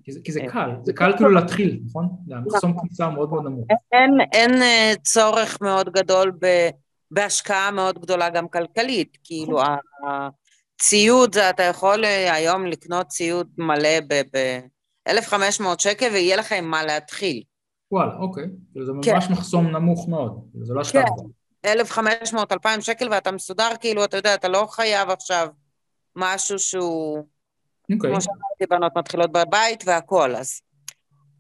כי, 0.04 0.12
זה, 0.12 0.20
כי 0.24 0.32
זה 0.32 0.42
קל, 0.50 0.70
זה 0.84 0.94
קל 0.94 1.14
כאילו 1.16 1.30
להתחיל, 1.30 1.80
נכון? 1.86 2.10
זה 2.28 2.36
המחסום 2.36 2.70
נכון. 2.70 2.88
כניסה 2.88 3.10
מאוד 3.10 3.30
מאוד 3.30 3.44
נמוך. 3.44 3.68
אין, 3.92 4.12
אין 4.34 4.62
אה, 4.62 4.94
צורך 5.04 5.62
מאוד 5.62 5.90
גדול 5.90 6.32
ב, 6.42 6.70
בהשקעה 7.12 7.72
מאוד 7.72 8.00
גדולה 8.00 8.30
גם 8.30 8.48
כלכלית, 8.48 9.18
כאילו 9.24 9.62
נכון. 9.62 10.30
ציוד, 10.82 11.38
אתה 11.38 11.64
יכול 11.64 12.06
אה, 12.06 12.34
היום 12.34 12.66
לקנות 12.66 13.08
ציוד 13.08 13.48
מלא 13.58 14.00
ב-1,500 14.08 15.64
שקל 15.78 16.10
ויהיה 16.14 16.36
לך 16.36 16.52
עם 16.52 16.66
מה 16.66 16.84
להתחיל. 16.84 17.44
וואלה, 17.92 18.18
אוקיי. 18.20 18.44
זה 18.86 18.92
כן. 19.04 19.16
ממש 19.16 19.30
מחסום 19.30 19.68
נמוך 19.68 20.10
מאוד, 20.10 20.42
זה 20.64 20.74
לא 20.74 20.82
השקעה. 20.82 21.04
כן, 21.04 21.10
1,500, 21.68 22.52
2,000 22.52 22.82
שקל 22.82 23.08
ואתה 23.12 23.32
מסודר, 23.32 23.70
כאילו, 23.80 24.04
אתה 24.04 24.18
יודע, 24.18 24.34
אתה 24.34 24.48
לא 24.48 24.68
חייב 24.72 25.10
עכשיו 25.10 25.48
משהו 26.16 26.60
שהוא... 26.60 27.18
אוקיי. 27.94 28.12
כמו 28.12 28.22
שאמרתי, 28.22 28.66
בנות 28.70 28.98
מתחילות 28.98 29.32
בבית 29.32 29.84
והכול, 29.88 30.36
אז... 30.36 30.62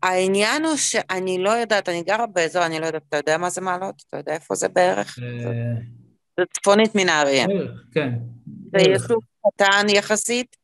העניין 0.04 0.66
הוא 0.66 0.76
שאני 0.76 1.38
לא 1.38 1.50
יודעת, 1.50 1.90
אני 1.90 2.04
גרה 2.04 2.28
באזור, 2.28 2.66
אני 2.66 2.80
לא 2.80 2.86
יודעת, 2.86 3.04
אתה 3.10 3.18
יודע 3.18 3.38
מה 3.38 3.50
זה 3.50 3.62
מעלות? 3.62 4.04
אתה 4.08 4.18
יודע 4.18 4.34
איפה 4.34 4.56
זה 4.56 4.68
בערך? 4.70 5.20
אה, 5.20 5.82
זה 6.38 6.44
צפונית 6.54 6.96
מנהריה. 6.96 7.46
כן. 7.94 8.10
זה 8.72 8.90
יישוב 8.90 9.24
קטן 9.48 9.90
יחסית, 9.90 10.56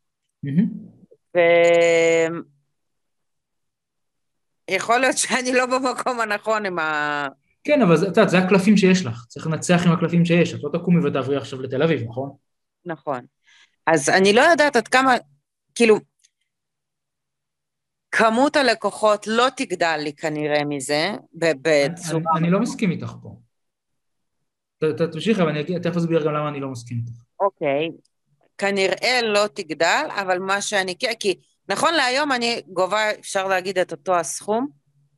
ויכול 4.70 4.98
להיות 4.98 5.18
שאני 5.18 5.54
לא 5.54 5.66
במקום 5.66 6.20
הנכון 6.20 6.66
עם 6.66 6.80
ה... 6.80 7.28
כן, 7.64 7.82
אבל 7.82 7.96
את 7.96 8.02
יודעת, 8.08 8.30
זה 8.30 8.38
הקלפים 8.38 8.78
שיש 8.78 9.06
לך, 9.06 9.26
צריך 9.28 9.48
לנצח 9.48 9.82
עם 9.86 9.92
הקלפים 9.92 10.26
שיש, 10.26 10.54
את 10.54 10.60
לא 10.64 10.70
תקומי 10.70 11.08
ותעברי 11.08 11.38
עכשיו 11.38 11.62
לתל 11.62 11.84
אביב, 11.84 12.02
נכון? 12.10 12.30
נכון. 12.86 13.26
אז 13.88 14.10
אני 14.10 14.34
לא 14.34 14.42
יודעת 14.42 14.76
עד 14.76 14.88
כמה, 14.88 15.14
כאילו, 15.76 15.98
כמות 18.12 18.56
הלקוחות 18.56 19.28
לא 19.28 19.48
תגדל 19.56 19.98
לי 19.98 20.14
כנראה 20.14 20.66
מזה, 20.66 21.12
בצורה... 21.34 22.22
אני, 22.36 22.40
אני 22.40 22.50
לא 22.50 22.60
מסכים 22.60 22.92
איתך 22.92 23.14
פה. 23.22 23.36
תמשיכי, 25.12 25.42
אבל 25.42 25.50
אני 25.50 25.80
תכף 25.80 25.98
אסביר 25.98 26.26
גם 26.26 26.34
למה 26.34 26.50
אני 26.50 26.60
לא 26.60 26.70
מסכים 26.70 26.98
איתך. 26.98 27.24
אוקיי, 27.40 27.90
כנראה 28.58 29.20
לא 29.24 29.48
תגדל, 29.48 30.08
אבל 30.10 30.40
מה 30.40 30.62
שאני 30.62 30.96
כי 31.20 31.36
נכון 31.70 31.94
להיום 31.94 32.32
אני 32.32 32.62
גובה, 32.68 33.12
אפשר 33.20 33.48
להגיד, 33.48 33.78
את 33.80 33.92
אותו 33.92 34.16
הסכום, 34.16 34.68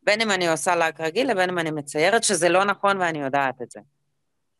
בין 0.06 0.22
אם 0.22 0.32
אני 0.32 0.48
עושה 0.48 0.76
לק 0.76 1.02
רגיל 1.02 1.32
לבין 1.32 1.50
אם 1.50 1.60
אני 1.60 1.72
מציירת, 1.72 2.24
שזה 2.24 2.50
לא 2.50 2.66
נכון 2.66 2.98
ואני 2.98 3.20
יודעת 3.20 3.62
את 3.62 3.72
זה. 3.72 3.80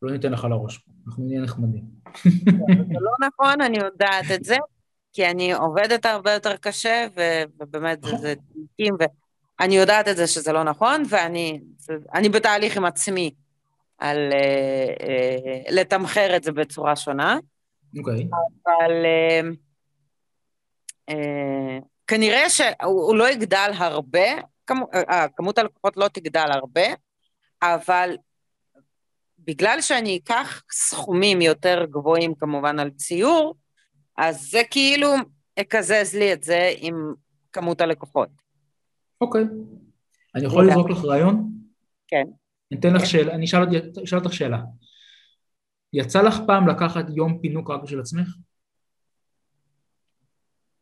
לא 0.02 0.12
ניתן 0.12 0.32
לך 0.32 0.44
לראש, 0.44 0.86
אנחנו 1.08 1.26
נהיה 1.26 1.42
נחמדים. 1.42 1.84
זה 2.24 3.00
לא 3.00 3.28
נכון, 3.28 3.62
אני 3.62 3.78
יודעת 3.78 4.26
את 4.36 4.44
זה, 4.44 4.56
כי 5.14 5.26
אני 5.26 5.54
עובדת 5.54 6.06
הרבה 6.06 6.34
יותר 6.34 6.58
קשה, 6.58 7.08
ובאמת 7.60 8.04
זה, 8.04 8.34
תיקים, 8.54 8.96
ואני 9.60 9.76
יודעת 9.76 10.08
את 10.08 10.18
זה 10.18 10.28
שזה 10.28 10.54
לא 10.54 10.64
נכון, 10.64 11.04
ואני 11.10 12.30
בתהליך 12.30 12.78
עם 12.78 12.86
עצמי 12.86 13.32
על 13.98 14.18
uh, 14.32 15.02
uh, 15.02 15.72
לתמחר 15.72 16.36
את 16.36 16.44
זה 16.44 16.52
בצורה 16.52 16.96
שונה. 16.96 17.38
אוקיי. 18.00 18.14
Okay. 18.14 18.28
אבל 18.66 18.92
uh, 19.06 19.46
uh, 21.12 21.86
כנראה 22.08 22.50
שהוא 22.50 23.16
לא 23.16 23.30
יגדל 23.30 23.72
הרבה, 23.76 24.28
כמות, 24.68 24.90
uh, 24.94 25.14
כמות 25.36 25.58
הלקוחות 25.58 25.98
לא 25.98 26.08
תגדל 26.08 26.48
הרבה, 26.52 26.86
אבל 27.62 28.16
בגלל 29.40 29.82
שאני 29.82 30.18
אקח 30.18 30.64
סכומים 30.72 31.42
יותר 31.42 31.86
גבוהים 31.90 32.36
כמובן 32.36 32.80
על 32.80 32.90
ציור, 32.90 33.56
אז 34.18 34.50
זה 34.52 34.62
כאילו 34.72 35.08
יקזז 35.60 36.16
לי 36.16 36.34
את 36.34 36.44
זה 36.44 36.74
עם 36.78 37.14
כמות 37.52 37.82
הלקוחות. 37.82 38.30
אוקיי. 39.22 39.44
Okay. 39.44 39.48
אני 40.36 40.46
יכול 40.46 40.68
לזרוק 40.68 40.90
לך 40.90 41.06
רעיון? 41.06 41.52
כן. 42.08 42.24
אני 42.72 42.80
אתן 42.80 42.94
לך 42.94 43.06
שאלה, 43.06 43.34
אני 43.34 43.46
אשאל 44.04 44.20
אותך 44.20 44.34
שאלה. 44.34 44.58
יצא 45.94 46.22
לך 46.22 46.36
פעם 46.48 46.68
לקחת 46.68 47.06
יום 47.16 47.40
פינוק 47.42 47.70
רק 47.70 47.84
בשביל 47.84 48.00
עצמך? 48.00 48.28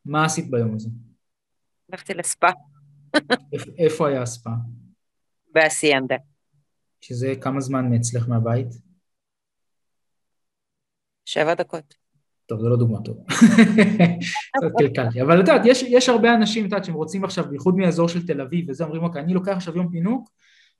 מה 0.06 0.26
עשית 0.26 0.52
ביום 0.52 0.76
הזה? 0.76 0.90
הלכתי 1.92 2.14
לספא. 2.14 2.50
איפה 3.78 4.08
היה 4.08 4.22
הספא? 4.22 4.50
באסיינדה. 5.54 6.16
שזה 7.02 7.34
כמה 7.42 7.60
זמן 7.60 7.90
מאצלך 7.92 8.30
מהבית? 8.30 8.68
שבע 11.26 11.54
דקות. 11.54 11.94
טוב, 12.46 12.60
זו 12.60 12.70
לא 12.70 12.78
דוגמה 12.78 13.02
טובה. 13.02 13.24
קצת 14.58 14.72
קלקלתי. 14.78 15.22
אבל 15.22 15.34
את 15.34 15.48
יודעת, 15.48 15.62
יש, 15.66 15.84
יש 15.84 16.10
הרבה 16.10 16.34
אנשים, 16.34 16.66
את 16.66 16.72
יודעת, 16.72 16.86
שהם 16.86 16.96
רוצים 16.96 17.24
עכשיו, 17.24 17.46
בייחוד 17.50 17.76
מאזור 17.76 18.08
של 18.08 18.28
תל 18.28 18.42
אביב, 18.42 18.70
וזה 18.70 18.84
אומרים, 18.84 19.04
אוקיי, 19.04 19.22
אני 19.22 19.34
לוקח 19.34 19.52
עכשיו 19.52 19.78
יום 19.78 19.90
פינוק, 19.92 20.30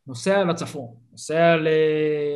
נוסע 0.08 0.44
לצפון, 0.44 0.96
נוסע 1.12 1.56
ל... 1.56 1.68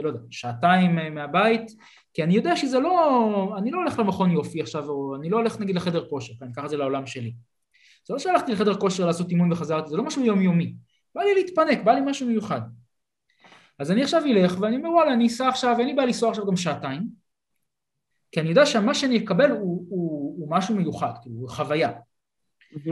לא 0.03 0.07
יודע, 0.07 0.19
שעתיים 0.29 0.95
מהבית, 1.15 1.71
כי 2.13 2.23
אני 2.23 2.33
יודע 2.33 2.55
שזה 2.55 2.79
לא... 2.79 3.55
אני 3.57 3.71
לא 3.71 3.77
הולך 3.77 3.99
למכון 3.99 4.31
יופי 4.31 4.61
עכשיו, 4.61 4.89
או 4.89 5.15
אני 5.15 5.29
לא 5.29 5.37
הולך 5.37 5.59
נגיד 5.59 5.75
לחדר 5.75 6.09
כושר, 6.09 6.33
אני 6.41 6.51
אקח 6.51 6.65
את 6.65 6.69
זה 6.69 6.77
לעולם 6.77 7.05
שלי. 7.05 7.33
זה 8.07 8.13
לא 8.13 8.19
שהלכתי 8.19 8.51
לחדר 8.51 8.75
כושר 8.75 9.05
לעשות 9.05 9.29
אימון 9.29 9.51
וחזרתי, 9.51 9.89
זה 9.89 9.97
לא 9.97 10.03
משהו 10.03 10.25
יומיומי. 10.25 10.75
בא 11.15 11.21
לי 11.21 11.33
להתפנק, 11.35 11.83
בא 11.83 11.91
לי 11.91 12.01
משהו 12.05 12.27
מיוחד. 12.27 12.61
אז 13.79 13.91
אני 13.91 14.03
עכשיו 14.03 14.23
אלך 14.25 14.57
ואני 14.59 14.77
אומר 14.77 14.89
וואלה 14.89 15.13
אני 15.13 15.27
אסע 15.27 15.47
עכשיו, 15.47 15.75
אין 15.79 15.87
לי 15.87 15.93
בעיה 15.93 16.05
לנסוע 16.05 16.29
עכשיו 16.29 16.45
גם 16.47 16.55
שעתיים, 16.55 17.07
כי 18.31 18.39
אני 18.39 18.49
יודע 18.49 18.65
שמה 18.65 18.93
שאני 18.93 19.17
אקבל 19.17 19.51
הוא, 19.51 19.85
הוא, 19.89 20.35
הוא 20.39 20.51
משהו 20.51 20.75
מיוחד, 20.75 21.11
כאילו 21.21 21.47
חוויה. 21.47 21.91
Mm-hmm. 21.91 22.91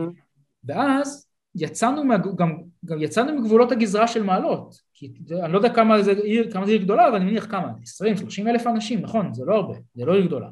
ואז 0.63 1.29
יצאנו, 1.55 2.03
מה, 2.03 2.17
גם, 2.17 2.57
גם 2.85 3.01
יצאנו 3.01 3.41
מגבולות 3.41 3.71
הגזרה 3.71 4.07
של 4.07 4.23
מעלות, 4.23 4.75
כי 4.93 5.13
אני 5.43 5.53
לא 5.53 5.57
יודע 5.57 5.73
כמה 5.73 6.01
זה 6.01 6.11
עיר, 6.11 6.51
כמה 6.51 6.65
זה 6.65 6.71
עיר 6.71 6.81
גדולה, 6.81 7.07
אבל 7.07 7.15
אני 7.15 7.25
מניח 7.25 7.45
כמה, 7.51 7.71
20-30 8.45 8.49
אלף 8.49 8.67
אנשים, 8.67 8.99
נכון, 8.99 9.33
זה 9.33 9.45
לא 9.45 9.55
הרבה, 9.55 9.75
זה 9.95 10.05
לא 10.05 10.13
עיר 10.13 10.25
גדולה. 10.25 10.49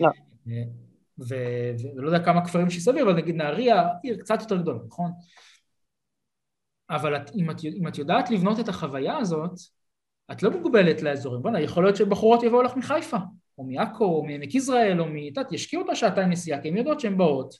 לא. 0.00 0.10
ולא 1.18 2.06
יודע 2.06 2.24
כמה 2.24 2.44
כפרים 2.44 2.70
שסביב, 2.70 3.08
אבל 3.08 3.16
נגיד 3.16 3.34
נהריה, 3.34 3.88
עיר 4.02 4.16
קצת 4.16 4.40
יותר 4.40 4.56
גדולה, 4.56 4.78
נכון? 4.86 5.10
אבל 6.90 7.16
את, 7.16 7.30
אם, 7.34 7.50
את, 7.50 7.64
אם 7.64 7.88
את 7.88 7.98
יודעת 7.98 8.30
לבנות 8.30 8.60
את 8.60 8.68
החוויה 8.68 9.16
הזאת, 9.16 9.52
את 10.32 10.42
לא 10.42 10.50
מוגבלת 10.50 11.02
לאזורים. 11.02 11.42
בוא'נה, 11.42 11.60
יכול 11.60 11.84
להיות 11.84 11.96
שבחורות 11.96 12.42
יבואו 12.42 12.62
לך 12.62 12.76
מחיפה, 12.76 13.16
או 13.58 13.64
מעכו, 13.64 14.04
או 14.04 14.24
מעמק 14.24 14.54
יזרעאל, 14.54 15.00
או 15.00 15.06
מ... 15.06 15.16
את 15.16 15.22
יודעת, 15.24 15.52
ישקיעו 15.52 15.82
אותה 15.82 15.94
שעתיים 15.94 16.30
נסיעה, 16.30 16.60
כי 16.62 16.68
הן 16.68 16.76
יודעות 16.76 17.00
שהן 17.00 17.18
באות. 17.18 17.54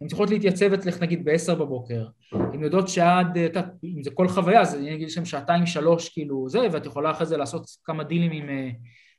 הן 0.00 0.06
צריכות 0.06 0.30
להתייצב 0.30 0.72
אצלך 0.72 1.02
נגיד 1.02 1.24
בעשר 1.24 1.54
בבוקר. 1.54 2.06
הן 2.32 2.62
יודעות 2.62 2.88
שעד, 2.88 3.38
את 3.38 3.56
יודעת, 3.56 3.66
אם 3.84 4.02
זה 4.02 4.10
כל 4.10 4.28
חוויה, 4.28 4.60
אז 4.60 4.74
אני 4.74 4.94
אגיד 4.94 5.08
שהן 5.08 5.24
שעתיים, 5.24 5.66
שלוש, 5.66 6.08
כאילו, 6.08 6.48
זה, 6.48 6.58
ואת 6.72 6.86
יכולה 6.86 7.10
אחרי 7.10 7.26
זה 7.26 7.36
לעשות 7.36 7.66
כמה 7.84 8.04
דילים 8.04 8.32
עם... 8.32 8.48
אה, 8.48 8.70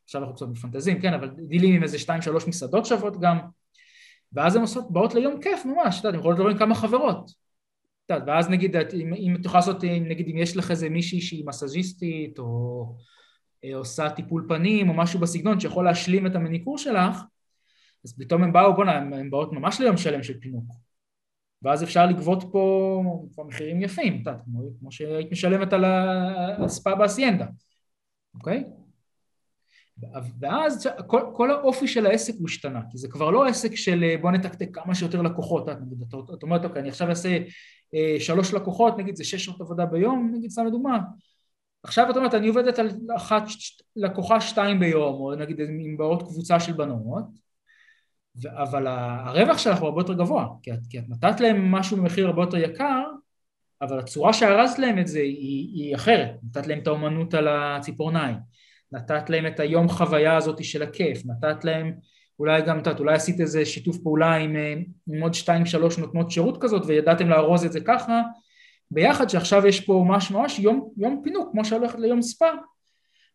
עכשיו 0.04 0.22
אנחנו 0.22 0.36
קצת 0.36 0.48
מפנטזים, 0.48 1.02
כן, 1.02 1.14
אבל 1.14 1.30
דילים 1.48 1.76
עם 1.76 1.84
איזה 1.84 2.00
שתיים, 2.00 2.22
שלוש 2.22 2.48
מסעדות 2.48 2.86
שוות 2.86 3.20
גם. 3.20 3.38
ואז 4.34 4.56
הן 4.56 4.62
עושות, 4.62 4.92
באות 4.92 5.14
ליום 5.14 5.42
כיף 5.42 5.66
ממש, 5.66 6.00
את 6.00 6.04
יודעת, 6.04 6.14
הן 6.14 6.20
יכולות 6.20 6.40
לדבר 6.40 6.50
עם 6.50 6.58
כמה 6.58 6.76
חברות. 6.76 7.32
יודעת, 8.10 8.28
ואז 8.28 8.50
נגיד, 8.50 8.76
אם, 8.76 9.14
אם 9.14 9.36
את 9.36 9.46
יכולה 9.46 9.60
לעשות, 9.60 9.84
נגיד 9.84 10.28
אם 10.28 10.38
יש 10.38 10.58
לך 10.58 10.72
איזה 10.72 10.90
מישהי 10.90 11.22
שהיא 11.22 11.48
מסאז'יסטית 11.48 12.40
או 12.40 12.96
אה, 13.64 13.76
עושה 13.76 14.10
טיפול 14.10 14.46
פנים 14.48 14.90
או 14.90 14.94
משהו 14.94 15.20
בסגנון 15.20 15.60
שיכול 15.60 15.86
להשלים 15.86 16.28
את 16.28 16.36
המניקור 16.36 16.78
שלך, 16.78 17.18
אז 18.06 18.18
פתאום 18.18 18.44
הם 18.44 18.54
באו, 18.54 18.76
בואנה, 18.76 18.98
הם 18.98 19.30
באות 19.30 19.54
ממש 19.54 19.80
ליום 19.82 19.98
שלם 19.98 20.24
של 20.24 20.40
פינוק. 20.40 20.66
ואז 21.62 21.84
אפשר 21.84 22.06
לגבות 22.06 22.44
פה 22.52 23.04
כבר 23.34 23.44
מחירים 23.44 23.82
יפים, 23.82 24.22
אתה, 24.22 24.36
כמו, 24.46 24.62
כמו 24.80 24.92
שהיית 24.92 25.32
משלמת 25.32 25.74
על 25.74 25.86
הספא 26.66 26.96
באסיינדה, 26.96 27.46
אוקיי? 28.36 28.64
ואז 30.40 30.88
כל, 31.08 31.22
כל 31.34 31.52
האופי 31.52 31.88
של 31.88 32.06
העסק 32.06 32.34
הוא 32.40 32.48
השתנה, 32.48 32.82
כי 32.92 32.98
זה 32.98 33.08
כבר 33.08 33.32
לא 33.32 33.46
עסק 33.46 33.76
של 33.76 34.16
בוא 34.22 34.32
נתקתק 34.32 34.70
כמה 34.74 34.96
שיותר 34.96 35.22
לקוחות, 35.22 35.70
את, 35.70 35.78
נגיד, 35.82 36.02
את, 36.02 36.14
את 36.38 36.44
אומרת, 36.44 36.66
אוקיי, 36.66 36.82
אני 36.82 36.90
עכשיו 36.90 37.10
אעשה 37.10 37.38
אה, 37.96 38.16
שלוש 38.20 38.54
לקוחות, 38.54 38.98
נגיד 38.98 39.16
זה 39.16 39.24
שש 39.24 39.46
שעות 39.46 39.62
עבודה 39.62 39.86
ביום, 39.86 40.32
נגיד 40.36 40.52
סתם 40.52 40.66
לדוגמה, 40.66 41.00
עכשיו 41.84 42.12
את 42.12 42.18
אומרת, 42.18 42.34
אני 42.34 42.48
עובדת 42.48 42.80
על 42.80 42.90
אחת, 43.16 43.44
לקוחה 43.96 44.42
שתיים 44.42 44.80
ביום, 44.80 45.16
או 45.16 45.36
נגיד 45.36 45.60
עם 45.80 45.98
בעוד 45.98 46.24
קבוצה 46.24 46.60
של 46.60 46.74
בנות, 46.74 47.26
אבל 48.46 48.88
הרווח 48.88 49.58
שלך 49.58 49.80
הוא 49.80 49.88
הרבה 49.88 50.02
יותר 50.02 50.14
גבוה, 50.14 50.48
כי 50.62 50.74
את, 50.74 50.80
כי 50.90 51.00
את 51.00 51.04
נתת 51.10 51.40
להם 51.40 51.72
משהו 51.72 51.98
במחיר 51.98 52.28
הרבה 52.28 52.42
יותר 52.42 52.58
יקר, 52.58 53.04
אבל 53.82 54.00
הצורה 54.00 54.34
שארזת 54.34 54.80
להם 54.80 55.00
את 55.00 55.08
זה 55.08 55.20
היא, 55.20 55.74
היא 55.74 55.96
אחרת, 55.96 56.30
נתת 56.44 56.68
להם 56.68 56.80
את 56.80 56.88
האומנות 56.88 57.34
על 57.34 57.48
הציפורניים, 57.48 58.36
נתת 58.94 59.30
להם 59.30 59.48
את 59.48 59.60
היום 59.60 59.90
חוויה 59.90 60.38
הזאת 60.38 60.64
של 60.64 60.84
הכיף, 60.84 61.22
נתת 61.26 61.66
להם 61.66 61.94
אולי 62.40 62.62
גם, 62.62 62.80
את 62.80 62.88
יודעת, 62.88 63.00
אולי 63.00 63.16
עשית 63.16 63.40
איזה 63.40 63.66
שיתוף 63.66 63.98
פעולה 63.98 64.36
עם, 64.36 64.56
עם 65.08 65.22
עוד 65.22 65.34
שתיים 65.34 65.66
שלוש 65.66 65.98
נותנות 65.98 66.32
שירות 66.32 66.62
כזאת 66.62 66.84
וידעתם 66.86 67.30
לארוז 67.30 67.66
את 67.66 67.72
זה 67.72 67.80
ככה 67.82 68.22
ביחד 68.92 69.30
שעכשיו 69.30 69.68
יש 69.68 69.86
פה 69.86 70.04
ממש 70.08 70.32
ממש 70.32 70.60
יום, 70.60 70.94
יום 70.98 71.22
פינוק 71.24 71.52
כמו 71.52 71.66
שהולכת 71.66 72.00
ליום 72.00 72.22
ספא. 72.22 72.52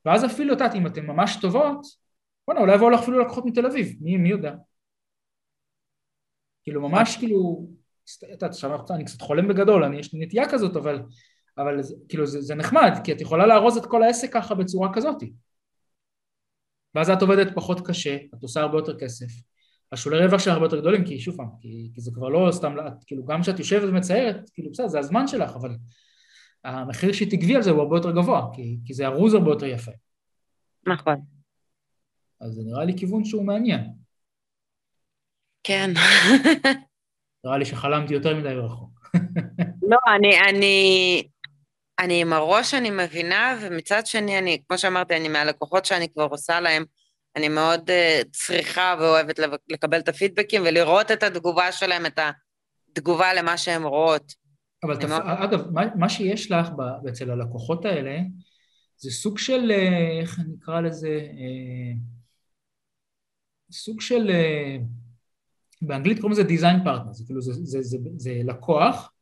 ואז 0.04 0.24
אפילו, 0.24 0.54
את 0.54 0.60
יודעת, 0.60 0.74
אם 0.74 0.86
אתן 0.86 1.06
ממש 1.06 1.36
טובות 1.40 1.86
בוא'נה, 2.48 2.60
אולי 2.60 2.74
יבואו 2.74 2.90
לך 2.90 3.00
אפילו 3.00 3.20
לקוחות 3.20 3.46
מתל 3.46 3.66
אביב, 3.66 3.96
מי, 4.00 4.16
מי 4.16 4.28
יודע? 4.28 4.54
כאילו 6.62 6.88
ממש 6.88 7.16
כאילו, 7.16 7.66
את 8.36 8.42
יודעת, 8.42 8.90
אני 8.90 9.04
קצת 9.04 9.20
חולם 9.20 9.48
בגדול, 9.48 9.84
אני 9.84 9.98
יש 9.98 10.14
לי 10.14 10.26
נטייה 10.26 10.50
כזאת, 10.50 10.76
אבל, 10.76 11.02
אבל 11.58 11.80
כאילו 12.08 12.26
זה, 12.26 12.40
זה 12.40 12.54
נחמד, 12.54 12.92
כי 13.04 13.12
את 13.12 13.20
יכולה 13.20 13.46
לארוז 13.46 13.76
את 13.76 13.86
כל 13.86 14.02
העסק 14.02 14.32
ככה 14.32 14.54
בצורה 14.54 14.94
כזאת. 14.94 15.22
ואז 16.94 17.10
את 17.10 17.22
עובדת 17.22 17.54
פחות 17.54 17.86
קשה, 17.86 18.16
את 18.34 18.42
עושה 18.42 18.60
הרבה 18.60 18.78
יותר 18.78 18.98
כסף. 18.98 19.26
השולי 19.92 20.26
רווח 20.26 20.40
שלך 20.40 20.52
הרבה 20.52 20.66
יותר 20.66 20.80
גדולים, 20.80 21.04
כי 21.04 21.20
שוב 21.20 21.36
פעם, 21.36 21.48
כי, 21.60 21.90
כי 21.94 22.00
זה 22.00 22.10
כבר 22.14 22.28
לא 22.28 22.52
סתם, 22.52 22.76
את, 22.86 23.04
כאילו 23.06 23.24
גם 23.24 23.42
כשאת 23.42 23.58
יושבת 23.58 23.88
ומציירת, 23.88 24.50
כאילו 24.54 24.70
בסדר, 24.70 24.88
זה 24.88 24.98
הזמן 24.98 25.26
שלך, 25.26 25.50
אבל 25.56 25.76
המחיר 26.64 27.12
שתגבי 27.12 27.56
על 27.56 27.62
זה 27.62 27.70
הוא 27.70 27.80
הרבה 27.80 27.96
יותר 27.96 28.10
גבוה, 28.10 28.46
כי, 28.52 28.78
כי 28.84 28.94
זה 28.94 29.06
ארוז 29.06 29.34
הרבה 29.34 29.50
יותר 29.50 29.66
יפה. 29.66 29.92
נכון. 30.86 31.20
אז 32.40 32.52
זה 32.52 32.62
נראה 32.64 32.84
לי 32.84 32.98
כיוון 32.98 33.24
שהוא 33.24 33.46
מעניין. 33.46 33.90
כן. 35.62 35.90
נראה 37.44 37.58
לי 37.58 37.64
שחלמתי 37.64 38.14
יותר 38.14 38.36
מדי 38.36 38.48
רחוק. 38.48 39.10
לא, 39.82 39.98
אני, 40.16 40.40
אני, 40.48 41.28
אני 41.98 42.20
עם 42.20 42.32
הראש 42.32 42.74
אני 42.74 42.90
מבינה, 42.90 43.58
ומצד 43.60 44.06
שני, 44.06 44.38
אני, 44.38 44.62
כמו 44.68 44.78
שאמרתי, 44.78 45.16
אני 45.16 45.28
מהלקוחות 45.28 45.84
שאני 45.84 46.08
כבר 46.08 46.24
עושה 46.30 46.60
להם, 46.60 46.84
אני 47.36 47.48
מאוד 47.48 47.90
uh, 47.90 48.28
צריכה 48.32 48.94
ואוהבת 49.00 49.40
לקבל 49.68 49.98
את 49.98 50.08
הפידבקים 50.08 50.62
ולראות 50.66 51.10
את 51.10 51.22
התגובה 51.22 51.72
שלהם, 51.72 52.06
את 52.06 52.18
התגובה 52.90 53.34
למה 53.34 53.56
שהן 53.56 53.82
רואות. 53.82 54.32
אבל 54.84 54.96
תפ... 54.96 55.08
מאוד... 55.08 55.22
אגב, 55.26 55.70
מה, 55.70 55.82
מה 55.94 56.08
שיש 56.08 56.50
לך 56.50 56.68
אצל 57.08 57.30
הלקוחות 57.30 57.84
האלה, 57.84 58.18
זה 58.96 59.10
סוג 59.10 59.38
של, 59.38 59.70
אה, 59.70 60.20
איך 60.20 60.38
נקרא 60.48 60.80
לזה, 60.80 61.08
אה, 61.08 61.94
סוג 63.72 64.00
של, 64.00 64.30
באנגלית 65.82 66.20
קוראים 66.20 66.32
לזה 66.32 66.48
design 66.48 66.86
partner, 66.86 67.12
זה 67.12 67.24
כאילו, 67.26 67.40
זה, 67.42 67.52
זה, 67.52 67.82
זה, 67.82 67.98
זה 68.16 68.32
לקוח 68.44 69.12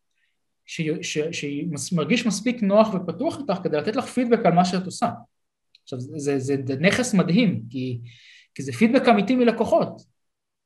שמרגיש 0.66 2.26
מספיק 2.26 2.62
נוח 2.62 2.94
ופתוח 2.94 3.38
איתך 3.38 3.58
כדי 3.62 3.76
לתת 3.76 3.96
לך 3.96 4.04
פידבק 4.04 4.46
על 4.46 4.52
מה 4.52 4.64
שאת 4.64 4.86
עושה. 4.86 5.10
עכשיו, 5.82 6.00
זה, 6.00 6.38
זה, 6.38 6.56
זה 6.66 6.76
נכס 6.80 7.14
מדהים, 7.14 7.62
כי, 7.70 8.00
כי 8.54 8.62
זה 8.62 8.72
פידבק 8.72 9.08
אמיתי 9.08 9.36
מלקוחות. 9.36 10.02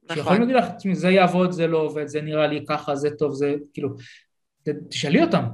נכון. 0.05 0.16
שיכולים 0.16 0.40
להגיד 0.40 0.57
לך, 0.57 0.64
תשמעי, 0.78 0.94
זה 0.94 1.11
יעבוד, 1.11 1.53
זה 1.53 1.66
לא 1.66 1.78
עובד, 1.78 2.07
זה 2.07 2.22
נראה 2.22 2.46
לי 2.46 2.64
ככה, 2.68 2.96
זה 2.96 3.11
טוב, 3.11 3.34
זה 3.34 3.55
כאילו, 3.74 3.88
תשאלי 4.88 5.22
אותם, 5.22 5.44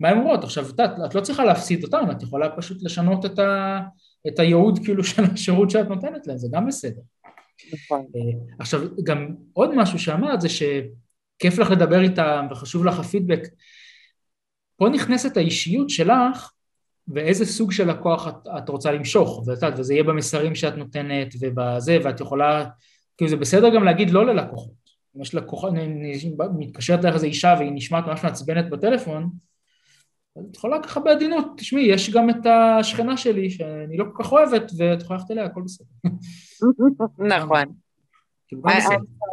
מה 0.00 0.08
הם 0.08 0.18
אומרות? 0.18 0.44
עכשיו, 0.44 0.70
את, 0.70 0.80
את 1.06 1.14
לא 1.14 1.20
צריכה 1.20 1.44
להפסיד 1.44 1.84
אותם, 1.84 2.10
את 2.10 2.22
יכולה 2.22 2.56
פשוט 2.56 2.82
לשנות 2.82 3.24
את, 3.24 3.38
ה, 3.38 3.80
את 4.28 4.38
הייעוד 4.38 4.78
כאילו 4.84 5.04
של 5.10 5.24
השירות 5.24 5.70
שאת 5.70 5.88
נותנת 5.88 6.26
להם, 6.26 6.38
זה 6.38 6.48
גם 6.52 6.66
בסדר. 6.66 7.00
נכון. 7.72 8.06
אה, 8.16 8.54
עכשיו, 8.58 8.80
גם 9.04 9.34
עוד 9.52 9.74
משהו 9.74 9.98
שאמרת 9.98 10.40
זה 10.40 10.48
שכיף 11.42 11.58
לך 11.58 11.70
לדבר 11.70 12.00
איתם 12.00 12.46
וחשוב 12.50 12.84
לך 12.84 12.98
הפידבק. 12.98 13.40
פה 14.76 14.88
נכנסת 14.88 15.36
האישיות 15.36 15.90
שלך 15.90 16.50
ואיזה 17.08 17.46
סוג 17.46 17.72
של 17.72 17.90
לקוח 17.90 18.28
את, 18.28 18.48
את 18.58 18.68
רוצה 18.68 18.92
למשוך, 18.92 19.42
ואת, 19.46 19.74
וזה 19.76 19.94
יהיה 19.94 20.04
במסרים 20.04 20.54
שאת 20.54 20.74
נותנת 20.74 21.34
ובזה, 21.40 21.98
ואת 22.04 22.20
יכולה, 22.20 22.66
כאילו 23.16 23.30
זה 23.30 23.36
בסדר 23.36 23.74
גם 23.74 23.84
להגיד 23.84 24.10
לא 24.10 24.26
ללקוחות. 24.26 24.72
אם 25.16 25.22
יש 25.22 25.34
לקוחה, 25.34 25.68
מתקשרת 26.58 27.04
לך 27.04 27.14
איזה 27.14 27.26
אישה 27.26 27.54
והיא 27.58 27.72
נשמעת 27.74 28.06
ממש 28.06 28.24
מעצבנת 28.24 28.70
בטלפון, 28.70 29.30
אז 30.36 30.44
את 30.50 30.56
יכולה 30.56 30.82
ככה 30.82 31.00
בעדינות, 31.00 31.46
תשמעי, 31.56 31.84
יש 31.84 32.10
גם 32.10 32.30
את 32.30 32.46
השכנה 32.46 33.16
שלי 33.16 33.50
שאני 33.50 33.96
לא 33.96 34.04
כל 34.04 34.22
כך 34.24 34.32
אוהבת, 34.32 34.70
ואת 34.78 35.02
יכולה 35.02 35.18
ללכת 35.18 35.30
אליה, 35.30 35.44
הכל 35.44 35.62
בסדר. 35.62 35.86
נכון. 37.18 37.64
כאילו, 38.48 38.62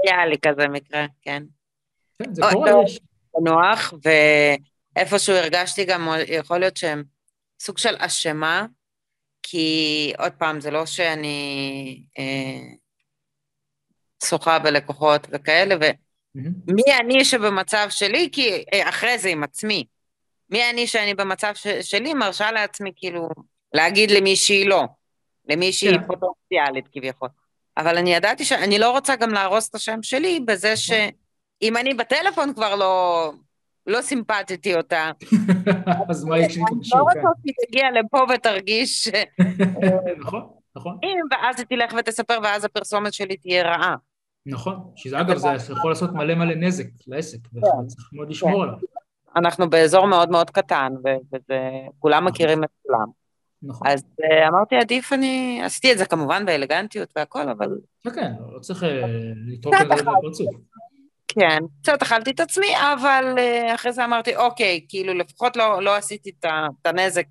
היה 0.07 0.25
לי 0.25 0.35
כזה 0.41 0.67
מקרה, 0.67 1.05
כן. 1.21 1.43
כן, 2.23 2.33
זה 2.33 2.41
קורה, 2.51 2.71
יש. 2.85 2.99
נוח, 3.41 3.93
ואיפשהו 4.95 5.35
הרגשתי 5.35 5.85
גם, 5.85 6.09
יכול 6.27 6.57
להיות 6.59 6.77
שהם 6.77 7.03
סוג 7.59 7.77
של 7.77 7.95
אשמה, 7.97 8.65
כי 9.43 10.13
עוד 10.17 10.31
פעם, 10.31 10.61
זה 10.61 10.71
לא 10.71 10.85
שאני 10.85 12.03
אה, 12.17 12.59
שוחה 14.23 14.59
בלקוחות 14.59 15.27
וכאלה, 15.31 15.75
ומי 16.35 16.83
אני 16.99 17.25
שבמצב 17.25 17.87
שלי, 17.89 18.29
כי 18.31 18.63
אה, 18.73 18.89
אחרי 18.89 19.17
זה 19.17 19.29
עם 19.29 19.43
עצמי. 19.43 19.85
מי 20.49 20.69
אני 20.69 20.87
שאני 20.87 21.13
במצב 21.13 21.51
ש, 21.55 21.67
שלי 21.67 22.13
מרשה 22.13 22.51
לעצמי 22.51 22.91
כאילו 22.95 23.29
להגיד 23.73 24.11
למי 24.11 24.35
שהיא 24.35 24.69
לא, 24.69 24.83
למי 25.45 25.73
שהיא 25.73 25.91
כן. 25.91 26.07
פוטנציאלית 26.07 26.85
כביכול. 26.91 27.29
אבל 27.77 27.97
אני 27.97 28.13
ידעתי 28.13 28.45
שאני 28.45 28.79
לא 28.79 28.91
רוצה 28.91 29.15
גם 29.15 29.29
להרוס 29.29 29.69
את 29.69 29.75
השם 29.75 30.03
שלי 30.03 30.39
בזה 30.39 30.73
נכון. 30.73 30.95
שאם 31.63 31.77
אני 31.77 31.93
בטלפון 31.93 32.53
כבר 32.53 32.75
לא, 32.75 33.31
לא 33.87 34.01
סימפטתי 34.01 34.75
אותה. 34.75 35.11
אז 36.09 36.23
מה 36.23 36.39
יש 36.39 36.57
לי 36.57 36.63
אני 36.71 36.79
לא 36.95 37.01
רוצה 37.01 37.19
שהיא 37.41 37.53
תגיע 37.67 37.85
לפה 37.91 38.25
ותרגיש... 38.33 39.07
נכון, 40.21 40.49
נכון. 40.75 40.97
ואז 41.31 41.59
היא 41.59 41.65
תלך 41.65 41.93
ותספר 41.97 42.39
ואז 42.43 42.65
הפרסומת 42.65 43.13
שלי 43.13 43.37
תהיה 43.37 43.63
רעה. 43.63 43.95
נכון, 44.45 44.91
שזה 44.95 45.21
אגב, 45.21 45.37
זה 45.37 45.73
יכול 45.73 45.91
לעשות 45.91 46.13
מלא 46.13 46.35
מלא 46.35 46.55
נזק 46.55 46.87
לעסק, 47.07 47.37
כן. 47.47 47.57
וצריך 47.57 48.09
מאוד 48.13 48.29
לשמור 48.29 48.63
עליו. 48.63 48.75
אנחנו 49.35 49.69
באזור 49.69 50.05
מאוד 50.05 50.29
מאוד 50.29 50.49
קטן, 50.49 50.93
וכולם 51.03 52.23
נכון. 52.23 52.27
מכירים 52.33 52.63
את 52.63 52.69
כולם. 52.83 53.05
נכון. 53.63 53.87
אז 53.87 54.03
uh, 54.21 54.47
אמרתי, 54.47 54.75
עדיף 54.75 55.13
אני... 55.13 55.61
עשיתי 55.63 55.91
את 55.91 55.97
זה 55.97 56.05
כמובן 56.05 56.45
באלגנטיות 56.45 57.09
והכל, 57.15 57.49
אבל... 57.49 57.67
כן, 58.03 58.09
כן, 58.15 58.31
לא 58.53 58.59
צריך 58.59 58.83
אה, 58.83 58.89
לתרוק 59.47 59.75
את 59.81 59.97
זה 59.97 60.03
בפרצוף. 60.03 60.47
כן, 61.31 61.59
קצת 61.81 62.01
אכלתי 62.01 62.31
את 62.31 62.39
עצמי, 62.39 62.67
אבל 62.93 63.35
uh, 63.37 63.75
אחרי 63.75 63.93
זה 63.93 64.05
אמרתי, 64.05 64.35
אוקיי, 64.35 64.85
כאילו 64.89 65.13
לפחות 65.13 65.55
לא, 65.55 65.83
לא 65.83 65.95
עשיתי 65.95 66.31
את 66.39 66.85
הנזק 66.85 67.25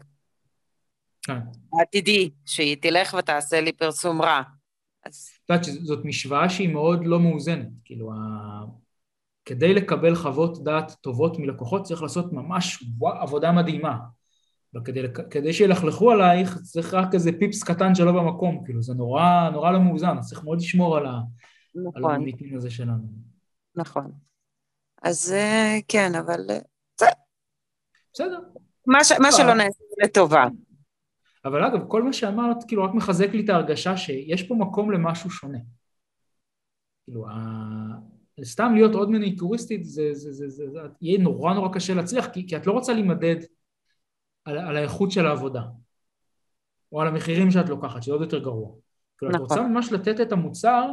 כן. 1.22 1.38
העתידי, 1.78 2.30
שהיא 2.46 2.76
תלך 2.80 3.14
ותעשה 3.18 3.60
לי 3.60 3.72
פרסום 3.72 4.22
רע. 4.22 4.42
אז... 5.06 5.30
את 5.44 5.50
יודעת 5.50 5.64
שזאת 5.64 6.04
משוואה 6.04 6.48
שהיא 6.48 6.68
מאוד 6.68 7.06
לא 7.06 7.20
מאוזנת, 7.20 7.68
כאילו, 7.84 8.10
כדי 9.44 9.74
לקבל 9.74 10.14
חוות 10.14 10.64
דעת 10.64 10.92
טובות 11.00 11.38
מלקוחות 11.38 11.82
צריך 11.82 12.02
לעשות 12.02 12.32
ממש 12.32 12.84
עבודה 13.20 13.52
מדהימה. 13.52 13.96
וכדי 14.74 15.52
שילכלכו 15.52 16.10
עלייך 16.10 16.58
צריך 16.58 16.94
רק 16.94 17.14
איזה 17.14 17.30
פיפס 17.38 17.62
קטן 17.62 17.94
שלא 17.94 18.12
במקום, 18.12 18.62
כאילו 18.64 18.82
זה 18.82 18.94
נורא, 18.94 19.50
נורא 19.52 19.70
לא 19.70 19.80
מאוזן, 19.80 20.18
אז 20.18 20.28
צריך 20.28 20.44
מאוד 20.44 20.58
לשמור 20.58 20.96
על, 20.96 21.06
ה... 21.06 21.20
נכון. 21.74 22.04
על 22.04 22.14
המוניטין 22.14 22.56
הזה 22.56 22.70
שלנו. 22.70 23.27
נכון. 23.78 24.12
אז 25.02 25.32
אה, 25.32 25.78
כן, 25.88 26.14
אבל... 26.14 26.40
אה, 26.50 27.08
בסדר. 28.12 28.40
מה, 28.86 29.04
ש... 29.04 29.12
מה 29.12 29.32
שלא 29.32 29.54
נעשה 29.54 29.84
לטובה. 30.04 30.44
אבל 31.44 31.64
אגב, 31.64 31.88
כל 31.88 32.02
מה 32.02 32.12
שאמרת, 32.12 32.56
כאילו, 32.68 32.84
רק 32.84 32.94
מחזק 32.94 33.28
לי 33.32 33.44
את 33.44 33.48
ההרגשה 33.48 33.96
שיש 33.96 34.42
פה 34.42 34.54
מקום 34.54 34.90
למשהו 34.90 35.30
שונה. 35.30 35.58
כאילו, 37.04 37.26
סתם 38.44 38.72
להיות 38.74 38.94
עוד 38.94 39.10
מניקוריסטית 39.10 39.84
זה, 39.84 40.10
זה, 40.12 40.32
זה, 40.32 40.48
זה, 40.48 40.70
זה 40.70 40.78
יהיה 41.00 41.18
נורא 41.18 41.54
נורא 41.54 41.68
קשה 41.74 41.94
להצליח 41.94 42.26
כי, 42.26 42.48
כי 42.48 42.56
את 42.56 42.66
לא 42.66 42.72
רוצה 42.72 42.92
להימדד 42.92 43.36
על, 44.44 44.58
על 44.58 44.76
האיכות 44.76 45.10
של 45.10 45.26
העבודה 45.26 45.62
או 46.92 47.00
על 47.00 47.08
המחירים 47.08 47.50
שאת 47.50 47.68
לוקחת, 47.68 48.02
שזה 48.02 48.12
עוד 48.12 48.22
יותר 48.22 48.38
גרוע. 48.38 48.74
כאילו 49.18 49.32
נכון. 49.32 49.46
את 49.46 49.50
רוצה 49.50 49.62
ממש 49.62 49.92
לתת 49.92 50.20
את 50.20 50.32
המוצר 50.32 50.88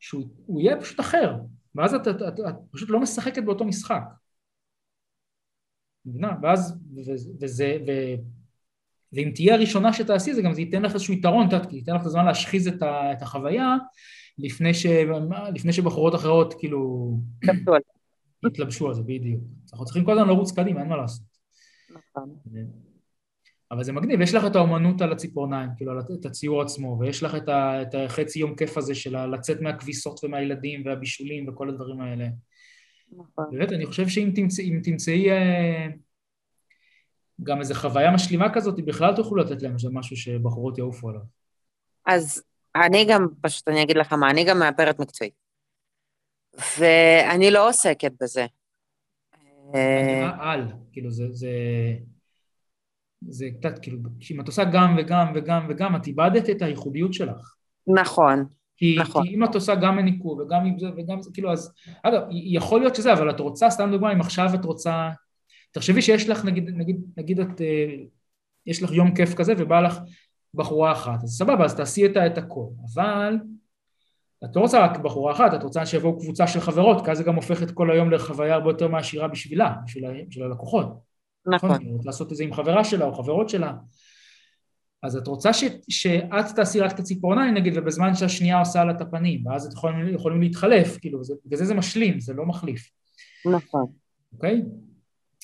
שהוא 0.00 0.60
יהיה 0.60 0.80
פשוט 0.80 1.00
אחר. 1.00 1.34
ואז 1.74 1.94
את, 1.94 2.08
את, 2.08 2.22
את, 2.22 2.40
את 2.48 2.54
פשוט 2.70 2.90
לא 2.90 3.00
משחקת 3.00 3.44
באותו 3.44 3.64
משחק. 3.64 4.02
מבינה? 6.06 6.36
ואז, 6.42 6.78
וזה, 7.40 7.78
ו, 7.86 7.90
ואם 9.12 9.30
תהיה 9.34 9.54
הראשונה 9.54 9.92
שתעשי 9.92 10.34
זה 10.34 10.42
גם 10.42 10.52
זה 10.52 10.60
ייתן 10.60 10.82
לך 10.82 10.94
איזשהו 10.94 11.14
יתרון, 11.14 11.46
כי 11.70 11.76
ייתן 11.76 11.94
לך 11.94 12.00
את 12.00 12.06
הזמן 12.06 12.24
להשחיז 12.24 12.68
את, 12.68 12.82
ה, 12.82 13.12
את 13.12 13.22
החוויה 13.22 13.76
לפני, 14.38 14.74
ש, 14.74 14.86
לפני 15.54 15.72
שבחורות 15.72 16.14
אחרות 16.14 16.54
כאילו 16.58 17.10
יתלבשו 18.46 18.88
על 18.88 18.94
זה, 18.94 19.02
בדיוק. 19.02 19.42
אנחנו 19.72 19.84
צריכים 19.84 20.04
כל 20.04 20.12
הזמן 20.12 20.28
לרוץ 20.28 20.52
קדימה, 20.52 20.80
אין 20.80 20.88
מה 20.88 20.96
לעשות. 20.96 21.26
נכון. 21.90 22.36
אבל 23.72 23.84
זה 23.84 23.92
מגניב, 23.92 24.20
יש 24.20 24.34
לך 24.34 24.46
את 24.46 24.56
האומנות 24.56 25.00
על 25.00 25.12
הציפורניים, 25.12 25.70
כאילו, 25.76 25.92
את 26.20 26.26
הציור 26.26 26.62
עצמו, 26.62 26.98
ויש 27.00 27.22
לך 27.22 27.34
את, 27.34 27.48
ה, 27.48 27.82
את 27.82 27.94
החצי 27.94 28.38
יום 28.38 28.56
כיף 28.56 28.76
הזה 28.76 28.94
של 28.94 29.26
לצאת 29.26 29.60
מהכביסות 29.60 30.24
ומהילדים 30.24 30.82
והבישולים 30.86 31.48
וכל 31.48 31.68
הדברים 31.68 32.00
האלה. 32.00 32.26
נכון. 33.12 33.44
באמת, 33.50 33.72
אני 33.72 33.86
חושב 33.86 34.08
שאם 34.08 34.30
תמצאי, 34.34 34.80
תמצאי 34.82 35.30
אה, 35.30 35.86
גם 37.42 37.60
איזו 37.60 37.74
חוויה 37.74 38.10
משלימה 38.10 38.54
כזאת, 38.54 38.84
בכלל 38.84 39.16
תוכלו 39.16 39.36
לתת 39.36 39.62
להם, 39.62 39.78
שזה 39.78 39.90
משהו 39.92 40.16
שבחורות 40.16 40.78
יעופו 40.78 41.08
עליו. 41.08 41.20
אז 42.06 42.42
אני 42.76 43.04
גם, 43.04 43.26
פשוט 43.40 43.68
אני 43.68 43.82
אגיד 43.82 43.96
לך 43.96 44.12
מה, 44.12 44.30
אני 44.30 44.44
גם 44.44 44.58
מאפרת 44.58 45.00
מקצועית. 45.00 45.34
ואני 46.78 47.50
לא 47.50 47.68
עוסקת 47.68 48.12
בזה. 48.22 48.46
אני 49.74 50.24
על, 50.40 50.72
כאילו 50.92 51.10
זה, 51.10 51.24
זה, 53.28 53.46
קצת, 53.60 53.78
כאילו, 53.82 53.98
אם 54.30 54.40
את 54.40 54.46
עושה 54.46 54.64
גם 54.64 54.94
וגם 54.98 55.32
וגם 55.34 55.66
וגם, 55.68 55.96
את 55.96 56.06
איבדת 56.06 56.50
את 56.50 56.62
הייחודיות 56.62 57.14
שלך. 57.14 57.54
נכון. 57.86 58.44
כי, 58.76 58.96
נכון. 59.00 59.26
כי 59.26 59.34
אם 59.34 59.44
את 59.44 59.54
עושה 59.54 59.74
גם 59.74 59.96
מניקור 59.96 60.40
וגם 60.40 60.66
עם 60.66 60.78
זה 60.78 60.86
וגם 60.96 61.22
זה, 61.22 61.30
כאילו, 61.34 61.52
אז, 61.52 61.72
אגב, 62.02 62.22
יכול 62.30 62.80
להיות 62.80 62.94
שזה, 62.94 63.12
אבל 63.12 63.30
את 63.30 63.40
רוצה, 63.40 63.70
סתם 63.70 63.90
דוגמא, 63.90 64.12
אם 64.12 64.20
עכשיו 64.20 64.50
את 64.54 64.64
רוצה, 64.64 65.10
תחשבי 65.70 66.02
שיש 66.02 66.28
לך, 66.28 66.44
נגיד, 66.44 66.70
נגיד, 66.76 66.96
נגיד 67.16 67.40
את, 67.40 67.60
אה, 67.60 67.94
יש 68.66 68.82
לך 68.82 68.92
יום 68.92 69.14
כיף 69.14 69.34
כזה 69.34 69.52
ובא 69.58 69.80
לך 69.80 69.98
בחורה 70.54 70.92
אחת, 70.92 71.22
אז 71.22 71.30
סבבה, 71.30 71.64
אז 71.64 71.76
תעשי 71.76 72.06
את, 72.06 72.16
את 72.16 72.38
הכל, 72.38 72.66
אבל 72.94 73.36
את 74.44 74.56
לא 74.56 74.60
רוצה 74.60 74.84
רק 74.84 74.98
בחורה 74.98 75.32
אחת, 75.32 75.54
את 75.54 75.62
רוצה 75.62 75.86
שיבואו 75.86 76.18
קבוצה 76.18 76.46
של 76.46 76.60
חברות, 76.60 77.04
כי 77.04 77.10
אז 77.10 77.18
זה 77.18 77.24
גם 77.24 77.34
הופך 77.34 77.62
את 77.62 77.70
כל 77.70 77.90
היום 77.90 78.10
לחוויה 78.10 78.54
הרבה 78.54 78.70
יותר 78.70 78.88
מעשירה 78.88 79.28
בשבילה, 79.28 79.74
בשביל, 79.84 80.04
בשביל 80.28 80.44
הלקוחות. 80.44 81.11
נכון. 81.46 81.70
נכון. 81.70 81.98
לעשות 82.04 82.32
את 82.32 82.36
זה 82.36 82.44
עם 82.44 82.52
חברה 82.52 82.84
שלה 82.84 83.04
או 83.04 83.14
חברות 83.14 83.48
שלה. 83.48 83.72
אז 85.02 85.16
את 85.16 85.26
רוצה 85.26 85.52
ש, 85.52 85.64
שאת 85.88 86.46
תעשי 86.56 86.80
רק 86.80 86.92
את 86.92 86.98
הציפורניים 86.98 87.54
נגיד, 87.54 87.72
ובזמן 87.76 88.14
שהשנייה 88.14 88.58
עושה 88.58 88.84
לה 88.84 88.92
את 88.92 89.00
הפנים, 89.00 89.46
ואז 89.46 89.66
את 89.66 89.72
יכולים, 89.72 90.14
יכולים 90.14 90.40
להתחלף, 90.40 90.98
כאילו, 90.98 91.24
זה, 91.24 91.34
וזה 91.50 91.64
זה 91.64 91.74
משלים, 91.74 92.20
זה 92.20 92.32
לא 92.34 92.46
מחליף. 92.46 92.90
נכון. 93.44 93.86
אוקיי? 94.32 94.62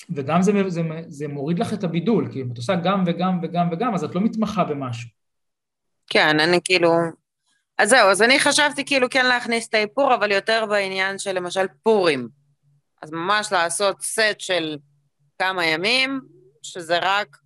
וגם 0.09 0.41
זה, 0.41 0.51
זה, 0.67 0.81
זה 1.07 1.27
מוריד 1.27 1.59
לך 1.59 1.73
את 1.73 1.83
הבידול, 1.83 2.31
כי 2.31 2.41
אם 2.41 2.51
את 2.51 2.57
עושה 2.57 2.75
גם 2.75 3.03
וגם 3.07 3.39
וגם 3.43 3.69
וגם, 3.71 3.93
אז 3.93 4.03
את 4.03 4.15
לא 4.15 4.21
מתמחה 4.21 4.63
במשהו. 4.63 5.09
כן, 6.07 6.39
אני 6.39 6.59
כאילו... 6.63 6.91
אז 7.77 7.89
זהו, 7.89 8.09
אז 8.09 8.21
אני 8.21 8.39
חשבתי 8.39 8.85
כאילו 8.85 9.09
כן 9.09 9.25
להכניס 9.25 9.67
את 9.67 9.73
האיפור, 9.73 10.15
אבל 10.15 10.31
יותר 10.31 10.65
בעניין 10.69 11.17
של 11.17 11.31
למשל 11.31 11.65
פורים. 11.83 12.27
אז 13.01 13.11
ממש 13.11 13.51
לעשות 13.51 14.01
סט 14.01 14.39
של 14.39 14.77
כמה 15.39 15.65
ימים, 15.65 16.21
שזה 16.61 16.99
רק 17.01 17.37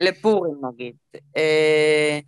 לפורים 0.00 0.54
נגיד. 0.68 0.94
אה, 1.36 2.18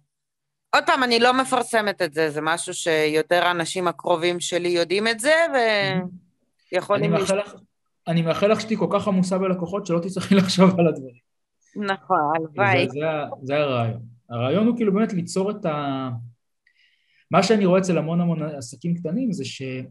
עוד 0.74 0.84
פעם, 0.86 1.02
אני 1.02 1.20
לא 1.20 1.40
מפרסמת 1.40 2.02
את 2.02 2.14
זה, 2.14 2.30
זה 2.30 2.40
משהו 2.42 2.74
שיותר 2.74 3.44
האנשים 3.44 3.88
הקרובים 3.88 4.40
שלי 4.40 4.68
יודעים 4.68 5.08
את 5.08 5.20
זה, 5.20 5.34
ויכולים... 6.72 7.14
אני 7.14 7.20
מאחל 7.20 7.38
לך, 7.38 7.54
אני 8.08 8.22
מאחל 8.22 8.52
לך 8.52 8.60
שתהיי 8.60 8.76
כל 8.76 8.88
כך 8.90 9.08
עמוסה 9.08 9.38
בלקוחות 9.38 9.86
שלא 9.86 9.98
תצטרכי 9.98 10.34
לחשוב 10.40 10.80
על 10.80 10.86
הדברים. 10.88 11.26
נכון, 11.76 12.18
הלוואי. 12.36 12.88
זה, 12.88 12.94
זה, 12.94 13.06
זה 13.42 13.56
הרעיון. 13.56 14.00
הרעיון 14.30 14.66
הוא 14.66 14.76
כאילו 14.76 14.94
באמת 14.94 15.12
ליצור 15.12 15.50
את 15.50 15.66
ה... 15.66 16.08
מה 17.30 17.42
שאני 17.42 17.66
רואה 17.66 17.80
אצל 17.80 17.98
המון 17.98 18.20
המון 18.20 18.42
עסקים 18.42 18.94
קטנים 18.94 19.32
זה 19.32 19.44
שהם 19.44 19.86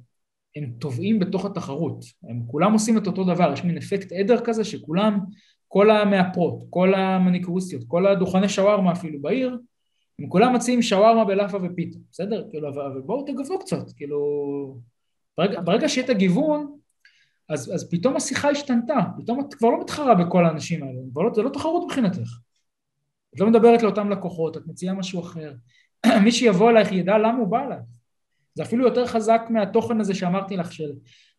טובעים 0.79 1.19
בתוך 1.19 1.45
התחרות. 1.45 2.05
הם 2.29 2.41
כולם 2.47 2.73
עושים 2.73 2.97
את 2.97 3.07
אותו 3.07 3.23
דבר, 3.23 3.53
יש 3.53 3.63
מין 3.63 3.77
אפקט 3.77 4.11
עדר 4.11 4.39
כזה 4.43 4.63
שכולם, 4.63 5.19
כל 5.67 5.89
המאפרות, 5.91 6.63
כל 6.69 6.93
המניקוריסטיות, 6.93 7.83
כל 7.87 8.07
הדוכני 8.07 8.49
שווארמה 8.49 8.91
אפילו 8.91 9.21
בעיר, 9.21 9.57
הם 10.19 10.27
כולם 10.27 10.55
מציעים 10.55 10.81
שווארמה 10.81 11.25
בלאפה 11.25 11.57
ופיתה, 11.63 11.97
בסדר? 12.11 12.47
כאילו, 12.51 12.69
אבל 12.69 13.01
בואו 13.05 13.25
תגוו 13.25 13.59
קצת, 13.59 13.91
כאילו... 13.97 14.17
ברגע, 15.37 15.61
ברגע 15.61 15.89
שיהיה 15.89 16.05
את 16.05 16.09
הגיוון, 16.09 16.77
אז, 17.49 17.71
אז 17.75 17.89
פתאום 17.91 18.15
השיחה 18.15 18.49
השתנתה, 18.49 18.99
פתאום 19.17 19.39
את 19.39 19.53
כבר 19.53 19.69
לא 19.69 19.79
מתחרה 19.81 20.15
בכל 20.15 20.45
האנשים 20.45 20.83
האלה, 20.83 20.99
לא, 21.15 21.31
זה 21.33 21.41
לא 21.41 21.49
תחרות 21.49 21.83
מבחינתך. 21.85 22.29
את 23.35 23.39
לא 23.39 23.47
מדברת 23.47 23.83
לאותם 23.83 24.09
לקוחות, 24.09 24.57
את 24.57 24.67
מציעה 24.67 24.95
משהו 24.95 25.19
אחר. 25.19 25.53
מי 26.23 26.31
שיבוא 26.31 26.69
אלייך 26.71 26.91
ידע 26.91 27.17
למה 27.17 27.37
הוא 27.37 27.47
בא 27.47 27.65
אלייך. 27.65 27.81
זה 28.55 28.63
אפילו 28.63 28.85
יותר 28.85 29.07
חזק 29.07 29.41
מהתוכן 29.49 29.99
הזה 29.99 30.13
שאמרתי 30.13 30.57
לך 30.57 30.73
של 30.73 30.91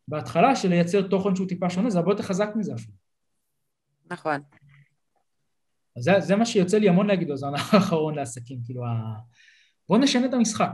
בהתחלה, 0.09 0.57
של 0.57 0.69
לייצר 0.69 1.09
תוכן 1.09 1.37
שהוא 1.37 1.49
טיפה 1.49 1.71
שונה, 1.71 1.91
זה 1.91 1.99
הרבה 1.99 2.13
יותר 2.13 2.23
חזק 2.23 2.49
מזה 2.57 2.75
אפילו. 2.75 2.97
נכון. 4.11 4.41
זה, 5.99 6.13
זה 6.21 6.37
מה 6.37 6.47
שיוצא 6.47 6.79
לי 6.79 6.89
המון 6.89 7.07
להגיד 7.07 7.29
בזמן 7.29 7.55
האחרון 7.55 8.15
לעסקים, 8.15 8.61
כאילו, 8.65 8.87
ה... 8.87 8.89
בואו 9.89 10.01
נשנה 10.01 10.27
את 10.27 10.35
המשחק. 10.35 10.71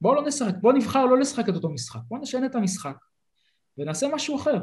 בואו 0.00 0.14
לא 0.14 0.26
נשחק, 0.26 0.54
בואו 0.60 0.76
נבחר 0.76 1.06
לא 1.06 1.18
לשחק 1.18 1.48
את 1.48 1.54
אותו 1.54 1.70
משחק, 1.70 2.00
בואו 2.08 2.20
נשנה 2.20 2.46
את 2.46 2.54
המשחק 2.54 2.96
ונעשה 3.78 4.06
משהו 4.14 4.36
אחר. 4.36 4.58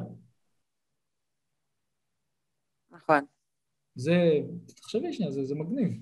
נכון. 2.91 3.26
זה, 3.95 4.13
תחשבי 4.68 5.13
שנייה, 5.13 5.32
זה, 5.32 5.43
זה 5.43 5.55
מגניב. 5.55 5.99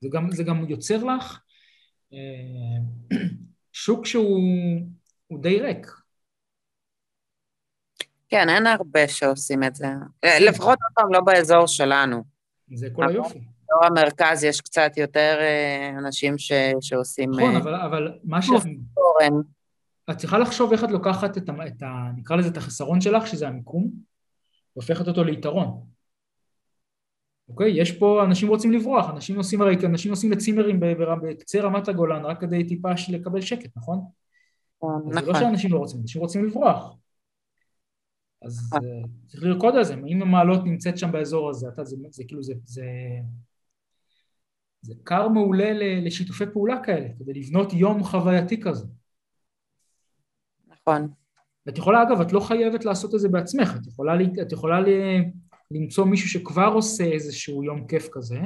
זה 0.00 0.08
גם, 0.12 0.30
זה 0.30 0.44
גם 0.44 0.70
יוצר 0.70 1.04
לך 1.04 1.40
שוק 3.72 4.06
שהוא 4.06 5.40
די 5.40 5.60
ריק. 5.60 5.86
כן, 8.28 8.48
אין 8.48 8.66
הרבה 8.66 9.08
שעושים 9.08 9.64
את 9.64 9.74
זה. 9.74 9.86
לפחות 10.40 10.78
עוד 10.82 10.92
פעם 10.94 11.12
לא 11.12 11.20
באזור 11.20 11.66
שלנו. 11.66 12.22
זה 12.74 12.88
כל 12.92 13.08
היופי. 13.08 13.38
באזור 13.38 13.86
המרכז 13.86 14.44
יש 14.44 14.60
קצת 14.60 14.96
יותר 14.96 15.36
אה, 15.40 15.98
אנשים 15.98 16.38
ש, 16.38 16.52
שעושים... 16.80 17.30
נכון, 17.30 17.54
אה, 17.54 17.60
אבל, 17.60 17.74
אבל 17.74 18.18
מה 18.24 18.42
ש... 18.42 18.48
את 20.10 20.16
צריכה 20.16 20.38
לחשוב 20.38 20.72
איך 20.72 20.84
את 20.84 20.90
לוקחת 20.90 21.38
את 21.38 21.48
ה, 21.48 21.52
את 21.66 21.82
ה... 21.82 22.10
נקרא 22.16 22.36
לזה 22.36 22.48
את 22.48 22.56
החסרון 22.56 23.00
שלך, 23.00 23.26
שזה 23.26 23.48
המיקום, 23.48 23.90
והופכת 24.76 25.08
אותו 25.08 25.24
ליתרון. 25.24 25.91
אוקיי? 27.52 27.80
יש 27.80 27.92
פה, 27.92 28.24
אנשים 28.24 28.48
רוצים 28.48 28.72
לברוח, 28.72 29.10
אנשים 29.10 29.36
נוסעים 29.36 29.62
הרי, 29.62 29.76
אנשים 29.86 30.10
נוסעים 30.10 30.32
לצימרים 30.32 30.80
בקצה 31.22 31.60
רמת 31.60 31.88
הגולן 31.88 32.24
רק 32.24 32.40
כדי 32.40 32.64
טיפה 32.64 32.88
לקבל 33.12 33.40
שקט, 33.40 33.70
נכון? 33.76 34.00
נכון. 34.82 35.12
זה 35.12 35.20
לא 35.20 35.34
שאנשים 35.34 35.72
לא 35.72 35.78
רוצים, 35.78 36.00
אנשים 36.00 36.22
רוצים 36.22 36.44
לברוח. 36.44 36.96
אז 38.42 38.66
נכון. 38.66 38.80
צריך 39.26 39.42
לרקוד 39.42 39.76
על 39.76 39.84
זה, 39.84 39.94
אם 40.06 40.22
המעלות 40.22 40.64
נמצאת 40.64 40.98
שם 40.98 41.12
באזור 41.12 41.50
הזה, 41.50 41.68
אתה, 41.68 41.84
זה, 41.84 41.96
זה 42.10 42.24
כאילו, 42.26 42.42
זה, 42.42 42.54
זה, 42.64 42.84
זה 44.82 44.94
כר 45.04 45.28
מעולה 45.28 45.72
לשיתופי 46.04 46.44
פעולה 46.52 46.82
כאלה, 46.84 47.08
כדי 47.18 47.32
לבנות 47.32 47.72
יום 47.72 48.04
חווייתי 48.04 48.60
כזה. 48.60 48.86
נכון. 50.66 51.08
ואת 51.66 51.78
יכולה, 51.78 52.02
אגב, 52.02 52.20
את 52.20 52.32
לא 52.32 52.40
חייבת 52.40 52.84
לעשות 52.84 53.14
את 53.14 53.20
זה 53.20 53.28
בעצמך, 53.28 53.76
את 53.82 53.86
יכולה, 53.86 54.12
את 54.42 54.52
יכולה 54.52 54.80
למצוא 55.74 56.04
מישהו 56.04 56.28
שכבר 56.28 56.70
עושה 56.74 57.04
איזשהו 57.04 57.64
יום 57.64 57.86
כיף 57.86 58.08
כזה, 58.12 58.40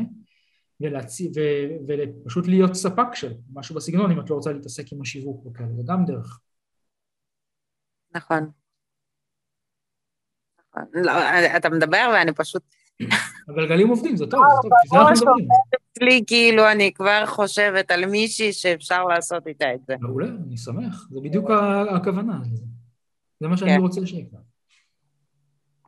ולהציא, 0.81 1.31
ו, 1.37 1.41
ופשוט 1.89 2.47
להיות 2.47 2.75
ספק 2.75 3.15
של 3.15 3.33
משהו 3.53 3.75
בסגנון, 3.75 4.11
אם 4.11 4.21
את 4.21 4.31
לא 4.31 4.35
רוצה 4.35 4.53
להתעסק 4.53 4.93
עם 4.93 5.01
השיווק 5.03 5.47
וכאלה, 5.47 5.69
זה 5.77 5.83
גם 5.87 6.05
דרך. 6.05 6.41
נכון. 8.15 8.51
לא, 10.93 11.13
אתה 11.57 11.69
מדבר 11.69 12.11
ואני 12.15 12.33
פשוט... 12.33 12.63
הגלגלים 13.49 13.89
עובדים, 13.89 14.17
זה 14.17 14.27
טוב, 14.27 14.41
זה 14.63 14.63
טוב, 14.63 14.71
זה 14.91 14.99
אנחנו 14.99 15.27
מדברים. 15.27 15.49
אצלי 15.93 16.25
כאילו 16.27 16.71
אני 16.73 16.93
כבר 16.95 17.27
חושבת 17.27 17.91
על 17.91 18.07
מישהי 18.07 18.53
שאפשר 18.53 19.05
לעשות 19.05 19.47
איתה 19.47 19.75
את 19.75 19.81
זה. 19.87 19.95
מעולה, 20.01 20.29
אני 20.47 20.57
שמח, 20.57 21.09
זה 21.11 21.21
בדיוק 21.21 21.51
הכוונה. 21.91 22.41
זה 23.41 23.49
מה 23.49 23.57
שאני 23.57 23.71
כן. 23.71 23.81
רוצה 23.81 24.07
שיקרה. 24.07 24.41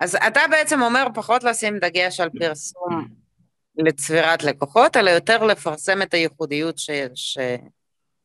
אז 0.01 0.17
אתה 0.27 0.41
בעצם 0.51 0.83
אומר 0.83 1.07
פחות 1.15 1.45
לשים 1.45 1.79
דגש 1.79 2.21
על 2.21 2.31
פרסום 2.39 3.09
לצבירת 3.77 4.45
לקוחות, 4.45 4.97
אלא 4.97 5.11
יותר 5.11 5.45
לפרסם 5.45 6.03
את 6.03 6.15
הייחודיות 6.15 6.79
שיש. 6.79 7.39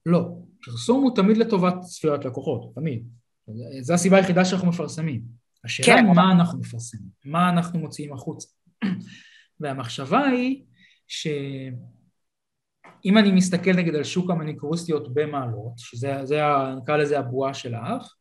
לא, 0.06 0.20
פרסום 0.64 1.04
הוא 1.04 1.16
תמיד 1.16 1.38
לטובת 1.38 1.80
צבירת 1.80 2.26
לקוחות, 2.26 2.72
תמיד. 2.76 3.04
זו 3.82 3.94
הסיבה 3.94 4.18
היחידה 4.18 4.46
שאנחנו 4.46 4.68
מפרסמים. 4.68 5.22
השאלה 5.64 5.98
כן. 5.98 6.06
מה 6.16 6.32
אנחנו 6.32 6.60
מפרסמים, 6.60 7.08
מה 7.26 7.50
אנחנו 7.50 7.80
מוציאים 7.80 8.14
החוצה. 8.14 8.48
והמחשבה 9.60 10.26
היא 10.26 10.64
שאם 11.08 11.78
אני 13.18 13.32
מסתכל 13.32 13.74
נגיד 13.74 13.96
על 13.96 14.04
שוק 14.04 14.30
המניקוריסטיות 14.30 15.14
במעלות, 15.14 15.74
שזה, 15.78 16.26
זה, 16.26 16.42
נקרא 16.78 16.98
לזה 16.98 17.20
הבועה 17.20 17.54
שלך, 17.54 18.14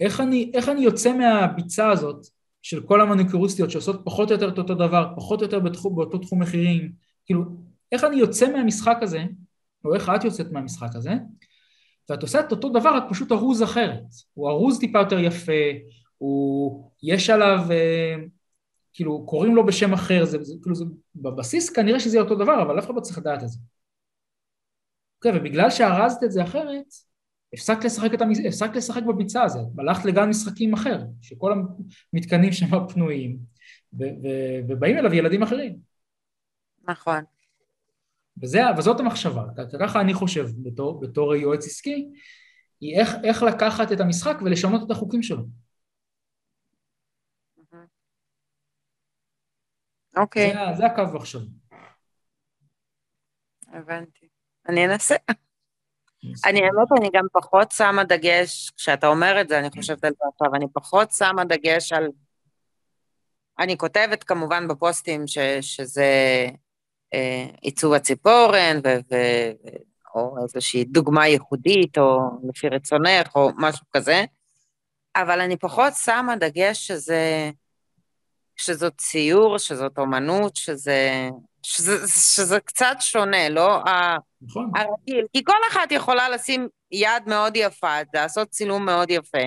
איך 0.00 0.20
אני, 0.20 0.50
איך 0.54 0.68
אני 0.68 0.80
יוצא 0.80 1.12
מהביצה 1.12 1.90
הזאת 1.90 2.26
של 2.62 2.86
כל 2.86 3.00
המניקוריסטיות 3.00 3.70
שעושות 3.70 4.00
פחות 4.04 4.30
או 4.30 4.34
יותר 4.34 4.48
את 4.48 4.58
אותו 4.58 4.74
דבר, 4.74 5.12
פחות 5.16 5.40
או 5.40 5.44
יותר 5.44 5.60
בתחום, 5.60 5.96
באותו 5.96 6.18
תחום 6.18 6.42
מחירים, 6.42 6.92
כאילו, 7.26 7.42
איך 7.92 8.04
אני 8.04 8.16
יוצא 8.16 8.52
מהמשחק 8.52 8.96
הזה, 9.02 9.24
או 9.84 9.94
איך 9.94 10.08
את 10.16 10.24
יוצאת 10.24 10.52
מהמשחק 10.52 10.88
הזה, 10.94 11.14
ואת 12.10 12.22
עושה 12.22 12.40
את 12.40 12.52
אותו 12.52 12.68
דבר, 12.68 12.96
רק 12.96 13.04
פשוט 13.10 13.32
ארוז 13.32 13.62
אחרת. 13.62 14.04
הוא 14.34 14.50
ארוז 14.50 14.78
טיפה 14.78 14.98
יותר 14.98 15.18
יפה, 15.18 15.52
הוא, 16.18 16.90
יש 17.02 17.30
עליו, 17.30 17.58
אה, 17.70 18.14
כאילו, 18.92 19.26
קוראים 19.26 19.54
לו 19.54 19.66
בשם 19.66 19.92
אחר, 19.92 20.24
זה, 20.24 20.44
זה, 20.44 20.54
כאילו, 20.62 20.74
זה, 20.74 20.84
בבסיס 21.16 21.70
כנראה 21.70 22.00
שזה 22.00 22.16
יהיה 22.16 22.24
אותו 22.24 22.34
דבר, 22.34 22.62
אבל 22.62 22.78
אף 22.78 22.86
אחד 22.86 22.94
לא 22.94 23.00
צריך 23.00 23.18
לדעת 23.18 23.42
את 23.42 23.48
זה. 23.48 23.58
אוקיי, 25.16 25.40
ובגלל 25.40 25.70
שארזת 25.70 26.24
את 26.24 26.32
זה 26.32 26.42
אחרת, 26.42 26.84
הפסקת 27.52 27.84
לשחק, 27.84 28.14
את 28.14 28.22
המש... 28.22 28.38
הפסקת 28.48 28.76
לשחק 28.76 29.02
בביצה 29.02 29.42
הזאת, 29.42 29.68
הלכת 29.78 30.04
לגן 30.04 30.28
משחקים 30.28 30.74
אחר, 30.74 30.98
שכל 31.22 31.52
המתקנים 32.12 32.52
שם 32.52 32.66
פנויים, 32.88 33.38
ו... 33.92 34.02
ו... 34.02 34.28
ובאים 34.68 34.98
אליו 34.98 35.14
ילדים 35.14 35.42
אחרים. 35.42 35.78
נכון. 36.84 37.24
וזה, 38.42 38.60
וזאת 38.78 39.00
המחשבה, 39.00 39.44
ככה 39.80 40.00
אני 40.00 40.14
חושב 40.14 40.46
בתור, 40.62 41.00
בתור 41.00 41.34
יועץ 41.34 41.66
עסקי, 41.66 42.08
היא 42.80 43.00
איך, 43.00 43.14
איך 43.24 43.42
לקחת 43.42 43.92
את 43.92 44.00
המשחק 44.00 44.36
ולשנות 44.44 44.82
את 44.86 44.90
החוקים 44.90 45.22
שלו. 45.22 45.42
אוקיי. 50.16 50.52
Okay. 50.52 50.54
זה, 50.54 50.76
זה 50.76 50.86
הקו 50.86 51.16
עכשיו. 51.16 51.40
הבנתי. 53.68 54.28
אני 54.68 54.86
אנסה. 54.86 55.14
אני 56.44 56.60
האמת, 56.60 56.92
אני 57.00 57.10
גם 57.12 57.24
פחות 57.32 57.72
שמה 57.72 58.04
דגש, 58.04 58.70
כשאתה 58.76 59.06
אומר 59.06 59.40
את 59.40 59.48
זה, 59.48 59.58
אני 59.58 59.70
חושבת 59.70 60.04
על 60.04 60.12
זה 60.18 60.24
עכשיו, 60.34 60.54
אני 60.54 60.66
פחות 60.72 61.12
שמה 61.12 61.44
דגש 61.44 61.92
על... 61.92 62.08
אני 63.58 63.78
כותבת 63.78 64.24
כמובן 64.24 64.68
בפוסטים 64.68 65.26
ש, 65.26 65.38
שזה 65.60 66.04
אה, 67.14 67.46
עיצוב 67.60 67.92
הציפורן, 67.92 68.80
ו, 68.84 68.88
ו, 69.10 69.16
או 70.14 70.36
איזושהי 70.42 70.84
דוגמה 70.84 71.26
ייחודית, 71.26 71.98
או 71.98 72.20
לפי 72.48 72.68
רצונך, 72.68 73.36
או 73.36 73.50
משהו 73.56 73.86
כזה, 73.92 74.24
אבל 75.16 75.40
אני 75.40 75.56
פחות 75.56 75.92
שמה 75.94 76.36
דגש 76.36 76.86
שזה, 76.86 77.50
שזאת 78.56 78.92
ציור, 78.98 79.58
שזאת 79.58 79.98
אומנות, 79.98 80.56
שזה, 80.56 81.28
שזה, 81.62 82.08
שזה 82.08 82.60
קצת 82.60 82.96
שונה, 83.00 83.48
לא 83.48 83.82
נכון. 84.42 84.70
הרגיל. 84.76 85.26
כי 85.32 85.44
כל 85.44 85.56
אחת 85.70 85.92
יכולה 85.92 86.28
לשים 86.28 86.68
יד 86.92 87.22
מאוד 87.26 87.56
יפה, 87.56 87.96
לעשות 88.14 88.48
צילום 88.48 88.84
מאוד 88.86 89.10
יפה, 89.10 89.38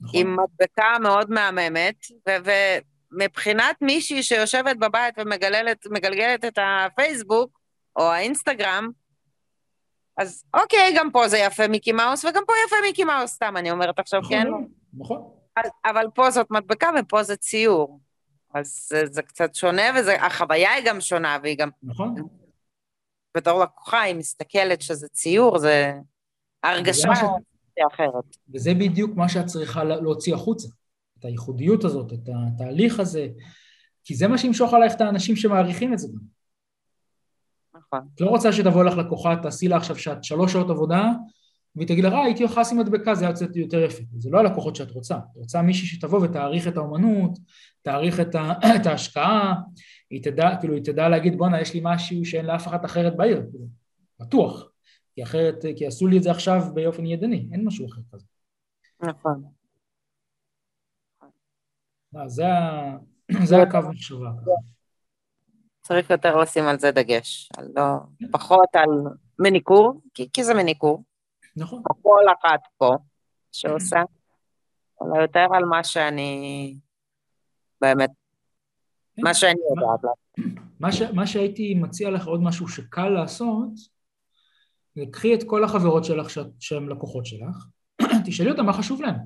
נכון. 0.00 0.20
עם 0.20 0.36
מדבקה 0.36 0.98
מאוד 1.02 1.30
מהממת, 1.30 2.04
ומבחינת 3.12 3.76
מישהי 3.82 4.22
שיושבת 4.22 4.76
בבית 4.76 5.14
ומגלגלת 5.18 6.44
את 6.44 6.58
הפייסבוק, 6.62 7.60
או 7.96 8.02
האינסטגרם, 8.02 8.90
אז 10.18 10.44
אוקיי, 10.54 10.94
גם 10.96 11.10
פה 11.10 11.28
זה 11.28 11.38
יפה 11.38 11.68
מיקי 11.68 11.92
מאוס, 11.92 12.24
וגם 12.24 12.42
פה 12.46 12.52
יפה 12.66 12.76
מיקי 12.86 13.04
מאוס, 13.04 13.30
סתם, 13.30 13.56
אני 13.56 13.70
אומרת 13.70 13.98
עכשיו, 13.98 14.20
נכון, 14.20 14.30
כן? 14.30 14.46
נכון. 14.98 15.30
אבל 15.84 16.06
פה 16.14 16.30
זאת 16.30 16.50
מדבקה 16.50 16.90
ופה 17.00 17.22
זה 17.22 17.36
ציור. 17.36 18.00
אז 18.54 18.86
זה, 18.88 19.06
זה 19.06 19.22
קצת 19.22 19.54
שונה, 19.54 19.82
והחוויה 20.06 20.72
היא 20.72 20.84
גם 20.86 21.00
שונה, 21.00 21.38
והיא 21.42 21.58
גם... 21.58 21.68
נכון. 21.82 22.14
בתור 23.36 23.62
לקוחה, 23.62 24.00
היא 24.00 24.14
מסתכלת 24.14 24.82
שזה 24.82 25.08
ציור, 25.08 25.58
זה 25.58 25.92
הרגשה 26.62 27.14
ש... 27.14 27.18
אחרת. 27.94 28.36
וזה 28.54 28.74
בדיוק 28.74 29.16
מה 29.16 29.28
שאת 29.28 29.46
צריכה 29.46 29.84
להוציא 29.84 30.34
החוצה, 30.34 30.68
את 31.18 31.24
הייחודיות 31.24 31.84
הזאת, 31.84 32.12
את 32.12 32.28
התהליך 32.28 33.00
הזה, 33.00 33.28
כי 34.04 34.14
זה 34.14 34.28
מה 34.28 34.38
שימשוך 34.38 34.74
עלייך 34.74 34.92
את 34.94 35.00
האנשים 35.00 35.36
שמעריכים 35.36 35.92
את 35.92 35.98
זה 35.98 36.08
גם. 36.08 36.20
נכון. 37.74 38.08
את 38.14 38.20
לא 38.20 38.26
רוצה 38.26 38.52
שתבוא 38.52 38.84
לך 38.84 38.96
לקוחה, 38.96 39.36
תעשי 39.42 39.68
לה 39.68 39.76
עכשיו 39.76 39.96
שאת 39.96 40.24
שלוש 40.24 40.52
שעות 40.52 40.70
עבודה, 40.70 41.04
והיא 41.76 41.88
תגיד 41.88 42.04
לה, 42.04 42.12
אה, 42.12 42.24
הייתי 42.24 42.42
הולכה 42.42 42.60
לשים 42.60 42.78
מדבקה, 42.78 43.14
זה 43.14 43.24
היה 43.24 43.30
יוצא 43.30 43.46
יותר 43.54 43.78
יפה. 43.78 44.02
זה 44.18 44.30
לא 44.30 44.38
הלקוחות 44.38 44.76
שאת 44.76 44.90
רוצה. 44.90 45.16
את 45.16 45.36
רוצה 45.36 45.62
מישהי 45.62 45.86
שתבוא 45.86 46.20
ותעריך 46.24 46.68
את 46.68 46.76
האומנות, 46.76 47.38
תעריך 47.82 48.20
את, 48.20 48.34
ה, 48.34 48.52
את 48.76 48.86
ההשקעה, 48.86 49.54
היא 50.10 50.22
תדע, 50.22 50.56
כאילו, 50.60 50.74
היא 50.74 50.84
תדע 50.84 51.08
להגיד, 51.08 51.38
בואנה, 51.38 51.60
יש 51.60 51.74
לי 51.74 51.80
משהו 51.84 52.24
שאין 52.24 52.46
לאף 52.46 52.66
אחת 52.66 52.84
אחרת 52.84 53.16
בעיר, 53.16 53.42
כאילו, 53.50 53.66
בטוח. 54.20 54.70
כי 55.14 55.22
אחרת, 55.22 55.64
כי 55.76 55.86
עשו 55.86 56.06
לי 56.06 56.18
את 56.18 56.22
זה 56.22 56.30
עכשיו 56.30 56.62
באופן 56.74 57.06
ידני, 57.06 57.48
אין 57.52 57.64
משהו 57.64 57.86
אחר 57.86 58.00
כזה. 58.12 58.26
נכון. 59.00 59.44
לא, 62.12 62.28
זה, 62.28 62.44
זה 63.48 63.62
הקו 63.62 63.78
מחשבה. 63.88 64.30
צריך 65.80 66.10
יותר 66.10 66.36
לשים 66.36 66.64
על 66.64 66.78
זה 66.78 66.90
דגש, 66.90 67.48
על 67.56 67.68
לא, 67.76 67.82
פחות 68.30 68.68
על 68.74 68.90
מניקור, 69.38 70.00
כי, 70.14 70.28
כי 70.32 70.44
זה 70.44 70.54
מניקור. 70.54 71.02
נכון. 71.60 71.82
כל 72.02 72.24
אחת 72.40 72.60
פה 72.78 72.96
שעושה, 73.52 74.02
אלא 75.02 75.22
יותר 75.22 75.46
על 75.52 75.64
מה 75.64 75.84
שאני 75.84 76.74
באמת, 77.80 78.10
כן. 79.16 79.22
מה 79.22 79.34
שאני 79.34 79.60
יודעת 79.70 80.04
לה. 80.04 80.10
מה, 81.14 81.26
שהייתי 81.26 81.74
מציע 81.74 82.10
לך 82.10 82.26
עוד 82.26 82.42
משהו 82.42 82.68
שקל 82.68 83.08
לעשות, 83.08 83.70
קחי 85.10 85.34
את 85.34 85.42
כל 85.42 85.64
החברות 85.64 86.04
שלך 86.04 86.30
שהן 86.60 86.88
לקוחות 86.88 87.26
שלך, 87.26 87.66
תשאלי 88.26 88.50
אותם 88.50 88.66
מה 88.66 88.72
חשוב 88.72 89.02
להם. 89.02 89.16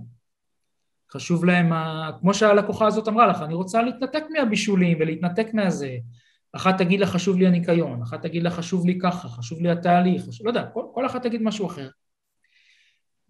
חשוב 1.12 1.44
להם, 1.44 1.72
כמו 2.20 2.34
שהלקוחה 2.34 2.86
הזאת 2.86 3.08
אמרה 3.08 3.26
לך, 3.26 3.42
אני 3.42 3.54
רוצה 3.54 3.82
להתנתק 3.82 4.24
מהבישולים 4.30 4.96
ולהתנתק 5.00 5.46
מהזה. 5.54 5.96
אחת 6.52 6.78
תגיד 6.78 7.00
לה 7.00 7.06
חשוב 7.06 7.36
לי 7.36 7.46
הניקיון, 7.46 8.02
אחת 8.02 8.22
תגיד 8.22 8.42
לה 8.42 8.50
חשוב 8.50 8.86
לי 8.86 8.98
ככה, 9.02 9.28
חשוב 9.28 9.60
לי 9.60 9.70
התהליך, 9.70 10.22
חשוב, 10.28 10.46
לא 10.46 10.50
יודע, 10.50 10.66
כל, 10.72 10.84
כל 10.94 11.06
אחת 11.06 11.22
תגיד 11.22 11.42
משהו 11.42 11.66
אחר. 11.66 11.88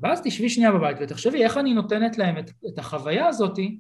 ואז 0.01 0.21
תשבי 0.25 0.49
שנייה 0.49 0.73
בבית 0.73 0.97
ותחשבי 1.01 1.45
איך 1.45 1.57
אני 1.57 1.75
נותנת 1.75 2.19
להם 2.19 2.39
את, 2.39 2.51
את 2.69 2.79
החוויה 2.79 3.27
הזאתי 3.27 3.79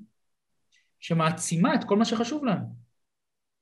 שמעצימה 1.00 1.74
את 1.74 1.84
כל 1.84 1.96
מה 1.96 2.04
שחשוב 2.04 2.44
להם. 2.44 2.62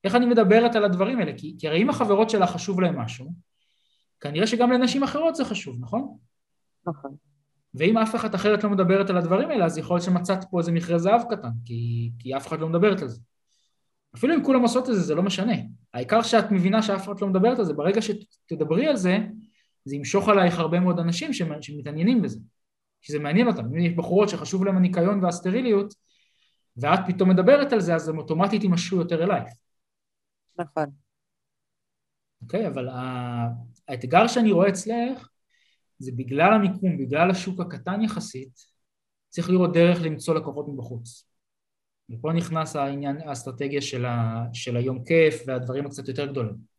איך 0.04 0.14
אני 0.14 0.26
מדברת 0.26 0.76
על 0.76 0.84
הדברים 0.84 1.18
האלה, 1.18 1.32
כי, 1.36 1.56
כי 1.58 1.68
הרי 1.68 1.82
אם 1.82 1.90
החברות 1.90 2.30
שלה 2.30 2.46
חשוב 2.46 2.80
להם 2.80 2.98
משהו, 2.98 3.32
כנראה 4.20 4.46
שגם 4.46 4.72
לנשים 4.72 5.02
אחרות 5.02 5.36
זה 5.36 5.44
חשוב, 5.44 5.76
נכון? 5.80 6.16
נכון. 6.86 7.16
ואם 7.74 7.98
אף 7.98 8.14
אחת 8.14 8.34
אחרת 8.34 8.64
לא 8.64 8.70
מדברת 8.70 9.10
על 9.10 9.16
הדברים 9.16 9.50
האלה, 9.50 9.64
אז 9.64 9.78
יכול 9.78 9.96
להיות 9.96 10.04
שמצאת 10.04 10.44
פה 10.50 10.58
איזה 10.58 10.72
מכרה 10.72 10.98
זהב 10.98 11.20
קטן, 11.30 11.50
כי, 11.64 12.10
כי 12.18 12.36
אף 12.36 12.46
אחד 12.46 12.60
לא 12.60 12.68
מדברת 12.68 13.02
על 13.02 13.08
זה. 13.08 13.20
אפילו 14.16 14.34
אם 14.34 14.44
כולם 14.44 14.62
עושות 14.62 14.88
את 14.88 14.94
זה, 14.94 15.00
זה 15.00 15.14
לא 15.14 15.22
משנה. 15.22 15.52
העיקר 15.94 16.22
שאת 16.22 16.50
מבינה 16.50 16.82
שאף 16.82 17.04
אחד 17.04 17.20
לא 17.20 17.28
מדברת 17.28 17.58
על 17.58 17.64
זה, 17.64 17.72
ברגע 17.74 18.00
שתדברי 18.02 18.86
על 18.86 18.96
זה, 18.96 19.18
זה 19.84 19.96
ימשוך 19.96 20.28
עלייך 20.28 20.58
הרבה 20.58 20.80
מאוד 20.80 20.98
אנשים 20.98 21.32
שמתעניינים 21.32 22.22
בזה, 22.22 22.38
שזה 23.00 23.18
מעניין 23.18 23.48
אותם. 23.48 23.64
אם 23.64 23.78
יש 23.78 23.92
בחורות 23.92 24.28
שחשוב 24.28 24.64
להם 24.64 24.76
הניקיון 24.76 25.24
והסטריליות, 25.24 25.94
ואת 26.76 27.00
פתאום 27.06 27.30
מדברת 27.30 27.72
על 27.72 27.80
זה, 27.80 27.94
אז 27.94 28.08
הם 28.08 28.18
אוטומטית 28.18 28.62
יימשכו 28.62 28.96
יותר 28.96 29.24
אלייך. 29.24 29.54
נכון. 30.58 30.86
אוקיי, 32.42 32.66
אבל 32.66 32.88
האתגר 33.88 34.26
שאני 34.26 34.52
רואה 34.52 34.68
אצלך, 34.68 35.28
זה 35.98 36.12
בגלל 36.16 36.52
המיקום, 36.52 36.98
בגלל 36.98 37.30
השוק 37.30 37.60
הקטן 37.60 38.02
יחסית, 38.02 38.72
צריך 39.28 39.50
לראות 39.50 39.72
דרך 39.72 40.02
למצוא 40.02 40.34
לקוחות 40.34 40.68
מבחוץ. 40.68 41.28
ופה 42.10 42.32
נכנס 42.32 42.76
העניין, 42.76 43.16
האסטרטגיה 43.20 43.80
של, 43.80 44.04
ה, 44.04 44.44
של 44.52 44.76
היום 44.76 45.04
כיף 45.04 45.42
והדברים 45.46 45.86
הקצת 45.86 46.08
יותר 46.08 46.26
גדולים. 46.26 46.71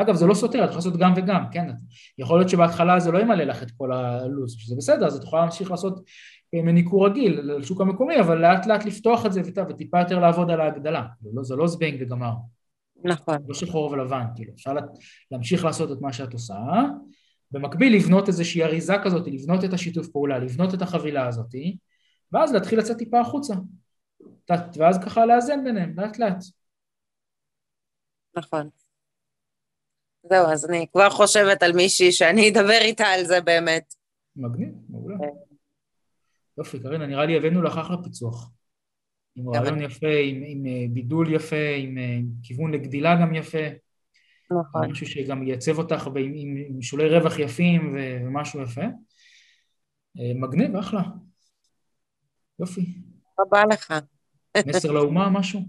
אגב, 0.00 0.14
זה 0.14 0.26
לא 0.26 0.34
סותר, 0.34 0.58
את 0.58 0.64
יכולה 0.64 0.76
לעשות 0.76 0.96
גם 0.96 1.12
וגם, 1.16 1.44
כן? 1.52 1.70
יכול 2.18 2.38
להיות 2.38 2.48
שבהתחלה 2.48 3.00
זה 3.00 3.10
לא 3.10 3.18
ימלא 3.18 3.44
לך 3.44 3.62
את 3.62 3.70
כל 3.70 3.92
הלו"ז, 3.92 4.52
שזה 4.58 4.74
בסדר, 4.78 5.06
אז 5.06 5.16
את 5.16 5.24
יכולה 5.24 5.42
להמשיך 5.42 5.70
לעשות 5.70 6.00
אה, 6.54 6.62
מניקור 6.62 7.06
רגיל 7.06 7.40
לשוק 7.40 7.80
המקומי, 7.80 8.20
אבל 8.20 8.38
לאט 8.38 8.66
לאט 8.66 8.84
לפתוח 8.84 9.26
את 9.26 9.32
זה 9.32 9.42
וטיפה 9.68 10.00
יותר 10.00 10.18
לעבוד 10.18 10.50
על 10.50 10.60
ההגדלה. 10.60 11.06
לא, 11.34 11.42
זה 11.42 11.56
לא 11.56 11.66
זבנג 11.66 11.96
וגמר. 12.00 12.32
נכון. 13.04 13.36
לא 13.48 13.54
שחור 13.54 13.90
ולבן, 13.90 14.24
כאילו, 14.36 14.52
אפשר 14.54 14.74
להמשיך 15.30 15.64
לעשות 15.64 15.92
את 15.92 16.00
מה 16.00 16.12
שאת 16.12 16.32
עושה, 16.32 16.54
במקביל 17.50 17.96
לבנות 17.96 18.28
איזושהי 18.28 18.64
אריזה 18.64 18.94
כזאת, 19.04 19.26
לבנות 19.26 19.64
את 19.64 19.72
השיתוף 19.72 20.08
פעולה, 20.08 20.38
לבנות 20.38 20.74
את 20.74 20.82
החבילה 20.82 21.26
הזאת, 21.26 21.54
ואז 22.32 22.52
להתחיל 22.52 22.78
לצאת 22.78 22.98
טיפה 22.98 23.20
החוצה. 23.20 23.54
ואז 24.76 24.98
ככה 25.04 25.26
לאזן 25.26 25.64
ביניהם, 25.64 25.94
לאט 25.96 26.18
לאט. 26.18 26.44
נכון. 28.36 28.68
זהו, 30.22 30.46
אז 30.46 30.70
אני 30.70 30.86
כבר 30.92 31.10
חושבת 31.10 31.62
על 31.62 31.72
מישהי 31.72 32.12
שאני 32.12 32.50
אדבר 32.50 32.78
איתה 32.80 33.04
על 33.04 33.24
זה 33.24 33.40
באמת. 33.40 33.94
מגניב, 34.36 34.74
מעולה. 34.88 35.18
כן. 35.18 35.24
יופי, 36.58 36.80
קרינה, 36.80 37.06
נראה 37.06 37.26
לי 37.26 37.36
הבאנו 37.36 37.62
לך 37.62 37.78
אחלה 37.78 37.96
פיצוח. 38.04 38.50
עם 39.36 39.48
רעיון 39.48 39.82
יפה, 39.82 40.06
עם, 40.24 40.42
עם 40.46 40.66
אה, 40.66 40.86
בידול 40.90 41.34
יפה, 41.34 41.74
עם, 41.78 41.98
אה, 41.98 42.14
עם 42.18 42.26
כיוון 42.42 42.74
לגדילה 42.74 43.16
גם 43.22 43.34
יפה. 43.34 43.58
נכון. 44.50 44.90
משהו 44.90 45.06
שגם 45.06 45.42
ייצב 45.42 45.78
אותך 45.78 46.06
עם, 46.06 46.14
עם, 46.16 46.56
עם 46.68 46.82
שולי 46.82 47.08
רווח 47.08 47.38
יפים 47.38 47.96
ומשהו 47.96 48.62
יפה. 48.62 48.84
אה, 50.20 50.32
מגניב, 50.34 50.76
אחלה. 50.76 51.02
יופי. 52.60 52.94
רבה 53.40 53.62
לך. 53.70 53.94
מסר 54.66 54.92
לאומה, 54.92 55.30
משהו? 55.30 55.60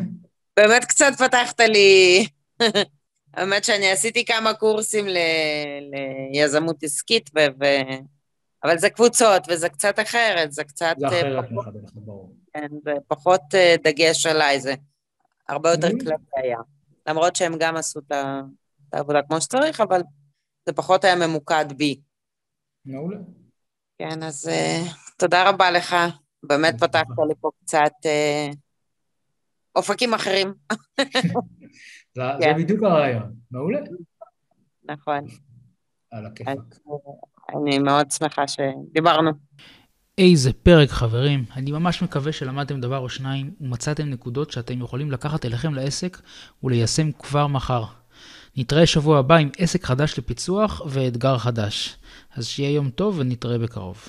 באמת 0.56 0.84
קצת 0.84 1.12
פתחת 1.18 1.60
לי... 1.60 2.26
האמת 3.36 3.64
שאני 3.64 3.90
עשיתי 3.90 4.24
כמה 4.24 4.54
קורסים 4.54 5.08
ל... 5.08 5.18
ליזמות 6.32 6.82
עסקית, 6.82 7.30
ו... 7.36 7.38
ו... 7.60 7.64
אבל 8.64 8.78
זה 8.78 8.90
קבוצות, 8.90 9.42
וזה 9.48 9.68
קצת 9.68 9.98
אחרת, 9.98 10.52
זה 10.52 10.64
קצת... 10.64 10.94
זה 10.98 11.06
אחרת 11.06 11.50
מחדש, 11.50 11.92
ברור. 11.94 12.36
כן, 12.52 12.66
זה 12.84 12.92
פחות 13.08 13.40
אה, 13.54 13.74
דגש 13.84 14.26
עליי, 14.26 14.60
זה 14.60 14.74
הרבה 15.48 15.70
יותר 15.70 15.88
כללי 16.00 16.14
היה. 16.36 16.58
למרות 17.06 17.36
שהם 17.36 17.52
גם 17.58 17.76
עשו 17.76 18.00
את 18.00 18.12
העבודה 18.92 19.22
כמו 19.22 19.40
שצריך, 19.40 19.80
אבל 19.80 20.02
זה 20.66 20.72
פחות 20.72 21.04
היה 21.04 21.16
ממוקד 21.16 21.72
בי. 21.76 22.00
מעולה. 22.84 23.18
כן, 23.98 24.22
אז 24.22 24.50
uh, 24.52 24.90
תודה 25.16 25.48
רבה 25.48 25.70
לך. 25.70 25.96
באמת 26.42 26.74
פתחת 26.80 27.06
לי 27.28 27.34
פה 27.40 27.50
קצת 27.64 27.92
אופקים 29.76 30.14
אחרים. 30.14 30.54
זה, 32.14 32.22
כן. 32.40 32.56
זה 32.56 32.62
בדיוק 32.62 32.82
הרעיון. 32.82 33.34
מעולה. 33.50 33.78
נכון. 34.84 35.20
על 36.10 36.26
הכיפאק. 36.26 36.78
אני 37.54 37.78
מאוד 37.78 38.10
שמחה 38.10 38.48
שדיברנו. 38.48 39.30
איזה 40.18 40.52
פרק 40.52 40.90
חברים, 40.90 41.44
אני 41.56 41.72
ממש 41.72 42.02
מקווה 42.02 42.32
שלמדתם 42.32 42.80
דבר 42.80 42.98
או 42.98 43.08
שניים 43.08 43.54
ומצאתם 43.60 44.10
נקודות 44.10 44.50
שאתם 44.50 44.80
יכולים 44.80 45.10
לקחת 45.10 45.44
אליכם 45.44 45.74
לעסק 45.74 46.20
וליישם 46.62 47.12
כבר 47.12 47.46
מחר. 47.46 47.84
נתראה 48.56 48.86
שבוע 48.86 49.18
הבא 49.18 49.36
עם 49.36 49.50
עסק 49.58 49.84
חדש 49.84 50.18
לפיצוח 50.18 50.82
ואתגר 50.86 51.38
חדש. 51.38 51.96
אז 52.36 52.46
שיהיה 52.46 52.70
יום 52.70 52.90
טוב 52.90 53.18
ונתראה 53.18 53.58
בקרוב. 53.58 54.08